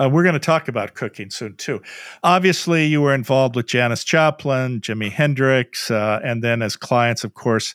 Uh, 0.00 0.08
we're 0.10 0.22
going 0.22 0.34
to 0.34 0.40
talk 0.40 0.68
about 0.68 0.94
cooking 0.94 1.30
soon 1.30 1.56
too. 1.56 1.80
Obviously, 2.22 2.86
you 2.86 3.00
were 3.00 3.14
involved 3.14 3.56
with 3.56 3.66
Janis 3.66 4.04
Joplin, 4.04 4.80
Jimi 4.80 5.10
Hendrix, 5.10 5.90
uh, 5.90 6.20
and 6.24 6.42
then 6.42 6.62
as 6.62 6.76
clients, 6.76 7.24
of 7.24 7.34
course, 7.34 7.74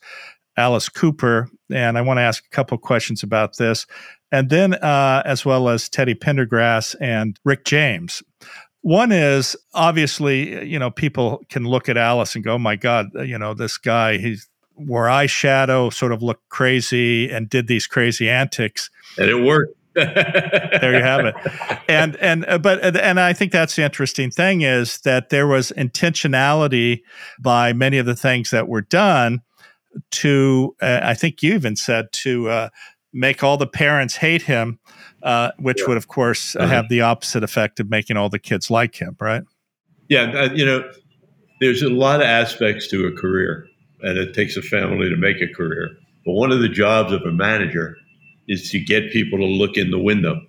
Alice 0.58 0.90
Cooper. 0.90 1.50
And 1.72 1.98
I 1.98 2.02
want 2.02 2.18
to 2.18 2.22
ask 2.24 2.44
a 2.46 2.50
couple 2.50 2.78
questions 2.78 3.24
about 3.24 3.58
this. 3.58 3.86
and 4.32 4.50
then 4.50 4.76
uh, 4.76 5.24
as 5.26 5.46
well 5.46 5.70
as 5.70 5.90
Teddy 5.90 6.16
Pendergrass 6.16 6.96
and 7.02 7.40
Rick 7.44 7.66
James. 7.66 8.22
One 8.82 9.12
is 9.12 9.56
obviously, 9.74 10.66
you 10.66 10.80
know, 10.80 10.90
people 10.90 11.42
can 11.50 11.66
look 11.66 11.90
at 11.90 11.98
Alice 11.98 12.36
and 12.36 12.44
go, 12.44 12.54
oh 12.54 12.60
my 12.60 12.76
God, 12.76 13.08
you 13.16 13.38
know, 13.38 13.54
this 13.54 13.78
guy, 13.78 14.18
he's 14.18 14.48
wore 14.76 15.08
eyeshadow, 15.08 15.92
sort 15.92 16.14
of 16.14 16.24
looked 16.24 16.48
crazy 16.50 17.30
and 17.30 17.50
did 17.50 17.68
these 17.68 17.88
crazy 17.88 18.30
antics. 18.30 18.90
And 19.18 19.30
it 19.30 19.44
worked. 19.44 19.76
There 20.00 20.96
you 20.96 21.04
have 21.04 21.26
it. 21.26 21.36
And 21.88 22.16
and 22.18 22.46
uh, 22.48 22.58
but 22.58 22.96
and 22.96 23.20
I 23.20 23.34
think 23.34 23.52
that's 23.52 23.76
the 23.76 23.84
interesting 23.84 24.32
thing 24.32 24.62
is 24.62 25.00
that 25.00 25.30
there 25.30 25.48
was 25.48 25.72
intentionality 25.78 27.02
by 27.40 27.74
many 27.74 27.98
of 27.98 28.06
the 28.06 28.16
things 28.16 28.50
that 28.52 28.68
were 28.68 28.82
done 28.82 29.42
to 30.12 30.76
uh, 30.82 31.00
I 31.04 31.14
think 31.14 31.42
you 31.44 31.54
even 31.54 31.76
said 31.76 32.12
to 32.24 32.50
uh, 32.50 32.70
make 33.14 33.44
all 33.44 33.58
the 33.58 33.68
parents 33.68 34.16
hate 34.16 34.44
him, 34.44 34.80
uh, 35.24 35.52
which 35.58 35.80
yeah. 35.82 35.88
would, 35.88 35.98
of 35.98 36.08
course, 36.08 36.56
uh-huh. 36.56 36.68
have 36.68 36.90
the 36.90 37.02
opposite 37.02 37.44
effect 37.44 37.80
of 37.80 37.90
making 37.90 38.18
all 38.18 38.30
the 38.30 38.40
kids 38.40 38.70
like 38.70 38.96
him, 38.96 39.16
right? 39.20 39.44
Yeah, 40.08 40.32
uh, 40.32 40.54
you 40.54 40.66
know, 40.66 40.90
there's 41.60 41.82
a 41.84 41.90
lot 41.90 42.22
of 42.22 42.28
aspects 42.28 42.88
to 42.90 43.06
a 43.06 43.12
career, 43.12 43.68
and 44.02 44.18
it 44.18 44.34
takes 44.34 44.58
a 44.58 44.62
family 44.62 45.10
to 45.10 45.16
make 45.16 45.38
a 45.42 45.54
career. 45.54 45.90
But 46.26 46.34
one 46.34 46.52
of 46.52 46.62
the 46.62 46.70
jobs 46.70 47.12
of 47.12 47.22
a 47.24 47.32
manager 47.32 47.96
is 48.50 48.70
to 48.72 48.80
get 48.80 49.12
people 49.12 49.40
to 49.40 49.46
look 49.46 49.78
in 49.78 49.92
the 49.92 50.00
window. 50.00 50.42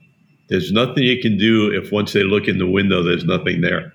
There's 0.48 0.72
nothing 0.72 1.04
you 1.04 1.20
can 1.20 1.38
do 1.38 1.70
if 1.70 1.92
once 1.92 2.12
they 2.12 2.24
look 2.24 2.48
in 2.48 2.58
the 2.58 2.66
window, 2.66 3.04
there's 3.04 3.24
nothing 3.24 3.60
there. 3.60 3.92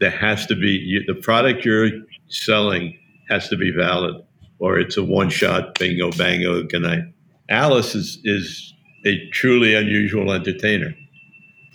There 0.00 0.10
has 0.10 0.46
to 0.46 0.54
be 0.54 1.04
the 1.06 1.14
product 1.14 1.64
you're 1.64 1.90
selling 2.28 2.98
has 3.28 3.48
to 3.48 3.56
be 3.56 3.70
valid, 3.70 4.14
or 4.58 4.78
it's 4.78 4.96
a 4.96 5.04
one 5.04 5.28
shot 5.28 5.78
bingo 5.78 6.10
bango 6.12 6.62
good 6.62 6.82
night. 6.82 7.02
Alice 7.50 7.94
is, 7.94 8.18
is 8.24 8.72
a 9.04 9.28
truly 9.30 9.74
unusual 9.74 10.32
entertainer. 10.32 10.94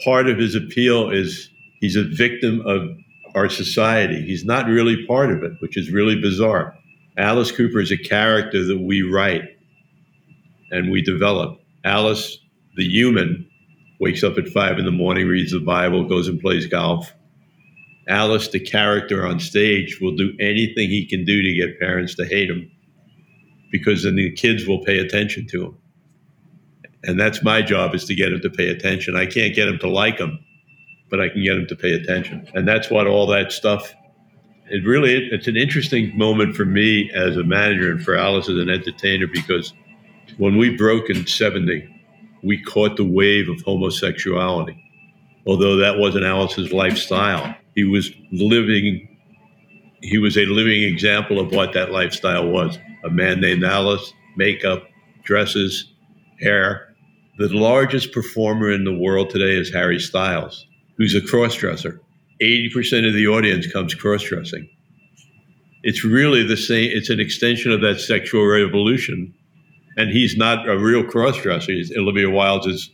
Part 0.03 0.27
of 0.27 0.37
his 0.37 0.55
appeal 0.55 1.11
is 1.11 1.49
he's 1.79 1.95
a 1.95 2.03
victim 2.03 2.61
of 2.65 2.89
our 3.35 3.49
society. 3.49 4.21
He's 4.25 4.45
not 4.45 4.67
really 4.67 5.05
part 5.05 5.31
of 5.31 5.43
it, 5.43 5.51
which 5.59 5.77
is 5.77 5.91
really 5.91 6.19
bizarre. 6.19 6.75
Alice 7.17 7.51
Cooper 7.51 7.79
is 7.79 7.91
a 7.91 7.97
character 7.97 8.63
that 8.65 8.79
we 8.79 9.01
write 9.01 9.43
and 10.71 10.91
we 10.91 11.01
develop. 11.01 11.59
Alice, 11.83 12.37
the 12.75 12.87
human, 12.87 13.47
wakes 13.99 14.23
up 14.23 14.37
at 14.37 14.47
five 14.49 14.79
in 14.79 14.85
the 14.85 14.91
morning, 14.91 15.27
reads 15.27 15.51
the 15.51 15.59
Bible, 15.59 16.07
goes 16.07 16.27
and 16.27 16.39
plays 16.39 16.67
golf. 16.67 17.13
Alice, 18.07 18.49
the 18.49 18.59
character 18.59 19.25
on 19.25 19.39
stage, 19.39 19.99
will 20.01 20.15
do 20.15 20.33
anything 20.39 20.89
he 20.89 21.05
can 21.05 21.23
do 21.23 21.41
to 21.41 21.53
get 21.53 21.79
parents 21.79 22.15
to 22.15 22.25
hate 22.25 22.49
him 22.49 22.69
because 23.71 24.03
then 24.03 24.15
the 24.15 24.31
kids 24.31 24.67
will 24.67 24.83
pay 24.83 24.99
attention 24.99 25.47
to 25.47 25.65
him. 25.65 25.77
And 27.03 27.19
that's 27.19 27.43
my 27.43 27.61
job 27.61 27.95
is 27.95 28.05
to 28.05 28.15
get 28.15 28.31
him 28.31 28.41
to 28.41 28.49
pay 28.49 28.69
attention. 28.69 29.15
I 29.15 29.25
can't 29.25 29.55
get 29.55 29.67
him 29.67 29.79
to 29.79 29.89
like 29.89 30.19
him, 30.19 30.39
but 31.09 31.19
I 31.19 31.29
can 31.29 31.43
get 31.43 31.57
him 31.57 31.67
to 31.67 31.75
pay 31.75 31.93
attention. 31.93 32.47
And 32.53 32.67
that's 32.67 32.89
what 32.89 33.07
all 33.07 33.27
that 33.27 33.51
stuff. 33.51 33.93
It 34.69 34.85
really 34.85 35.13
it's 35.31 35.47
an 35.47 35.57
interesting 35.57 36.17
moment 36.17 36.55
for 36.55 36.65
me 36.65 37.11
as 37.13 37.35
a 37.35 37.43
manager 37.43 37.91
and 37.91 38.03
for 38.03 38.15
Alice 38.15 38.47
as 38.47 38.57
an 38.57 38.69
entertainer 38.69 39.27
because 39.27 39.73
when 40.37 40.57
we 40.57 40.75
broke 40.75 41.09
in 41.09 41.27
70, 41.27 41.89
we 42.43 42.61
caught 42.61 42.97
the 42.97 43.05
wave 43.05 43.49
of 43.49 43.61
homosexuality. 43.61 44.79
Although 45.45 45.77
that 45.77 45.97
wasn't 45.97 46.25
Alice's 46.25 46.71
lifestyle, 46.71 47.55
he 47.75 47.83
was 47.83 48.11
living 48.31 49.09
he 50.01 50.17
was 50.17 50.37
a 50.37 50.45
living 50.45 50.83
example 50.83 51.39
of 51.39 51.53
what 51.53 51.71
that 51.73 51.91
lifestyle 51.91 52.49
was 52.49 52.77
a 53.05 53.09
man 53.09 53.39
named 53.39 53.63
Alice, 53.63 54.13
makeup, 54.35 54.83
dresses, 55.23 55.93
hair. 56.41 56.93
The 57.37 57.47
largest 57.49 58.11
performer 58.11 58.71
in 58.71 58.83
the 58.83 58.93
world 58.93 59.29
today 59.29 59.55
is 59.55 59.71
Harry 59.73 59.99
Styles, 59.99 60.65
who's 60.97 61.15
a 61.15 61.21
crossdresser. 61.21 61.99
80% 62.41 63.07
of 63.07 63.13
the 63.13 63.27
audience 63.27 63.71
comes 63.71 63.95
cross 63.95 64.23
dressing. 64.23 64.69
It's 65.83 66.03
really 66.03 66.43
the 66.43 66.57
same, 66.57 66.91
it's 66.93 67.09
an 67.09 67.19
extension 67.19 67.71
of 67.71 67.81
that 67.81 67.99
sexual 67.99 68.45
revolution. 68.45 69.33
And 69.97 70.09
he's 70.09 70.35
not 70.35 70.67
a 70.67 70.77
real 70.77 71.03
cross 71.03 71.37
dresser. 71.37 71.71
He's 71.71 71.95
Olivia 71.95 72.29
Wilde's 72.29 72.89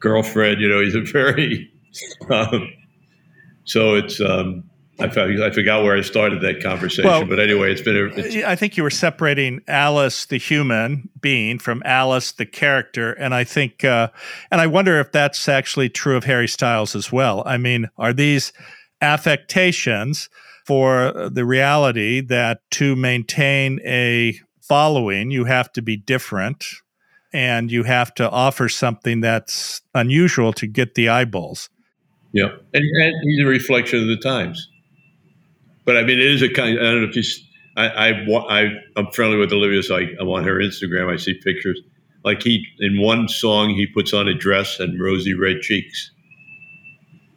girlfriend. 0.00 0.60
You 0.60 0.68
know, 0.68 0.80
he's 0.80 0.94
a 0.94 1.00
very, 1.12 1.70
um, 2.30 2.72
so 3.64 3.94
it's, 3.94 4.20
um, 4.20 4.64
I, 5.00 5.04
I 5.04 5.50
forgot 5.50 5.84
where 5.84 5.96
I 5.96 6.00
started 6.00 6.40
that 6.40 6.60
conversation, 6.60 7.08
well, 7.08 7.24
but 7.24 7.38
anyway, 7.38 7.70
it's 7.70 7.82
been. 7.82 7.96
A, 7.96 8.06
it's, 8.06 8.44
I 8.44 8.56
think 8.56 8.76
you 8.76 8.82
were 8.82 8.90
separating 8.90 9.60
Alice, 9.68 10.26
the 10.26 10.38
human 10.38 11.08
being, 11.20 11.60
from 11.60 11.82
Alice, 11.84 12.32
the 12.32 12.46
character, 12.46 13.12
and 13.12 13.32
I 13.32 13.44
think, 13.44 13.84
uh, 13.84 14.08
and 14.50 14.60
I 14.60 14.66
wonder 14.66 14.98
if 14.98 15.12
that's 15.12 15.48
actually 15.48 15.88
true 15.88 16.16
of 16.16 16.24
Harry 16.24 16.48
Styles 16.48 16.96
as 16.96 17.12
well. 17.12 17.44
I 17.46 17.58
mean, 17.58 17.88
are 17.96 18.12
these 18.12 18.52
affectations 19.00 20.28
for 20.66 21.30
the 21.30 21.44
reality 21.44 22.20
that 22.20 22.60
to 22.72 22.96
maintain 22.96 23.80
a 23.86 24.38
following, 24.68 25.30
you 25.30 25.44
have 25.44 25.72
to 25.72 25.82
be 25.82 25.96
different, 25.96 26.64
and 27.32 27.70
you 27.70 27.82
have 27.84 28.14
to 28.14 28.28
offer 28.28 28.68
something 28.68 29.20
that's 29.20 29.82
unusual 29.94 30.52
to 30.54 30.66
get 30.66 30.94
the 30.94 31.08
eyeballs? 31.08 31.70
Yeah, 32.32 32.50
and, 32.74 32.84
and 33.00 33.14
he's 33.22 33.40
a 33.40 33.48
reflection 33.48 34.02
of 34.02 34.08
the 34.08 34.16
times. 34.16 34.68
But 35.84 35.96
I 35.96 36.02
mean, 36.02 36.18
it 36.18 36.26
is 36.26 36.42
a 36.42 36.48
kind. 36.48 36.78
I 36.78 36.82
don't 36.82 37.02
know 37.02 37.08
if 37.08 37.16
you. 37.16 37.22
I, 37.76 37.86
I, 37.86 38.62
I 38.62 38.68
I'm 38.96 39.10
friendly 39.12 39.38
with 39.38 39.52
Olivia, 39.52 39.82
so 39.82 39.96
I, 39.96 40.08
I'm 40.20 40.28
on 40.28 40.44
her 40.44 40.56
Instagram. 40.56 41.12
I 41.12 41.16
see 41.16 41.34
pictures. 41.42 41.80
Like 42.24 42.42
he 42.42 42.66
in 42.80 43.00
one 43.00 43.28
song, 43.28 43.70
he 43.70 43.86
puts 43.86 44.12
on 44.12 44.28
a 44.28 44.34
dress 44.34 44.80
and 44.80 45.00
rosy 45.00 45.32
red 45.32 45.60
cheeks. 45.62 46.10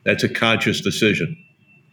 That's 0.04 0.24
a 0.24 0.30
conscious 0.30 0.82
decision. 0.82 1.38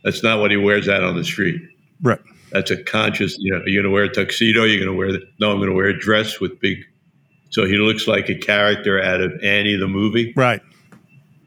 That's 0.03 0.23
not 0.23 0.41
what 0.41 0.51
he 0.51 0.57
wears 0.57 0.89
out 0.89 1.05
on 1.05 1.17
the 1.17 1.25
street. 1.25 1.61
Right. 2.03 2.21
That's 2.51 2.71
a 2.71 2.83
conscious. 2.83 3.37
You 3.39 3.53
know, 3.53 3.63
you're 3.67 3.83
going 3.83 3.91
to 3.91 3.95
wear 3.95 4.05
a 4.05 4.13
tuxedo. 4.13 4.65
You're 4.65 4.85
going 4.85 4.91
to 4.91 4.97
wear 4.97 5.13
the. 5.13 5.21
No, 5.41 5.51
I'm 5.51 5.59
going 5.59 5.69
to 5.69 5.75
wear 5.75 5.89
a 5.89 5.99
dress 5.99 6.41
with 6.41 6.61
big. 6.61 6.79
So 7.51 7.65
he 7.65 7.77
looks 7.77 8.07
like 8.07 8.29
a 8.29 8.35
character 8.35 9.03
out 9.03 9.21
of 9.21 9.33
Annie 9.43 9.77
the 9.77 9.89
movie. 9.89 10.33
Right. 10.37 10.61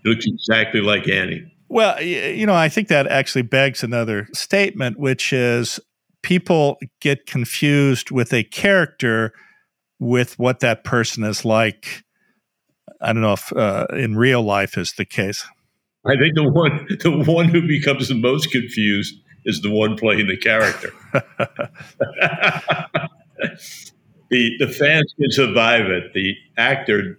He 0.04 0.10
looks 0.10 0.26
exactly 0.26 0.82
like 0.82 1.08
Annie. 1.08 1.52
Well, 1.70 2.02
you 2.02 2.46
know, 2.46 2.56
I 2.56 2.70
think 2.70 2.90
that 2.90 3.08
actually 3.08 3.44
begs 3.44 3.84
another 3.84 4.28
statement, 4.34 5.00
which 5.00 5.32
is 5.32 5.80
people 6.22 6.78
get 7.00 7.26
confused 7.26 8.12
with 8.12 8.34
a 8.34 8.44
character 8.44 9.34
with 10.00 10.38
what 10.38 10.60
that 10.60 10.84
person 10.84 11.24
is 11.24 11.46
like. 11.46 12.04
I 13.00 13.14
don't 13.14 13.22
know 13.22 13.34
if 13.34 13.54
uh, 13.54 13.88
in 13.92 14.18
real 14.18 14.42
life 14.42 14.78
is 14.78 14.94
the 14.94 15.06
case. 15.06 15.46
I 16.06 16.18
think 16.18 16.36
the 16.36 16.50
one 16.50 16.88
the 16.90 17.32
one 17.32 17.48
who 17.48 17.68
becomes 17.68 18.10
the 18.10 18.16
most 18.16 18.52
confused 18.52 19.16
is 19.46 19.62
the 19.62 19.72
one 19.72 19.98
playing 19.98 20.28
the 20.28 20.38
character. 20.38 20.92
the 24.30 24.58
the 24.60 24.68
fans 24.68 25.14
can 25.20 25.32
survive 25.32 25.86
it. 25.86 26.14
The 26.14 26.36
actor 26.58 27.18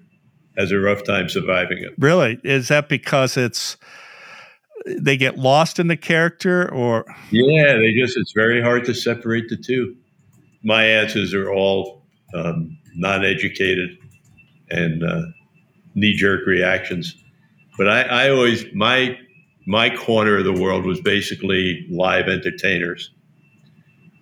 has 0.56 0.70
a 0.70 0.78
rough 0.78 1.04
time 1.04 1.28
surviving 1.28 1.78
it. 1.78 1.94
Really? 1.98 2.38
Is 2.44 2.68
that 2.68 2.88
because 2.88 3.36
it's 3.36 3.76
they 4.86 5.16
get 5.16 5.38
lost 5.38 5.78
in 5.78 5.88
the 5.88 5.96
character 5.96 6.72
or 6.72 7.04
yeah 7.30 7.74
they 7.76 7.92
just 7.94 8.16
it's 8.16 8.32
very 8.32 8.60
hard 8.60 8.84
to 8.84 8.94
separate 8.94 9.48
the 9.48 9.56
two 9.56 9.96
my 10.64 10.84
answers 10.84 11.34
are 11.34 11.52
all 11.52 12.02
um, 12.34 12.76
non-educated 12.94 13.96
and 14.70 15.04
uh, 15.04 15.22
knee-jerk 15.94 16.46
reactions 16.46 17.16
but 17.78 17.88
I, 17.88 18.02
I 18.02 18.30
always 18.30 18.64
my 18.74 19.16
my 19.66 19.94
corner 19.94 20.38
of 20.38 20.44
the 20.44 20.52
world 20.52 20.84
was 20.84 21.00
basically 21.00 21.86
live 21.90 22.28
entertainers 22.28 23.10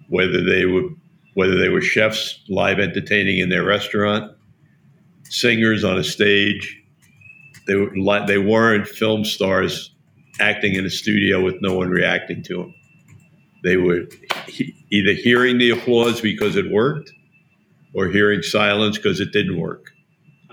whether 0.08 0.42
they 0.42 0.64
were 0.64 0.88
whether 1.34 1.56
they 1.58 1.68
were 1.68 1.80
chefs 1.80 2.40
live 2.48 2.78
entertaining 2.78 3.38
in 3.38 3.48
their 3.48 3.64
restaurant 3.64 4.32
singers 5.24 5.84
on 5.84 5.98
a 5.98 6.04
stage 6.04 6.80
they 7.66 7.74
were 7.74 8.26
they 8.26 8.38
weren't 8.38 8.86
film 8.86 9.24
stars 9.24 9.94
acting 10.40 10.74
in 10.74 10.86
a 10.86 10.90
studio 10.90 11.42
with 11.42 11.56
no 11.60 11.74
one 11.74 11.90
reacting 11.90 12.42
to 12.44 12.56
them. 12.56 12.74
They 13.62 13.76
were 13.76 14.06
he, 14.48 14.74
either 14.90 15.12
hearing 15.12 15.58
the 15.58 15.70
applause 15.70 16.20
because 16.20 16.56
it 16.56 16.70
worked 16.70 17.12
or 17.94 18.08
hearing 18.08 18.42
silence 18.42 18.96
because 18.96 19.20
it 19.20 19.32
didn't 19.32 19.58
work. 19.60 19.90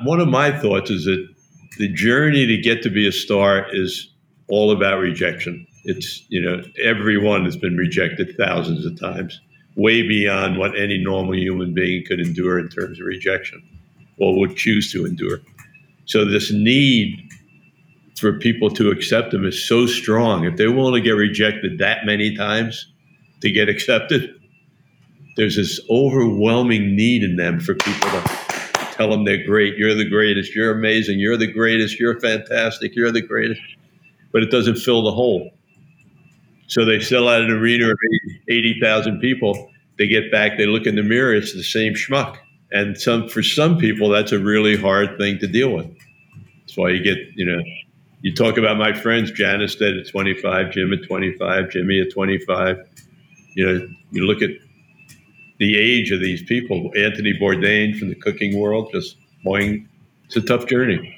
One 0.03 0.19
of 0.19 0.27
my 0.27 0.57
thoughts 0.59 0.91
is 0.91 1.05
that 1.05 1.27
the 1.77 1.87
journey 1.93 2.45
to 2.45 2.57
get 2.57 2.83
to 2.83 2.89
be 2.89 3.07
a 3.07 3.11
star 3.11 3.67
is 3.71 4.13
all 4.49 4.71
about 4.71 4.99
rejection. 4.99 5.65
It's, 5.83 6.23
you 6.29 6.41
know, 6.41 6.61
everyone 6.83 7.45
has 7.45 7.57
been 7.57 7.77
rejected 7.77 8.35
thousands 8.37 8.85
of 8.85 8.99
times, 8.99 9.39
way 9.75 10.01
beyond 10.07 10.57
what 10.57 10.77
any 10.77 10.97
normal 10.97 11.35
human 11.35 11.73
being 11.73 12.03
could 12.05 12.19
endure 12.19 12.59
in 12.59 12.69
terms 12.69 12.99
of 12.99 13.05
rejection 13.05 13.61
or 14.19 14.37
would 14.37 14.55
choose 14.55 14.91
to 14.91 15.05
endure. 15.05 15.39
So, 16.05 16.25
this 16.25 16.51
need 16.51 17.29
for 18.17 18.39
people 18.39 18.69
to 18.71 18.89
accept 18.89 19.31
them 19.31 19.45
is 19.45 19.67
so 19.67 19.85
strong. 19.85 20.45
If 20.45 20.57
they're 20.57 20.71
willing 20.71 20.95
to 20.95 21.01
get 21.01 21.11
rejected 21.11 21.77
that 21.79 22.05
many 22.05 22.35
times 22.35 22.91
to 23.41 23.51
get 23.51 23.69
accepted, 23.69 24.33
there's 25.35 25.55
this 25.55 25.79
overwhelming 25.89 26.95
need 26.95 27.23
in 27.23 27.35
them 27.35 27.59
for 27.59 27.75
people 27.75 28.09
to, 28.09 28.47
tell 28.97 29.11
them 29.11 29.23
they're 29.23 29.45
great. 29.45 29.77
You're 29.77 29.93
the 29.93 30.09
greatest. 30.09 30.55
You're 30.55 30.71
amazing. 30.71 31.19
You're 31.19 31.37
the 31.37 31.51
greatest. 31.51 31.99
You're 31.99 32.19
fantastic. 32.19 32.95
You're 32.95 33.11
the 33.11 33.21
greatest. 33.21 33.61
But 34.31 34.43
it 34.43 34.51
doesn't 34.51 34.77
fill 34.77 35.03
the 35.03 35.11
hole. 35.11 35.51
So 36.67 36.83
they 36.83 36.99
sell 36.99 37.29
out 37.29 37.41
an 37.41 37.51
arena 37.51 37.89
of 37.89 37.97
80,000 38.49 39.19
people. 39.19 39.71
They 39.97 40.07
get 40.07 40.31
back, 40.31 40.57
they 40.57 40.65
look 40.65 40.85
in 40.85 40.95
the 40.95 41.03
mirror, 41.03 41.33
it's 41.33 41.53
the 41.53 41.63
same 41.63 41.93
schmuck. 41.93 42.37
And 42.71 42.97
some 42.97 43.29
for 43.29 43.41
some 43.41 43.77
people, 43.77 44.09
that's 44.09 44.31
a 44.31 44.39
really 44.39 44.75
hard 44.75 45.17
thing 45.17 45.39
to 45.39 45.47
deal 45.47 45.73
with. 45.73 45.87
That's 46.59 46.77
why 46.77 46.89
you 46.89 47.01
get, 47.01 47.17
you 47.35 47.45
know, 47.45 47.63
you 48.21 48.33
talk 48.33 48.57
about 48.57 48.77
my 48.77 48.93
friends, 48.93 49.31
Janis 49.31 49.81
at 49.81 50.07
25, 50.09 50.71
Jim 50.71 50.91
at 50.91 51.07
25, 51.07 51.65
Jimi 51.65 52.05
at 52.05 52.11
25. 52.11 52.77
You 53.55 53.65
know, 53.65 53.87
you 54.11 54.25
look 54.25 54.41
at 54.41 54.49
the 55.59 55.77
age 55.77 56.11
of 56.11 56.19
these 56.19 56.43
people. 56.43 56.91
Anthony 56.95 57.33
Bourdain 57.39 57.97
from 57.97 58.09
the 58.09 58.15
cooking 58.15 58.59
world, 58.59 58.89
just 58.91 59.17
boing. 59.45 59.87
It's 60.25 60.35
a 60.35 60.41
tough 60.41 60.67
journey. 60.67 61.16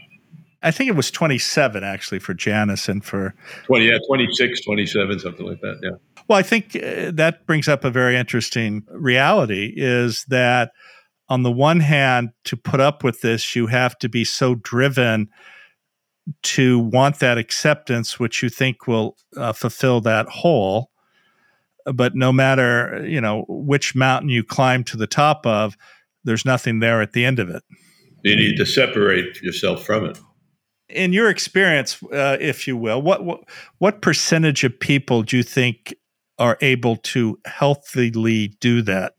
I 0.62 0.72
think 0.72 0.90
it 0.90 0.96
was 0.96 1.10
27 1.10 1.84
actually 1.84 2.20
for 2.20 2.34
Janis 2.34 2.90
and 2.90 3.04
for 3.04 3.34
20, 3.66 3.86
yeah, 3.86 3.98
26, 4.08 4.62
27, 4.62 5.20
something 5.20 5.46
like 5.46 5.62
that. 5.62 5.80
Yeah. 5.82 5.92
Well, 6.28 6.38
I 6.38 6.44
think 6.44 6.76
uh, 6.76 7.12
that 7.14 7.46
brings 7.46 7.68
up 7.68 7.86
a 7.86 7.90
very 7.90 8.18
interesting 8.18 8.84
reality 8.90 9.74
is 9.76 10.26
that 10.28 10.72
on 11.30 11.44
the 11.44 11.52
one 11.52 11.80
hand, 11.80 12.30
to 12.46 12.58
put 12.58 12.80
up 12.80 13.04
with 13.04 13.22
this, 13.22 13.56
you 13.56 13.68
have 13.68 13.98
to 14.00 14.10
be 14.10 14.26
so 14.26 14.56
driven 14.56 15.30
to 16.44 16.80
want 16.80 17.20
that 17.20 17.38
acceptance, 17.38 18.20
which 18.20 18.44
you 18.44 18.50
think 18.50 18.88
will 18.88 19.16
uh, 19.38 19.54
fulfill 19.54 20.02
that 20.02 20.28
hole. 20.28 20.92
But 21.86 22.16
no 22.16 22.32
matter 22.32 23.06
you 23.08 23.22
know 23.22 23.46
which 23.48 23.96
mountain 23.96 24.30
you 24.30 24.44
climb 24.44 24.84
to 24.86 24.98
the 24.98 25.08
top 25.08 25.46
of, 25.46 25.78
there's 26.24 26.46
nothing 26.46 26.80
there 26.80 27.02
at 27.02 27.14
the 27.14 27.26
end 27.26 27.40
of 27.40 27.50
it. 27.50 27.64
You 28.24 28.36
need 28.36 28.58
to 28.58 28.66
separate 28.66 29.42
yourself 29.42 29.86
from 29.86 30.06
it 30.06 30.20
in 30.90 31.14
your 31.14 31.30
experience, 31.30 32.02
uh, 32.12 32.38
if 32.40 32.68
you 32.68 32.76
will, 32.76 33.02
what, 33.02 33.24
what 33.24 33.42
what 33.78 34.02
percentage 34.02 34.64
of 34.64 34.80
people 34.80 35.24
do 35.24 35.38
you 35.38 35.44
think 35.44 35.96
are 36.38 36.58
able 36.62 36.96
to 36.98 37.40
healthily 37.46 38.50
do 38.60 38.82
that? 38.82 39.16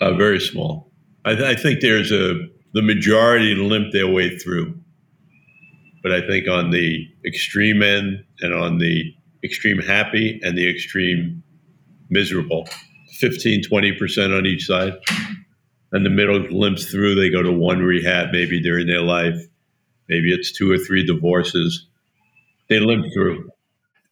Uh, 0.00 0.14
very 0.14 0.40
small. 0.40 0.90
I, 1.24 1.34
th- 1.34 1.58
I, 1.58 1.60
think 1.60 1.80
there's 1.80 2.10
a 2.10 2.34
the 2.72 2.82
majority 2.82 3.54
limp 3.54 3.92
their 3.92 4.08
way 4.08 4.38
through, 4.38 4.78
but 6.02 6.12
I 6.12 6.26
think 6.26 6.48
on 6.48 6.70
the 6.70 7.06
extreme 7.26 7.82
end 7.82 8.24
and 8.40 8.54
on 8.54 8.78
the 8.78 9.12
extreme 9.44 9.78
happy 9.78 10.40
and 10.42 10.56
the 10.56 10.70
extreme 10.70 11.42
miserable, 12.08 12.66
15, 13.18 13.64
20 13.64 13.92
percent 13.98 14.32
on 14.32 14.46
each 14.46 14.66
side, 14.66 14.94
and 15.92 16.06
the 16.06 16.10
middle 16.10 16.38
limps 16.38 16.90
through. 16.90 17.16
They 17.16 17.28
go 17.28 17.42
to 17.42 17.52
one 17.52 17.80
rehab 17.80 18.28
maybe 18.32 18.62
during 18.62 18.86
their 18.86 19.02
life 19.02 19.36
Maybe 20.10 20.34
it's 20.34 20.50
two 20.50 20.70
or 20.70 20.76
three 20.76 21.06
divorces. 21.06 21.86
They 22.68 22.80
live 22.80 23.04
through. 23.14 23.48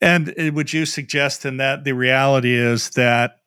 And 0.01 0.33
would 0.55 0.73
you 0.73 0.87
suggest 0.87 1.45
in 1.45 1.57
that 1.57 1.83
the 1.83 1.93
reality 1.93 2.55
is 2.55 2.91
that 2.91 3.41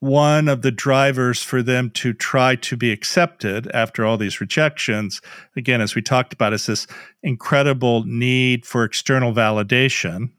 one 0.00 0.48
of 0.48 0.62
the 0.62 0.70
drivers 0.70 1.42
for 1.42 1.62
them 1.62 1.90
to 1.90 2.14
try 2.14 2.54
to 2.56 2.76
be 2.76 2.92
accepted 2.92 3.70
after 3.74 4.06
all 4.06 4.16
these 4.16 4.40
rejections, 4.40 5.20
again, 5.54 5.82
as 5.82 5.94
we 5.94 6.00
talked 6.00 6.32
about, 6.32 6.54
is 6.54 6.64
this 6.64 6.86
incredible 7.22 8.04
need 8.04 8.64
for 8.64 8.84
external 8.84 9.34
validation, 9.34 10.30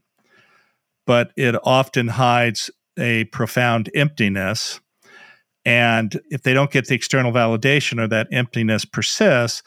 but 1.05 1.31
it 1.35 1.55
often 1.63 2.07
hides 2.07 2.71
a 2.97 3.25
profound 3.25 3.91
emptiness. 3.93 4.79
And 5.65 6.19
if 6.31 6.41
they 6.41 6.53
don't 6.53 6.71
get 6.71 6.87
the 6.87 6.95
external 6.95 7.31
validation 7.31 8.01
or 8.01 8.07
that 8.07 8.27
emptiness 8.31 8.85
persists, 8.85 9.61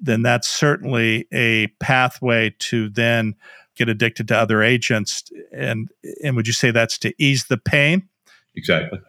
then 0.00 0.22
that's 0.22 0.48
certainly 0.48 1.26
a 1.32 1.68
pathway 1.80 2.54
to 2.58 2.88
then 2.90 3.34
get 3.76 3.88
addicted 3.88 4.28
to 4.28 4.36
other 4.36 4.62
agents. 4.62 5.24
And 5.52 5.88
and 6.22 6.36
would 6.36 6.46
you 6.46 6.52
say 6.52 6.70
that's 6.70 6.98
to 6.98 7.14
ease 7.18 7.46
the 7.46 7.58
pain? 7.58 8.08
Exactly. 8.56 9.00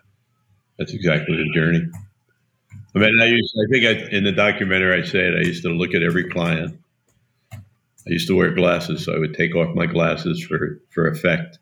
That's 0.77 0.93
exactly 0.93 1.37
the 1.37 1.51
journey. 1.53 1.87
I 2.95 2.99
mean, 2.99 3.21
I 3.21 3.25
used, 3.25 3.53
I 3.57 3.67
think 3.71 3.85
I, 3.85 4.15
in 4.15 4.23
the 4.23 4.31
documentary 4.31 5.01
I 5.01 5.05
say 5.05 5.19
it. 5.19 5.35
I 5.35 5.41
used 5.41 5.63
to 5.63 5.69
look 5.69 5.93
at 5.93 6.01
every 6.01 6.29
client. 6.29 6.79
I 7.53 8.11
used 8.11 8.27
to 8.27 8.35
wear 8.35 8.51
glasses, 8.51 9.03
so 9.03 9.13
I 9.13 9.19
would 9.19 9.33
take 9.33 9.55
off 9.55 9.75
my 9.75 9.85
glasses 9.85 10.43
for 10.43 10.79
for 10.91 11.07
effect, 11.07 11.59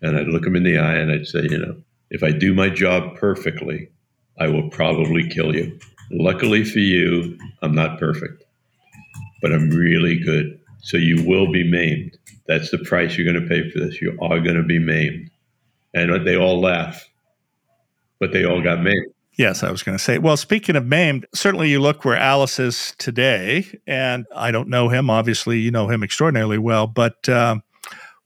and 0.00 0.16
I'd 0.16 0.28
look 0.28 0.44
them 0.44 0.56
in 0.56 0.62
the 0.62 0.78
eye 0.78 0.94
and 0.94 1.10
I'd 1.10 1.26
say, 1.26 1.42
you 1.42 1.58
know, 1.58 1.76
if 2.10 2.22
I 2.22 2.30
do 2.30 2.54
my 2.54 2.68
job 2.68 3.16
perfectly, 3.16 3.90
I 4.38 4.48
will 4.48 4.70
probably 4.70 5.28
kill 5.28 5.54
you. 5.54 5.78
Luckily 6.10 6.64
for 6.64 6.78
you, 6.78 7.38
I'm 7.62 7.74
not 7.74 7.98
perfect, 7.98 8.44
but 9.40 9.52
I'm 9.52 9.70
really 9.70 10.18
good. 10.18 10.60
So 10.82 10.96
you 10.96 11.24
will 11.26 11.50
be 11.50 11.68
maimed. 11.68 12.16
That's 12.46 12.70
the 12.70 12.78
price 12.78 13.16
you're 13.16 13.30
going 13.30 13.42
to 13.42 13.48
pay 13.48 13.70
for 13.70 13.78
this. 13.78 14.00
You 14.00 14.18
are 14.20 14.40
going 14.40 14.56
to 14.56 14.62
be 14.62 14.78
maimed. 14.78 15.30
And 15.94 16.26
they 16.26 16.36
all 16.36 16.60
laugh, 16.60 17.08
but 18.20 18.32
they 18.32 18.44
all 18.44 18.60
got 18.60 18.82
maimed. 18.82 19.06
Yes, 19.36 19.64
I 19.64 19.70
was 19.70 19.82
going 19.82 19.98
to 19.98 20.02
say. 20.02 20.18
Well, 20.18 20.36
speaking 20.36 20.76
of 20.76 20.86
maimed, 20.86 21.26
certainly 21.34 21.68
you 21.68 21.80
look 21.80 22.04
where 22.04 22.16
Alice 22.16 22.60
is 22.60 22.94
today, 22.98 23.66
and 23.86 24.26
I 24.34 24.52
don't 24.52 24.68
know 24.68 24.88
him. 24.88 25.10
Obviously, 25.10 25.58
you 25.58 25.70
know 25.72 25.88
him 25.88 26.04
extraordinarily 26.04 26.58
well, 26.58 26.86
but 26.86 27.28
uh, 27.28 27.56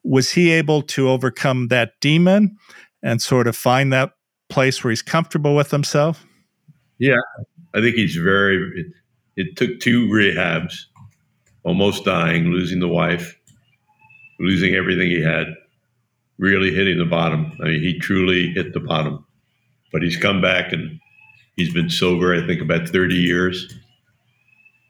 was 0.02 0.32
he 0.32 0.50
able 0.50 0.82
to 0.82 1.08
overcome 1.08 1.68
that 1.68 1.92
demon 2.00 2.58
and 3.02 3.22
sort 3.22 3.46
of 3.46 3.56
find 3.56 3.92
that 3.92 4.12
place 4.50 4.84
where 4.84 4.90
he's 4.90 5.00
comfortable 5.00 5.54
with 5.56 5.70
himself? 5.70 6.26
Yeah, 6.98 7.16
I 7.74 7.80
think 7.80 7.96
he's 7.96 8.16
very. 8.16 8.56
It, 8.76 8.86
it 9.36 9.56
took 9.56 9.78
two 9.78 10.08
rehabs, 10.08 10.74
almost 11.62 12.04
dying, 12.04 12.46
losing 12.46 12.80
the 12.80 12.88
wife, 12.88 13.38
losing 14.40 14.74
everything 14.74 15.10
he 15.10 15.22
had, 15.22 15.54
really 16.38 16.74
hitting 16.74 16.98
the 16.98 17.04
bottom. 17.04 17.56
I 17.62 17.66
mean, 17.66 17.80
he 17.80 17.98
truly 17.98 18.50
hit 18.50 18.72
the 18.72 18.80
bottom. 18.80 19.24
But 19.92 20.02
he's 20.02 20.16
come 20.16 20.40
back 20.40 20.72
and 20.72 20.98
he's 21.56 21.72
been 21.72 21.90
sober, 21.90 22.34
I 22.34 22.46
think, 22.46 22.60
about 22.60 22.88
30 22.88 23.14
years. 23.14 23.72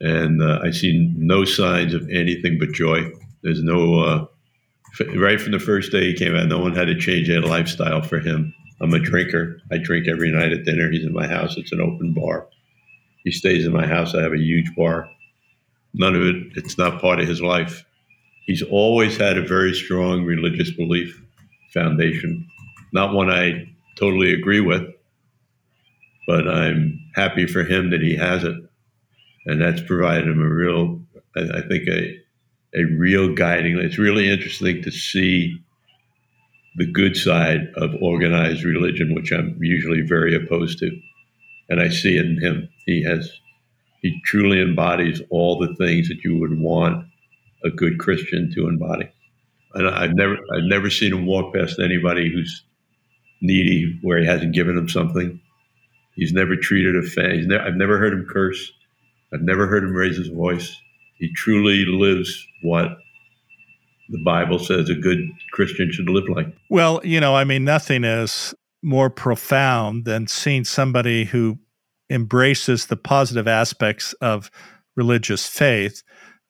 And 0.01 0.41
uh, 0.41 0.59
I 0.63 0.71
see 0.71 1.13
no 1.15 1.45
signs 1.45 1.93
of 1.93 2.09
anything 2.09 2.57
but 2.59 2.71
joy. 2.71 3.11
There's 3.43 3.61
no, 3.61 3.99
uh, 3.99 4.25
right 5.15 5.39
from 5.39 5.51
the 5.51 5.59
first 5.59 5.91
day 5.91 6.07
he 6.07 6.13
came 6.13 6.35
out, 6.35 6.47
no 6.47 6.59
one 6.59 6.75
had 6.75 6.85
to 6.85 6.99
change 6.99 7.27
their 7.27 7.41
lifestyle 7.41 8.01
for 8.01 8.19
him. 8.19 8.53
I'm 8.81 8.93
a 8.93 8.99
drinker. 8.99 9.59
I 9.71 9.77
drink 9.77 10.07
every 10.07 10.31
night 10.31 10.53
at 10.53 10.63
dinner. 10.63 10.89
He's 10.89 11.05
in 11.05 11.13
my 11.13 11.27
house. 11.27 11.57
It's 11.57 11.73
an 11.73 11.81
open 11.81 12.13
bar. 12.13 12.47
He 13.23 13.31
stays 13.31 13.65
in 13.65 13.73
my 13.73 13.85
house. 13.85 14.15
I 14.15 14.21
have 14.21 14.33
a 14.33 14.39
huge 14.39 14.73
bar. 14.75 15.09
None 15.93 16.15
of 16.15 16.21
it, 16.21 16.35
it's 16.55 16.77
not 16.77 17.01
part 17.01 17.19
of 17.19 17.27
his 17.27 17.41
life. 17.41 17.85
He's 18.45 18.63
always 18.63 19.17
had 19.17 19.37
a 19.37 19.45
very 19.45 19.73
strong 19.73 20.23
religious 20.23 20.71
belief 20.71 21.21
foundation. 21.73 22.47
Not 22.93 23.13
one 23.13 23.29
I 23.29 23.67
totally 23.95 24.33
agree 24.33 24.61
with, 24.61 24.83
but 26.27 26.47
I'm 26.47 26.99
happy 27.15 27.45
for 27.45 27.63
him 27.63 27.89
that 27.91 28.01
he 28.01 28.15
has 28.15 28.43
it. 28.43 28.55
And 29.45 29.61
that's 29.61 29.81
provided 29.81 30.27
him 30.27 30.41
a 30.41 30.47
real, 30.47 31.01
I, 31.35 31.59
I 31.59 31.61
think, 31.67 31.87
a, 31.87 32.19
a 32.75 32.83
real 32.97 33.33
guiding. 33.33 33.77
It's 33.79 33.97
really 33.97 34.29
interesting 34.29 34.81
to 34.83 34.91
see 34.91 35.59
the 36.75 36.85
good 36.85 37.17
side 37.17 37.67
of 37.75 37.95
organized 38.01 38.63
religion, 38.63 39.15
which 39.15 39.31
I'm 39.31 39.57
usually 39.61 40.01
very 40.01 40.35
opposed 40.35 40.79
to. 40.79 41.01
And 41.69 41.79
I 41.79 41.89
see 41.89 42.17
it 42.17 42.25
in 42.25 42.41
him. 42.41 42.69
He 42.85 43.03
has, 43.03 43.31
he 44.01 44.19
truly 44.25 44.61
embodies 44.61 45.21
all 45.29 45.59
the 45.59 45.75
things 45.75 46.09
that 46.09 46.23
you 46.23 46.37
would 46.37 46.59
want 46.59 47.05
a 47.63 47.69
good 47.69 47.99
Christian 47.99 48.51
to 48.55 48.67
embody. 48.67 49.09
And 49.75 49.87
I've 49.87 50.15
never, 50.15 50.33
I've 50.33 50.63
never 50.63 50.89
seen 50.89 51.13
him 51.13 51.25
walk 51.25 51.53
past 51.53 51.79
anybody 51.79 52.31
who's 52.31 52.63
needy 53.41 53.99
where 54.01 54.19
he 54.19 54.25
hasn't 54.25 54.55
given 54.55 54.75
them 54.75 54.89
something. 54.89 55.39
He's 56.15 56.33
never 56.33 56.55
treated 56.55 56.95
a 56.95 57.03
fan. 57.03 57.47
Ne- 57.47 57.59
I've 57.59 57.75
never 57.75 57.99
heard 57.99 58.13
him 58.13 58.25
curse. 58.29 58.71
I've 59.33 59.41
never 59.41 59.67
heard 59.67 59.83
him 59.83 59.93
raise 59.93 60.17
his 60.17 60.29
voice. 60.29 60.75
He 61.19 61.31
truly 61.33 61.85
lives 61.85 62.47
what 62.63 62.97
the 64.09 64.23
Bible 64.23 64.57
says 64.57 64.89
a 64.89 64.95
good 64.95 65.19
Christian 65.51 65.91
should 65.91 66.09
live 66.09 66.27
like. 66.29 66.47
Well, 66.69 66.99
you 67.03 67.19
know, 67.19 67.35
I 67.35 67.43
mean, 67.43 67.63
nothing 67.63 68.03
is 68.03 68.55
more 68.81 69.09
profound 69.09 70.05
than 70.05 70.27
seeing 70.27 70.63
somebody 70.63 71.25
who 71.25 71.59
embraces 72.09 72.87
the 72.87 72.97
positive 72.97 73.47
aspects 73.47 74.13
of 74.13 74.49
religious 74.95 75.47
faith. 75.47 76.03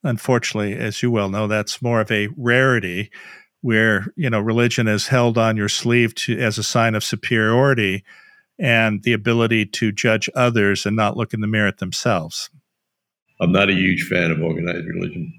Unfortunately, 0.03 0.75
as 0.75 1.03
you 1.03 1.11
well 1.11 1.29
know, 1.29 1.47
that's 1.47 1.81
more 1.81 2.01
of 2.01 2.11
a 2.11 2.29
rarity 2.37 3.11
where, 3.61 4.07
you 4.15 4.29
know, 4.29 4.39
religion 4.39 4.87
is 4.87 5.07
held 5.07 5.37
on 5.37 5.57
your 5.57 5.69
sleeve 5.69 6.15
to, 6.15 6.39
as 6.39 6.57
a 6.57 6.63
sign 6.63 6.95
of 6.95 7.03
superiority 7.03 8.03
and 8.57 9.03
the 9.03 9.13
ability 9.13 9.65
to 9.65 9.91
judge 9.91 10.29
others 10.35 10.85
and 10.85 10.95
not 10.95 11.17
look 11.17 11.33
in 11.33 11.41
the 11.41 11.47
mirror 11.47 11.67
at 11.67 11.79
themselves. 11.79 12.49
I'm 13.41 13.51
not 13.51 13.69
a 13.69 13.73
huge 13.73 14.07
fan 14.07 14.31
of 14.31 14.41
organized 14.41 14.85
religion. 14.85 15.33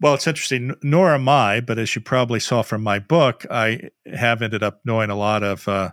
Well, 0.00 0.14
it's 0.14 0.26
interesting, 0.26 0.74
nor 0.82 1.14
am 1.14 1.28
I, 1.28 1.60
but 1.60 1.78
as 1.78 1.94
you 1.94 2.00
probably 2.00 2.40
saw 2.40 2.62
from 2.62 2.82
my 2.82 2.98
book, 2.98 3.46
I 3.50 3.90
have 4.12 4.42
ended 4.42 4.62
up 4.62 4.80
knowing 4.84 5.10
a 5.10 5.16
lot 5.16 5.42
of 5.42 5.68
uh, 5.68 5.90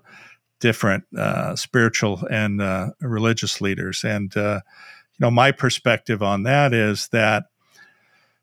different 0.60 1.04
uh, 1.18 1.56
spiritual 1.56 2.24
and 2.30 2.62
uh, 2.62 2.90
religious 3.02 3.62
leaders. 3.62 4.04
And, 4.04 4.36
uh, 4.36 4.62
know, 5.20 5.32
my 5.32 5.52
perspective 5.52 6.22
on 6.24 6.44
that 6.44 6.74
is 6.74 7.08
that 7.10 7.46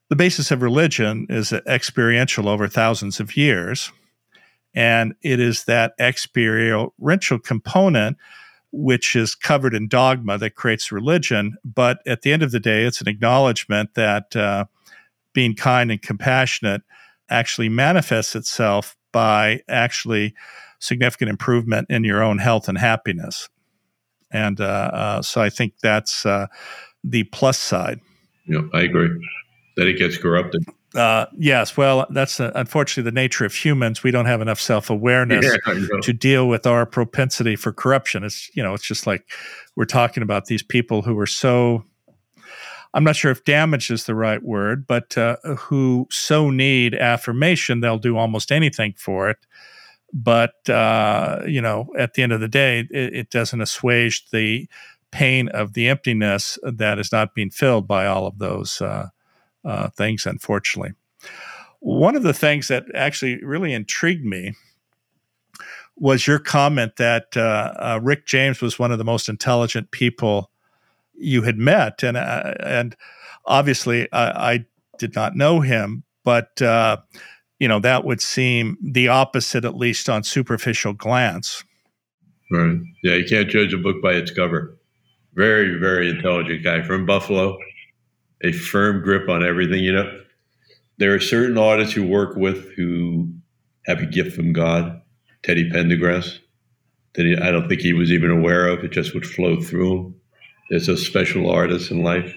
the 0.08 0.16
basis 0.16 0.50
of 0.50 0.62
religion 0.62 1.26
is 1.28 1.52
experiential 1.52 2.48
over 2.48 2.68
thousands 2.68 3.18
of 3.20 3.36
years. 3.36 3.90
And 4.74 5.14
it 5.22 5.40
is 5.40 5.64
that 5.64 5.94
experiential 5.98 7.38
component 7.38 8.18
which 8.72 9.16
is 9.16 9.34
covered 9.34 9.74
in 9.74 9.88
dogma 9.88 10.36
that 10.36 10.54
creates 10.54 10.92
religion. 10.92 11.56
But 11.64 12.00
at 12.06 12.22
the 12.22 12.32
end 12.32 12.42
of 12.42 12.50
the 12.50 12.60
day, 12.60 12.84
it's 12.84 13.00
an 13.00 13.08
acknowledgement 13.08 13.94
that 13.94 14.36
uh, 14.36 14.66
being 15.32 15.54
kind 15.54 15.90
and 15.90 16.02
compassionate 16.02 16.82
actually 17.30 17.70
manifests 17.70 18.36
itself 18.36 18.96
by 19.12 19.62
actually 19.68 20.34
significant 20.78 21.30
improvement 21.30 21.88
in 21.90 22.04
your 22.04 22.22
own 22.22 22.38
health 22.38 22.68
and 22.68 22.78
happiness. 22.78 23.48
And 24.30 24.60
uh, 24.60 24.64
uh, 24.64 25.22
so 25.22 25.40
I 25.40 25.50
think 25.50 25.74
that's 25.82 26.26
uh, 26.26 26.46
the 27.04 27.24
plus 27.24 27.58
side. 27.58 28.00
Yeah, 28.46 28.62
I 28.74 28.82
agree. 28.82 29.10
That 29.76 29.86
it 29.86 29.98
gets 29.98 30.18
corrupted. 30.18 30.64
Uh, 30.94 31.26
yes, 31.36 31.76
well, 31.76 32.06
that's 32.10 32.40
uh, 32.40 32.50
unfortunately 32.54 33.10
the 33.10 33.14
nature 33.14 33.44
of 33.44 33.52
humans. 33.52 34.02
We 34.02 34.10
don't 34.10 34.26
have 34.26 34.40
enough 34.40 34.60
self 34.60 34.88
awareness 34.88 35.44
yeah, 35.44 35.84
to 36.00 36.12
deal 36.12 36.48
with 36.48 36.66
our 36.66 36.86
propensity 36.86 37.54
for 37.54 37.72
corruption. 37.72 38.24
It's 38.24 38.50
you 38.56 38.62
know, 38.62 38.72
it's 38.72 38.86
just 38.86 39.06
like 39.06 39.30
we're 39.74 39.84
talking 39.84 40.22
about 40.22 40.46
these 40.46 40.62
people 40.62 41.02
who 41.02 41.18
are 41.18 41.26
so. 41.26 41.84
I'm 42.94 43.04
not 43.04 43.16
sure 43.16 43.30
if 43.30 43.44
damage 43.44 43.90
is 43.90 44.06
the 44.06 44.14
right 44.14 44.42
word, 44.42 44.86
but 44.86 45.18
uh, 45.18 45.36
who 45.58 46.06
so 46.10 46.48
need 46.48 46.94
affirmation 46.94 47.80
they'll 47.80 47.98
do 47.98 48.16
almost 48.16 48.50
anything 48.50 48.94
for 48.96 49.28
it. 49.28 49.36
But 50.12 50.68
uh, 50.68 51.42
you 51.46 51.61
know, 51.61 51.88
at 51.98 52.14
the 52.14 52.22
end 52.22 52.32
of 52.32 52.40
the 52.40 52.48
day, 52.48 52.80
it, 52.90 53.14
it 53.14 53.30
doesn't 53.30 53.61
assuage 53.61 54.28
the 54.30 54.68
pain 55.11 55.48
of 55.48 55.72
the 55.72 55.88
emptiness 55.88 56.59
that 56.62 56.98
is 56.98 57.12
not 57.12 57.34
being 57.34 57.50
filled 57.50 57.86
by 57.86 58.07
all 58.07 58.26
of 58.26 58.38
those 58.38 58.80
uh, 58.80 59.09
uh, 59.64 59.88
things, 59.90 60.26
unfortunately. 60.26 60.92
One 61.80 62.16
of 62.16 62.22
the 62.22 62.34
things 62.34 62.68
that 62.68 62.84
actually 62.94 63.42
really 63.44 63.72
intrigued 63.72 64.24
me 64.24 64.54
was 65.96 66.26
your 66.26 66.38
comment 66.38 66.96
that 66.96 67.36
uh, 67.36 67.72
uh, 67.78 68.00
Rick 68.02 68.26
James 68.26 68.61
was 68.61 68.78
one 68.78 68.92
of 68.92 68.98
the 68.98 69.04
most 69.04 69.28
intelligent 69.28 69.90
people 69.90 70.50
you 71.14 71.42
had 71.42 71.57
met, 71.57 72.02
and 72.02 72.16
uh, 72.16 72.54
and 72.61 72.96
obviously 73.46 74.11
I, 74.12 74.52
I, 74.52 74.66
did 74.98 75.14
not 75.14 75.36
know 75.36 75.61
him, 75.61 76.04
but 76.24 76.61
uh, 76.62 76.96
you 77.59 77.68
know 77.68 77.78
that 77.80 78.04
would 78.04 78.20
seem 78.20 78.76
the 78.82 79.09
opposite, 79.09 79.64
at 79.64 79.76
least 79.76 80.09
on 80.09 80.22
superficial 80.22 80.92
glance. 80.92 81.64
Right. 82.50 82.78
Yeah, 83.02 83.14
you 83.14 83.24
can't 83.24 83.48
judge 83.48 83.74
a 83.74 83.78
book 83.78 84.00
by 84.02 84.12
its 84.12 84.30
cover. 84.30 84.78
Very, 85.34 85.78
very 85.78 86.09
intelligent 86.09 86.62
guy 86.62 86.82
from 86.82 87.07
Buffalo 87.07 87.59
a 88.42 88.52
firm 88.52 89.02
grip 89.02 89.28
on 89.28 89.44
everything. 89.44 89.82
You 89.82 89.92
know, 89.92 90.20
there 90.98 91.14
are 91.14 91.20
certain 91.20 91.59
artists 91.59 91.94
who 91.94 92.07
work 92.07 92.36
with 92.36 92.72
who 92.74 93.32
have 93.86 94.00
a 94.00 94.07
gift 94.07 94.34
from 94.34 94.52
God. 94.52 95.00
Teddy 95.42 95.70
Pendergrass, 95.70 96.38
that 97.14 97.24
he, 97.24 97.36
I 97.36 97.52
don't 97.52 97.68
think 97.68 97.80
he 97.80 97.92
was 97.92 98.11
even 98.11 98.30
aware 98.30 98.66
of. 98.66 98.82
It 98.82 98.90
just 98.90 99.14
would 99.14 99.26
flow 99.26 99.61
through 99.61 99.96
him. 99.96 100.14
There's 100.70 100.88
a 100.88 100.96
special 100.96 101.48
artist 101.48 101.92
in 101.92 102.02
life. 102.02 102.34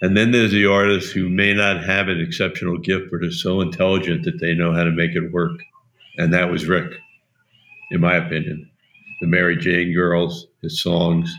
And 0.00 0.16
then 0.16 0.30
there's 0.30 0.52
the 0.52 0.66
artists 0.66 1.10
who 1.10 1.28
may 1.28 1.52
not 1.52 1.84
have 1.84 2.08
an 2.08 2.20
exceptional 2.20 2.78
gift, 2.78 3.06
but 3.10 3.24
are 3.24 3.32
so 3.32 3.60
intelligent 3.60 4.24
that 4.24 4.38
they 4.40 4.54
know 4.54 4.72
how 4.72 4.84
to 4.84 4.92
make 4.92 5.12
it 5.12 5.32
work. 5.32 5.60
And 6.18 6.32
that 6.32 6.50
was 6.50 6.66
Rick, 6.66 6.92
in 7.90 8.00
my 8.00 8.14
opinion. 8.14 8.70
The 9.20 9.26
Mary 9.26 9.56
Jane 9.56 9.92
Girls, 9.92 10.46
his 10.62 10.80
songs, 10.80 11.34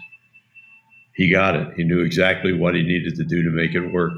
he 1.16 1.32
got 1.32 1.56
it. 1.56 1.68
He 1.78 1.84
knew 1.84 2.02
exactly 2.02 2.54
what 2.54 2.76
he 2.76 2.84
needed 2.84 3.16
to 3.16 3.24
do 3.24 3.44
to 3.44 3.50
make 3.50 3.76
it 3.76 3.94
work. 3.94 4.14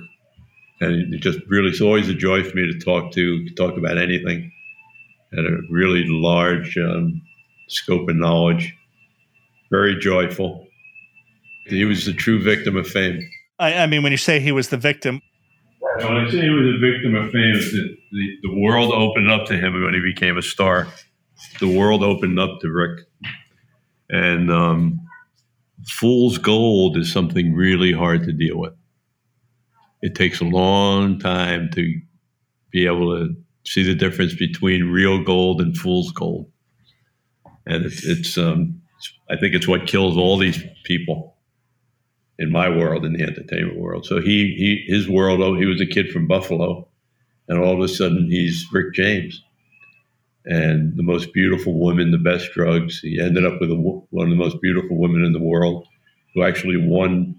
And 0.81 1.13
it 1.13 1.21
just 1.21 1.39
really, 1.47 1.69
it's 1.69 1.81
always 1.81 2.09
a 2.09 2.13
joy 2.13 2.43
for 2.43 2.55
me 2.55 2.71
to 2.71 2.79
talk 2.79 3.11
to, 3.13 3.47
talk 3.49 3.77
about 3.77 3.99
anything 3.99 4.51
at 5.33 5.45
a 5.45 5.61
really 5.69 6.05
large 6.07 6.77
um, 6.77 7.21
scope 7.69 8.09
of 8.09 8.15
knowledge. 8.15 8.75
Very 9.69 9.97
joyful. 9.99 10.67
He 11.67 11.85
was 11.85 12.05
the 12.05 12.13
true 12.13 12.41
victim 12.41 12.75
of 12.75 12.87
fame. 12.87 13.21
I, 13.61 13.83
I 13.83 13.85
mean, 13.85 14.01
when 14.01 14.11
you 14.11 14.17
say 14.17 14.39
he 14.39 14.51
was 14.51 14.69
the 14.69 14.77
victim, 14.77 15.21
when 15.97 16.17
I 16.17 16.29
say 16.31 16.41
he 16.41 16.49
was 16.49 16.75
a 16.75 16.79
victim 16.79 17.13
of 17.13 17.31
fame, 17.31 17.53
the, 17.53 17.97
the, 18.11 18.37
the 18.41 18.59
world 18.59 18.91
opened 18.91 19.29
up 19.29 19.45
to 19.47 19.57
him 19.57 19.79
when 19.83 19.93
he 19.93 19.99
became 19.99 20.35
a 20.35 20.41
star. 20.41 20.87
The 21.59 21.67
world 21.67 22.01
opened 22.03 22.39
up 22.39 22.59
to 22.61 22.71
Rick. 22.71 23.05
And 24.09 24.51
um, 24.51 24.99
fool's 25.87 26.39
gold 26.39 26.97
is 26.97 27.11
something 27.11 27.53
really 27.53 27.91
hard 27.91 28.23
to 28.23 28.31
deal 28.31 28.57
with. 28.57 28.73
It 30.01 30.15
takes 30.15 30.41
a 30.41 30.45
long 30.45 31.19
time 31.19 31.69
to 31.75 32.01
be 32.71 32.87
able 32.87 33.15
to 33.15 33.35
see 33.63 33.83
the 33.83 33.93
difference 33.93 34.33
between 34.33 34.91
real 34.91 35.23
gold 35.23 35.61
and 35.61 35.77
fool's 35.77 36.11
gold. 36.11 36.49
And 37.67 37.85
it's, 37.85 38.03
it's 38.03 38.37
um, 38.39 38.81
I 39.29 39.37
think 39.37 39.53
it's 39.53 39.67
what 39.67 39.85
kills 39.85 40.17
all 40.17 40.37
these 40.37 40.63
people 40.83 41.37
in 42.41 42.51
my 42.51 42.67
world, 42.69 43.05
in 43.05 43.13
the 43.13 43.23
entertainment 43.23 43.79
world. 43.79 44.05
So 44.05 44.19
he, 44.19 44.55
he 44.57 44.93
his 44.93 45.07
world, 45.07 45.41
oh, 45.41 45.55
he 45.55 45.65
was 45.65 45.79
a 45.79 45.85
kid 45.85 46.09
from 46.11 46.27
Buffalo, 46.27 46.87
and 47.47 47.59
all 47.59 47.73
of 47.73 47.79
a 47.81 47.87
sudden 47.87 48.27
he's 48.29 48.65
Rick 48.73 48.93
James 48.93 49.41
and 50.45 50.95
the 50.97 51.03
most 51.03 51.33
beautiful 51.33 51.73
woman, 51.77 52.11
the 52.11 52.17
best 52.17 52.51
drugs. 52.53 52.99
He 52.99 53.19
ended 53.19 53.45
up 53.45 53.59
with 53.59 53.69
a, 53.69 53.75
one 53.75 54.27
of 54.27 54.29
the 54.29 54.43
most 54.43 54.61
beautiful 54.61 54.97
women 54.97 55.23
in 55.23 55.33
the 55.33 55.41
world, 55.41 55.87
who 56.33 56.43
actually 56.43 56.77
won 56.77 57.35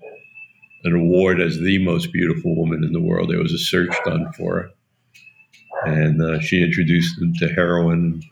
an 0.85 0.95
award 0.95 1.41
as 1.41 1.59
the 1.59 1.79
most 1.79 2.13
beautiful 2.13 2.57
woman 2.57 2.85
in 2.85 2.93
the 2.93 3.01
world. 3.01 3.31
There 3.31 3.39
was 3.39 3.53
a 3.53 3.59
search 3.59 3.95
done 4.05 4.33
for 4.37 4.55
her, 4.55 4.71
and 5.87 6.23
uh, 6.23 6.41
she 6.41 6.63
introduced 6.63 7.21
him 7.21 7.33
to 7.39 7.49
heroin. 7.49 8.23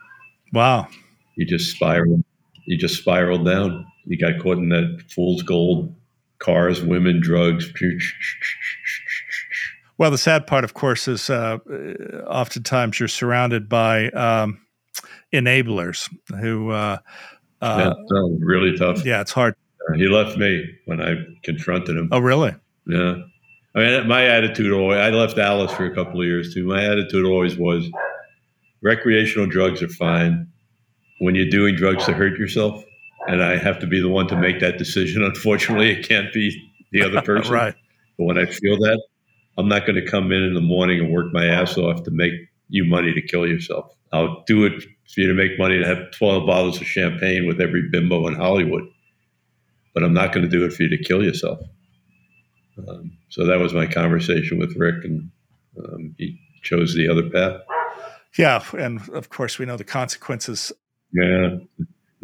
Wow! 0.52 0.88
He 1.36 1.44
just 1.44 1.74
spiraled. 1.74 2.24
He 2.64 2.76
just 2.76 2.98
spiraled 2.98 3.46
down. 3.46 3.86
He 4.06 4.16
got 4.16 4.40
caught 4.40 4.58
in 4.58 4.68
that 4.68 5.02
fool's 5.10 5.42
gold: 5.42 5.94
cars, 6.40 6.82
women, 6.82 7.20
drugs. 7.20 7.72
Well, 9.98 10.10
the 10.10 10.18
sad 10.18 10.46
part, 10.46 10.64
of 10.64 10.74
course, 10.74 11.06
is 11.06 11.30
uh, 11.30 11.58
oftentimes 12.26 12.98
you're 12.98 13.08
surrounded 13.08 13.68
by 13.68 14.08
um, 14.10 14.60
enablers 15.32 16.12
who. 16.40 16.70
Uh, 16.70 16.98
uh, 17.62 17.94
yeah, 18.12 18.22
really 18.40 18.76
tough. 18.76 19.04
Yeah, 19.04 19.20
it's 19.20 19.32
hard. 19.32 19.54
Uh, 19.88 19.94
he 19.94 20.08
left 20.08 20.38
me 20.38 20.64
when 20.86 21.00
I 21.00 21.16
confronted 21.42 21.96
him. 21.96 22.08
Oh, 22.10 22.18
really? 22.18 22.54
Yeah. 22.86 23.16
I 23.74 23.78
mean, 23.78 24.08
my 24.08 24.26
attitude 24.26 24.72
always, 24.72 24.98
I 24.98 25.10
left 25.10 25.38
Alice 25.38 25.72
for 25.72 25.84
a 25.84 25.94
couple 25.94 26.20
of 26.20 26.26
years 26.26 26.52
too. 26.54 26.66
My 26.66 26.84
attitude 26.84 27.24
always 27.24 27.56
was 27.56 27.88
recreational 28.82 29.46
drugs 29.46 29.82
are 29.82 29.88
fine 29.88 30.48
when 31.20 31.34
you're 31.34 31.50
doing 31.50 31.76
drugs 31.76 32.06
to 32.06 32.12
hurt 32.12 32.38
yourself. 32.38 32.82
And 33.26 33.42
I 33.42 33.56
have 33.56 33.78
to 33.80 33.86
be 33.86 34.00
the 34.00 34.08
one 34.08 34.26
to 34.28 34.36
make 34.36 34.60
that 34.60 34.78
decision. 34.78 35.22
Unfortunately, 35.22 35.90
it 35.90 36.08
can't 36.08 36.32
be 36.32 36.70
the 36.92 37.02
other 37.02 37.22
person. 37.24 37.52
right. 37.52 37.74
But 38.18 38.24
when 38.24 38.38
I 38.38 38.46
feel 38.46 38.76
that, 38.78 39.00
I'm 39.58 39.68
not 39.68 39.86
going 39.86 40.02
to 40.02 40.06
come 40.06 40.32
in 40.32 40.42
in 40.42 40.54
the 40.54 40.60
morning 40.60 41.00
and 41.00 41.12
work 41.12 41.32
my 41.32 41.46
ass 41.46 41.76
off 41.76 42.02
to 42.04 42.10
make 42.10 42.32
you 42.68 42.84
money 42.84 43.12
to 43.12 43.22
kill 43.22 43.46
yourself. 43.46 43.94
I'll 44.12 44.42
do 44.46 44.64
it 44.64 44.82
for 44.82 45.20
you 45.20 45.26
to 45.26 45.34
make 45.34 45.58
money 45.58 45.78
to 45.78 45.86
have 45.86 46.10
12 46.12 46.46
bottles 46.46 46.80
of 46.80 46.86
champagne 46.86 47.46
with 47.46 47.60
every 47.60 47.88
bimbo 47.90 48.26
in 48.28 48.34
Hollywood. 48.34 48.84
But 49.94 50.04
I'm 50.04 50.14
not 50.14 50.32
going 50.32 50.48
to 50.48 50.50
do 50.50 50.64
it 50.64 50.72
for 50.72 50.84
you 50.84 50.88
to 50.88 51.02
kill 51.02 51.22
yourself. 51.24 51.60
Um, 52.88 53.16
so 53.28 53.46
that 53.46 53.58
was 53.58 53.74
my 53.74 53.86
conversation 53.86 54.58
with 54.58 54.76
Rick, 54.76 55.04
and 55.04 55.30
um, 55.78 56.14
he 56.16 56.38
chose 56.62 56.94
the 56.94 57.08
other 57.08 57.28
path. 57.28 57.60
Yeah, 58.38 58.62
and 58.78 59.06
of 59.10 59.28
course 59.28 59.58
we 59.58 59.66
know 59.66 59.76
the 59.76 59.84
consequences. 59.84 60.72
Yeah, 61.12 61.56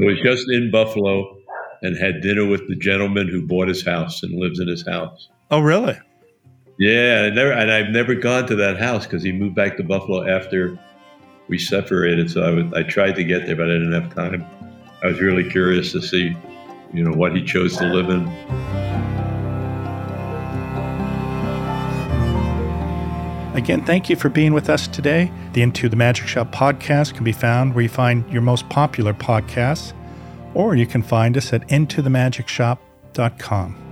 was 0.05 0.21
just 0.21 0.51
in 0.51 0.71
Buffalo 0.71 1.39
and 1.83 1.97
had 1.97 2.21
dinner 2.21 2.47
with 2.47 2.69
the 2.69 2.77
gentleman 2.77 3.29
who 3.29 3.47
bought 3.47 3.69
his 3.69 3.85
house 3.85 4.23
and 4.23 4.39
lives 4.39 4.61
in 4.61 4.69
his 4.69 4.87
house. 4.87 5.29
Oh, 5.51 5.61
really? 5.61 5.99
Yeah, 6.79 7.27
I 7.27 7.35
never, 7.35 7.53
and 7.53 7.71
I've 7.71 7.89
never 7.89 8.15
gone 8.15 8.47
to 8.49 8.57
that 8.57 8.79
house 8.79 9.07
because 9.07 9.23
he 9.23 9.33
moved 9.33 9.55
back 9.55 9.77
to 9.79 9.83
Buffalo 9.83 10.29
after 10.29 10.79
we 11.49 11.59
separated. 11.59 12.31
So 12.31 12.43
I, 12.43 12.51
would, 12.51 12.75
I 12.75 12.83
tried 12.83 13.13
to 13.13 13.25
get 13.25 13.47
there, 13.47 13.57
but 13.57 13.71
I 13.71 13.75
didn't 13.75 13.93
have 13.93 14.15
time. 14.15 14.45
I 15.03 15.07
was 15.07 15.21
really 15.21 15.49
curious 15.49 15.93
to 15.93 16.03
see, 16.03 16.37
you 16.93 17.03
know, 17.03 17.17
what 17.17 17.35
he 17.35 17.43
chose 17.43 17.77
to 17.79 17.85
live 17.87 18.11
in. 18.11 18.86
Again, 23.57 23.85
thank 23.85 24.09
you 24.11 24.17
for 24.17 24.29
being 24.29 24.53
with 24.53 24.69
us 24.69 24.87
today. 24.87 25.33
The 25.55 25.63
Into 25.63 25.89
the 25.89 25.97
Magic 25.97 26.29
Shop 26.29 26.55
podcast 26.55 27.15
can 27.15 27.25
be 27.25 27.33
found 27.33 27.75
where 27.75 27.83
you 27.83 27.89
find 27.89 28.31
your 28.31 28.43
most 28.43 28.69
popular 28.69 29.15
podcasts, 29.15 29.95
or 30.53 30.77
you 30.77 30.87
can 30.87 31.03
find 31.03 31.39
us 31.39 31.55
at 31.55 31.67
intothemagicshop.com. 31.69 33.86